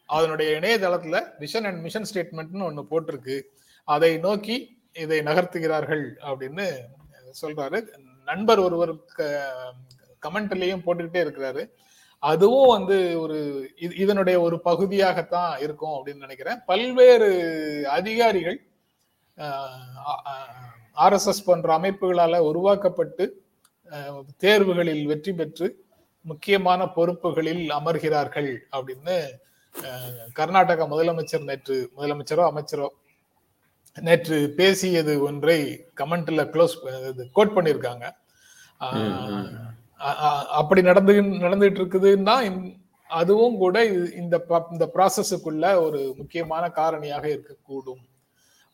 அதனுடைய 0.06 0.50
இணையதளத்துல 0.60 1.22
விஷன் 1.40 1.66
அண்ட் 1.70 1.82
மிஷன் 1.82 2.06
ஸ்டேட்மெண்ட்னு 2.10 2.66
ஒண்ணு 2.68 2.84
போட்டிருக்கு. 2.90 3.36
அதை 3.84 4.10
நோக்கி 4.18 4.56
இதை 5.04 5.18
நகர்த்துகிறார்கள் 5.20 6.04
அப்படின்னு 6.28 6.66
சொல்றாரு. 7.42 7.88
நண்பர் 8.24 8.58
ஒருவர் 8.58 8.94
கமெண்ட்லயும் 10.22 10.82
போட்டுக்கிட்டே 10.86 11.20
இருக்கிறாரு. 11.22 11.70
அதுவும் 12.18 12.68
வந்து 12.68 13.20
ஒரு 13.20 13.70
இது- 13.80 13.98
இதனுடைய 13.98 14.40
ஒரு 14.40 14.60
பகுதியாகத்தான் 14.60 15.58
இருக்கும் 15.58 16.06
அப்படின்னு 16.06 16.16
நினைக்கிறேன். 16.16 16.64
பல்வேறு 16.66 17.88
அதிகாரிகள் 17.88 18.60
ஆர்எஸ்எஸ் 20.96 21.44
போன்ற 21.44 21.78
அமைப்புகளால 21.78 22.38
உருவாக்கப்பட்டு 22.38 23.44
தேர்வுகளில் 24.38 25.04
வெற்றி 25.04 25.32
பெற்று 25.32 25.84
முக்கியமான 26.20 26.84
பொறுப்புகளில் 26.84 27.72
அமர்கிறார்கள் 27.72 28.56
அப்படின்னு 28.72 29.24
கர்நாடக 30.32 30.88
முதலமைச்சர் 30.88 31.44
நேற்று 31.44 31.90
முதலமைச்சரோ 31.96 32.50
அமைச்சரோ 32.50 32.88
நேற்று 34.06 34.38
பேசியது 34.60 35.12
ஒன்றை 35.28 35.58
கமெண்ட்ல 36.00 36.42
க்ளோஸ் 36.54 36.74
கோட் 37.36 37.54
பண்ணியிருக்காங்க. 37.56 38.04
அப்படி 40.60 40.80
நடந்து 40.88 41.12
நடந்துட்டு 41.44 41.80
இருக்குதுன்னா 41.82 42.36
அதுவும் 43.10 43.56
கூட 43.62 43.76
இந்த 44.20 44.36
இந்த 44.74 44.84
ப்ராசஸுக்குள்ள 44.94 45.66
ஒரு 45.86 46.00
முக்கியமான 46.20 46.64
காரணியாக 46.78 47.24
இருக்கக்கூடும் 47.34 48.02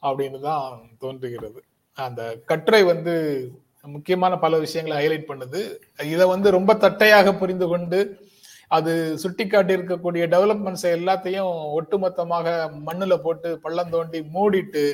அப்படின்னு 0.02 0.38
தான் 0.48 0.66
தோன்றுகிறது. 1.02 1.60
அந்த 1.98 2.22
கட்டுரை 2.50 2.82
வந்து 2.92 3.14
முக்கியமான 3.94 4.32
பல 4.44 4.58
விஷயங்களை 4.64 4.96
ஹைலைட் 5.00 5.30
பண்ணுது. 5.30 5.60
இதை 6.12 6.26
வந்து 6.34 6.48
ரொம்ப 6.58 6.72
தட்டையாக 6.84 7.34
புரிந்து 7.42 7.66
கொண்டு 7.72 8.00
அது 8.72 8.92
சுட்டிக்காட்டி 9.22 9.72
இருக்கக்கூடிய 9.76 10.22
டெவலப்மெண்ட்ஸ் 10.34 10.86
எல்லாத்தையும் 10.98 11.50
ஒட்டுமொத்தமாக 11.78 12.46
மண்ணில் 12.88 13.22
போட்டு 13.24 13.48
பள்ளம் 13.64 13.92
தோண்டி 13.94 14.20
மூடிட்டு 14.36 14.84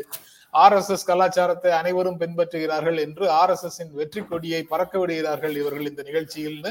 ஆர்எஸ்எஸ் 0.54 1.08
கலாச்சாரத்தை 1.10 1.70
அனைவரும் 1.78 2.20
பின்பற்றுகிறார்கள் 2.22 2.98
என்று 3.04 3.24
ஆர்எஸ்எஸ்ஸின் 3.40 3.92
வெற்றி 4.00 4.20
கொடியை 4.22 4.60
பறக்க 4.72 4.94
விடுகிறார்கள் 5.00 5.54
இவர்கள் 5.60 5.90
இந்த 5.90 6.02
நிகழ்ச்சியில்னு 6.08 6.70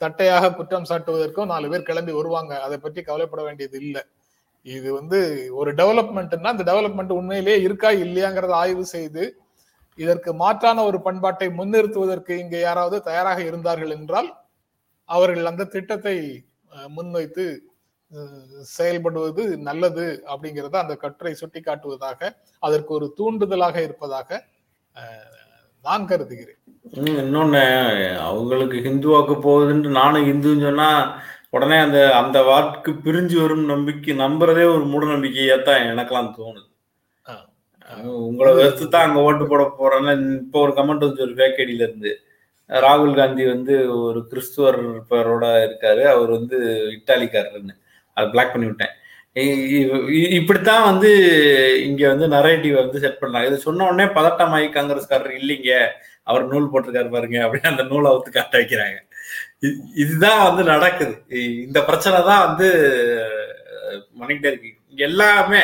தட்டையாக 0.00 0.50
குற்றம் 0.58 0.88
சாட்டுவதற்கும் 0.90 1.50
நாலு 1.52 1.66
பேர் 1.70 1.86
கிளம்பி 1.88 2.12
வருவாங்க. 2.18 2.52
அதை 2.66 2.76
பற்றி 2.78 3.00
கவலைப்பட 3.08 3.42
வேண்டியது 3.46 3.76
இல்லை. 3.84 4.02
இது 4.66 4.88
வந்து 4.98 5.18
ஒரு 5.60 5.70
டெவலப்மெண்ட்னா 5.80 6.52
அந்த 6.54 6.64
டெவலப்மெண்ட் 6.70 7.18
உண்மையிலேயே 7.20 7.58
இருக்கா 7.66 7.90
இல்லையாங்கிறத 8.04 8.54
ஆய்வு 8.62 8.84
செய்து 8.94 9.24
இதற்கு 9.98 10.30
மாற்றான 10.42 10.82
ஒரு 10.88 10.98
பண்பாட்டை 11.06 11.48
முன்னிறுத்துவதற்கு 11.60 12.32
இங்கே 12.42 12.58
யாராவது 12.66 12.96
தயாராக 13.08 13.40
இருந்தார்கள் 13.50 13.94
என்றால் 13.96 14.28
அவர்கள் 15.08 15.50
அந்த 15.52 15.64
திட்டத்தை 15.74 16.16
முன்வைத்து 16.96 17.44
செயல்படுவது 18.76 19.42
நல்லது 19.68 20.04
அப்படிங்கிறத 20.32 20.76
அந்த 20.82 20.94
கட்டுரை 21.04 21.32
சுட்டி 21.40 21.60
காட்டுவதாக 21.62 22.20
அதற்கு 22.62 22.90
ஒரு 22.98 23.06
தூண்டுதலாக 23.18 23.76
இருப்பதாக 23.86 24.28
நான் 25.84 26.08
கருதுகிறேன். 26.10 26.60
இன்னொன்னு 27.22 27.64
அவங்களுக்கு 28.28 28.78
ஹிந்துவாக்கு 28.86 29.34
போகுதுன்ட்டு 29.46 29.90
நானும் 30.00 30.26
ஹிந்துன்னு 30.28 30.66
சொன்னா 30.68 30.88
உடனே 31.56 31.76
அந்த 31.86 31.98
அந்த 32.20 32.38
வாக்கு 32.48 32.90
பிரிஞ்சு 33.04 33.36
வரும் 33.42 33.68
நம்பிக்கை 33.72 34.14
நம்புறதே 34.24 34.64
ஒரு 34.74 34.84
மூட 34.92 35.04
நம்பிக்கையா 35.12 35.56
தான் 35.68 35.86
எனக்கெல்லாம் 35.90 36.32
தோணுது. 36.38 36.66
உங்களை 38.28 38.50
வெறுத்து 38.58 38.86
தான் 38.94 39.06
அங்க 39.06 39.20
ஓட்டு 39.28 39.44
போட 39.50 39.62
போறேன்னு 39.78 40.12
இப்போ 40.42 40.58
ஒரு 40.64 40.72
கமெண்ட் 40.78 41.06
வந்து 41.06 41.24
ஒரு 41.26 41.34
fake 41.40 41.60
ID 41.64 41.70
ல 41.78 41.86
இருந்து 41.88 42.10
ராகுல் 42.68 43.16
காந்தி 43.16 43.46
வந்து 43.46 43.98
ஒரு 43.98 44.28
கிறிஸ்துவர் 44.30 45.00
பேரோட 45.10 45.68
இருக்காரு. 45.68 46.02
அவர் 46.02 46.30
வந்து 46.30 46.58
இட்டாலிக்காரர்னு. 46.66 47.78
அதை 48.14 48.30
பிளாக் 48.30 48.52
பண்ணி 48.52 48.66
விட்டேன். 48.66 48.88
இ- 49.34 49.94
இ- 50.08 50.30
இப்படித்தான் 50.30 50.84
வந்து 50.84 51.10
இங்க 51.86 52.14
வந்து 52.14 52.26
நரேட்டிவ் 52.36 52.74
வந்து 52.74 52.98
செட் 52.98 53.18
பண்றாங்க. 53.18 53.48
இது 53.48 53.56
சொன்ன 53.56 53.88
உடனே 53.88 54.12
பதட்டமாயி 54.12 54.68
காங்கிரஸ்காரர் 54.70 55.38
இல்லைங்க. 55.42 55.86
அவர் 56.22 56.46
நூல் 56.46 56.72
போட்டிருக்காரு 56.72 57.10
பாருங்க 57.10 57.38
அப்படின்னு 57.38 57.66
அந்த 57.66 57.82
நூலை 57.82 58.12
அவுத்து 58.12 58.30
காட்ட 58.30 58.58
வைக்கிறாங்க. 58.58 58.96
இது- 59.60 59.76
இதுதான் 59.96 60.48
வந்து 60.48 60.70
நடக்குது. 60.70 61.22
இந்த 61.66 61.84
பிரச்சனை 61.84 62.22
தான் 62.22 62.46
வந்து 62.46 62.68
அஹ், 63.90 64.22
பண்ணிக்கிட்டே 64.22 64.46
இருக்கு 64.46 64.68
எல்லாமே 64.96 65.60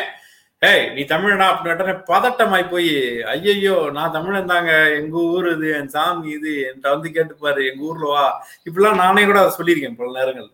ஏய் 0.67 0.85
நீ 0.97 1.03
தமிழனா 1.13 1.47
அப்படின்னு 1.53 1.95
பதட்டமாய் 2.11 2.65
போய் 2.73 2.91
ஐயையோ 3.33 3.77
நான் 3.97 4.15
தமிழன் 4.17 4.51
தாங்க. 4.53 4.73
எங்க 4.99 5.17
ஊர் 5.35 5.47
இது 5.55 5.69
என் 5.79 5.91
சாமி 5.95 6.29
இது. 6.39 6.53
என்கிட்ட 6.67 6.95
வந்து 6.95 7.09
கேட்டுப்பாரு 7.17 7.63
எங்க 7.71 7.83
ஊர்ல 7.89 8.11
வா. 8.15 8.27
இப்படிலாம் 8.67 9.01
நானே 9.05 9.25
கூட 9.31 9.39
அதை 9.43 9.53
சொல்லியிருக்கேன் 9.59 9.99
பல 10.01 10.13
நேரங்கள். 10.19 10.51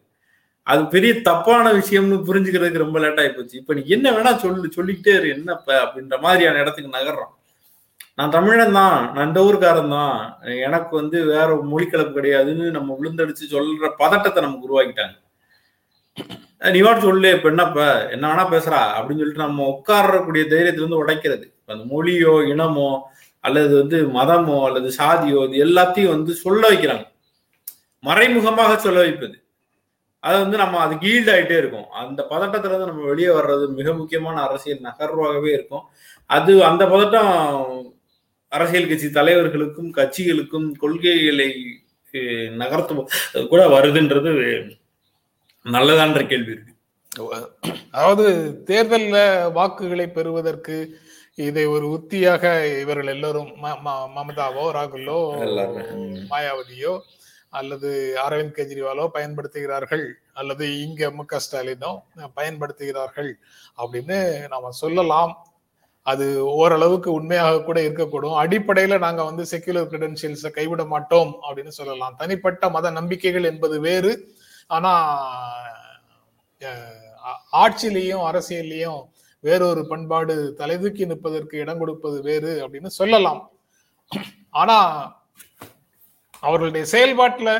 அது 0.66 0.82
பெரிய 0.94 1.12
தப்பான 1.28 1.66
விஷயம்னு 1.80 2.16
புரிஞ்சுக்கிறதுக்கு 2.28 2.84
ரொம்ப 2.84 2.98
லேட் 3.04 3.20
ஆகி 3.22 3.30
போச்சு. 3.36 3.60
இப்ப 3.60 3.74
நீ 3.76 3.82
என்ன 3.96 4.06
வேணா 4.16 4.32
சொல்லு 4.44 4.68
சொல்லிக்கிட்டே 4.78 5.14
இரு 5.18 5.28
என்னப்ப? 5.36 5.68
அப்படின்ற 5.84 6.16
மாதிரியான 6.26 6.60
இடத்துக்கு 6.64 6.96
நகர்றோம். 6.98 7.34
நான் 8.18 8.34
தமிழன் 8.36 8.76
தான் 8.78 8.96
நான் 9.14 9.28
இந்த 9.28 9.40
ஊருக்காரன் 9.48 9.94
தான். 9.98 10.16
எனக்கு 10.66 10.92
வந்து 11.00 11.18
வேற 11.34 11.48
மொழிக்கலப்பு 11.72 12.12
கிடையாதுன்னு 12.18 12.66
நம்ம 12.76 12.96
விழுந்தடிச்சு 13.00 13.44
சொல்ற 13.54 13.88
பதட்டத்தை 14.02 14.40
நமக்கு 14.46 14.68
உருவாக்கிட்டாங்க. 14.68 15.16
நீ 16.62 16.78
வாட்டு 16.84 17.06
சொல்லு 17.08 17.28
இப்ப 17.36 17.48
என்னப்ப 17.50 17.84
என்ன 18.14 18.24
வேணா 18.30 18.44
பேசுறா 18.54 18.80
அப்படின்னு 18.96 19.20
சொல்லிட்டு 19.22 19.46
நம்ம 19.46 19.66
உட்காரக்கூடிய 19.74 20.42
தைரியத்துல 20.52 20.82
இருந்து 20.84 21.02
உடைக்கிறது. 21.04 21.46
அந்த 21.72 21.84
மொழியோ 21.92 22.34
இனமோ 22.52 22.90
அல்லது 23.44 23.72
வந்து 23.80 23.98
மதமோ 24.16 24.56
அல்லது 24.68 24.88
சாதியோ 24.98 25.40
இது 25.48 25.62
எல்லாத்தையும் 25.66 26.14
வந்து 26.16 26.32
சொல்ல 26.44 26.62
வைக்கிறாங்க. 26.70 27.04
மறைமுகமாக 28.04 28.72
சொல்ல 28.86 28.98
வைப்பது. 29.04 29.36
அது 30.22 30.36
வந்து 30.44 30.56
நம்ம 30.62 30.80
அது 30.84 30.94
கீல்ட் 31.04 31.30
ஆகிட்டே 31.34 31.56
இருக்கும். 31.62 31.86
அந்த 32.00 32.20
பதட்டத்துல 32.32 32.72
இருந்து 32.72 32.90
நம்ம 32.90 33.06
வெளியே 33.12 33.30
வர்றது 33.38 33.64
மிக 33.78 33.92
முக்கியமான 34.00 34.36
அரசியல் 34.46 34.86
நகர்வாகவே 34.88 35.50
இருக்கும். 35.58 35.84
அது 36.30 36.52
அந்த 36.70 36.82
பதட்டம் 36.92 37.32
அரசியல் 38.52 38.90
கட்சி 38.90 39.08
தலைவர்களுக்கும் 39.18 39.90
கட்சிகளுக்கும் 39.98 40.68
கொள்கைகளை 40.82 41.48
நகர்த்து 42.12 42.60
நகர்த்தும் 42.62 43.02
கூட 43.52 43.62
வருதுன்றது 43.74 44.32
நல்லதான்ற 45.66 46.20
கேள்வி 46.28 46.52
இருக்கு. 46.52 46.74
அதாவது 47.94 48.26
தேர்தல்ல 48.68 49.16
வாக்குகளை 49.52 50.06
பெறுவதற்கு 50.08 50.76
இதை 51.46 51.64
ஒரு 51.74 51.86
உத்தியாக 51.96 52.44
இவர்கள் 52.82 53.10
எல்லோரும் 53.14 53.50
மமதாவோ 54.16 54.64
ராகுலோ. 54.76 55.18
மாயாவதியோ 56.32 56.94
அல்லது 57.58 57.90
அரவிந்த் 58.24 58.56
கெஜ்ரிவாலோ 58.58 59.04
பயன்படுத்துகிறார்கள் 59.14 60.04
அல்லது 60.40 60.64
இங்க 60.82 61.10
மு 61.18 61.24
க 61.30 61.40
ஸ்டாலினோ 61.44 61.92
பயன்படுத்துகிறார்கள் 62.38 63.30
அப்படின்னு 63.82 64.18
நாம 64.52 64.70
சொல்லலாம். 64.82 65.32
அது 66.06 66.26
ஓரளவுக்கு 66.60 67.08
உண்மையாக 67.12 67.62
கூட 67.62 67.78
இருக்கக்கூடும். 67.86 68.36
அடிப்படையில 68.42 68.98
நாங்க 69.06 69.22
வந்து 69.30 69.44
செக்யுலர் 69.52 69.90
கிரெடென்சியல்ஸை 69.92 70.50
கைவிட 70.58 70.84
மாட்டோம் 70.92 71.32
அப்படின்னு 71.46 71.74
சொல்லலாம். 71.80 72.16
தனிப்பட்ட 72.22 72.70
மத 72.76 72.90
நம்பிக்கைகள் 72.98 73.50
என்பது 73.52 73.78
வேறு. 73.88 74.12
ஆனா 74.76 74.92
ஆட்சியிலையும் 77.62 78.26
அரசியல்லையும் 78.30 79.00
வேறொரு 79.44 79.82
பண்பாடு 79.90 80.34
தலைதூக்கி 80.58 81.04
நிற்பதற்கு 81.10 81.54
இடம் 81.62 81.80
கொடுப்பது 81.82 82.18
வேறு 82.28 82.52
அப்படின்னு 82.64 82.90
சொல்லலாம். 83.00 83.40
ஆனா 84.62 84.78
அவர்களுடைய 86.46 86.84
செயல்பாட்டுல 86.92 87.50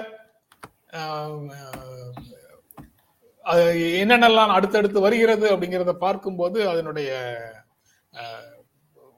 அது 3.53 3.65
என்னென்னலாம் 4.03 4.55
அடுத்தடுத்து 4.57 4.99
வருகிறது 5.07 5.47
அப்படிங்கிறத 5.53 5.93
பார்க்கும்போது 6.07 6.59
அதனுடைய 6.73 7.11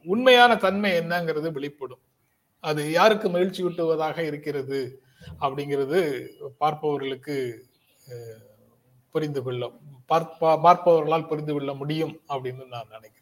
உண்மையான 0.07 0.53
தன்மை 0.65 0.91
என்னங்கிறது 1.01 1.49
வெளிப்படும். 1.57 2.03
அது 2.65 2.83
யாருக்கு 2.99 3.27
மகிழ்ச்சி 3.35 3.61
ஊட்டுவதாக 3.65 4.19
இருக்கிறது 4.31 4.81
அப்படிங்கிறது 5.41 6.01
பார்ப்பவர்களுக்கு 6.61 7.37
புரிந்து 9.11 9.43
கொள்ள 9.43 9.71
பார்ப்ப- 10.07 10.57
பார்ப்பவர்களால் 10.57 11.27
புரிந்து 11.27 11.53
கொள்ள 11.53 11.75
முடியும் 11.75 12.21
அப்படின்னு 12.29 12.67
நான் 12.67 12.87
நினைக்கிறேன். 12.91 13.21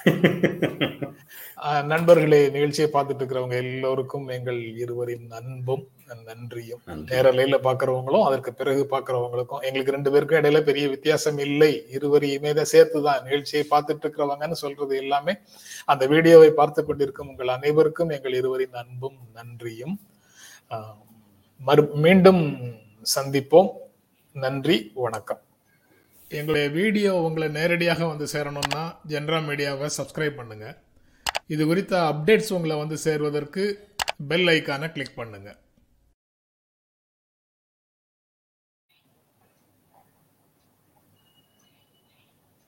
நண்பர்களே 1.82 2.48
நிகழ்ச்சியை 2.48 2.90
பார்த்துட்டு 2.90 3.22
இருக்கிறவங்க 3.22 3.52
எல்லோருக்கும் 3.52 4.28
எங்கள் 4.28 4.76
இருவரின் 4.76 5.30
அன்பும் 5.30 5.88
நன்றியும். 6.28 6.80
நன்றி. 6.88 7.08
நேரலையில 7.12 7.56
பாக்குறவங்களும் 7.66 8.24
அதற்கு 8.28 8.50
பிறகு 8.58 8.82
பாக்குறவங்களுக்கும் 8.92 9.62
எங்களுக்கு 9.68 9.94
ரெண்டு 9.96 10.12
பேருக்கும் 10.14 10.40
இடையில 10.40 10.60
பெரிய 10.68 10.86
வித்தியாசம் 10.94 11.38
இல்லை. 11.46 11.72
இருவரையுமே 11.96 12.52
தான் 12.58 12.70
சேர்த்துதான். 12.74 13.22
நிகழ்ச்சியை 13.26 13.64
பார்த்துட்டு 13.72 14.04
இருக்கிறவங்கன்னு 14.04 14.58
சொல்றது 14.64 14.96
எல்லாமே 15.02 15.34
அந்த 15.94 16.06
வீடியோவை 16.14 16.50
பார்த்து 16.60 16.84
கொண்டிருக்கும் 16.84 17.30
உங்கள் 17.32 17.54
அனைவருக்கும் 17.56 18.14
எங்கள் 18.18 18.38
இருவரின் 18.40 18.78
அன்பும் 18.82 19.18
நன்றியும். 19.38 19.96
மறு 21.68 21.84
மீண்டும் 22.06 22.42
சந்திப்போம். 23.16 23.70
நன்றி 24.44 24.78
வணக்கம். 25.04 25.42
எங்களுடைய 26.38 26.68
வீடியோ 26.78 27.10
உங்களை 27.26 27.48
நேரடியாக 27.58 28.06
வந்து 28.12 28.26
சேரணும்னா 28.32 28.82
ஜென்ரா 29.12 29.38
மீடியாவை 29.48 29.88
சப்ஸ்கிரைப் 29.98 30.38
பண்ணுங்க. 30.40 30.66
இது 31.54 31.62
குறித்த 31.66 31.94
அப்டேட்ஸ் 32.12 32.54
உங்களை 32.56 32.76
வந்து 32.80 32.96
சேர்வதற்கு 33.04 33.64
பெல் 34.30 34.48
ஐக்கானை 34.54 34.88
கிளிக் 34.96 35.18
பண்ணுங்க. 35.20 35.50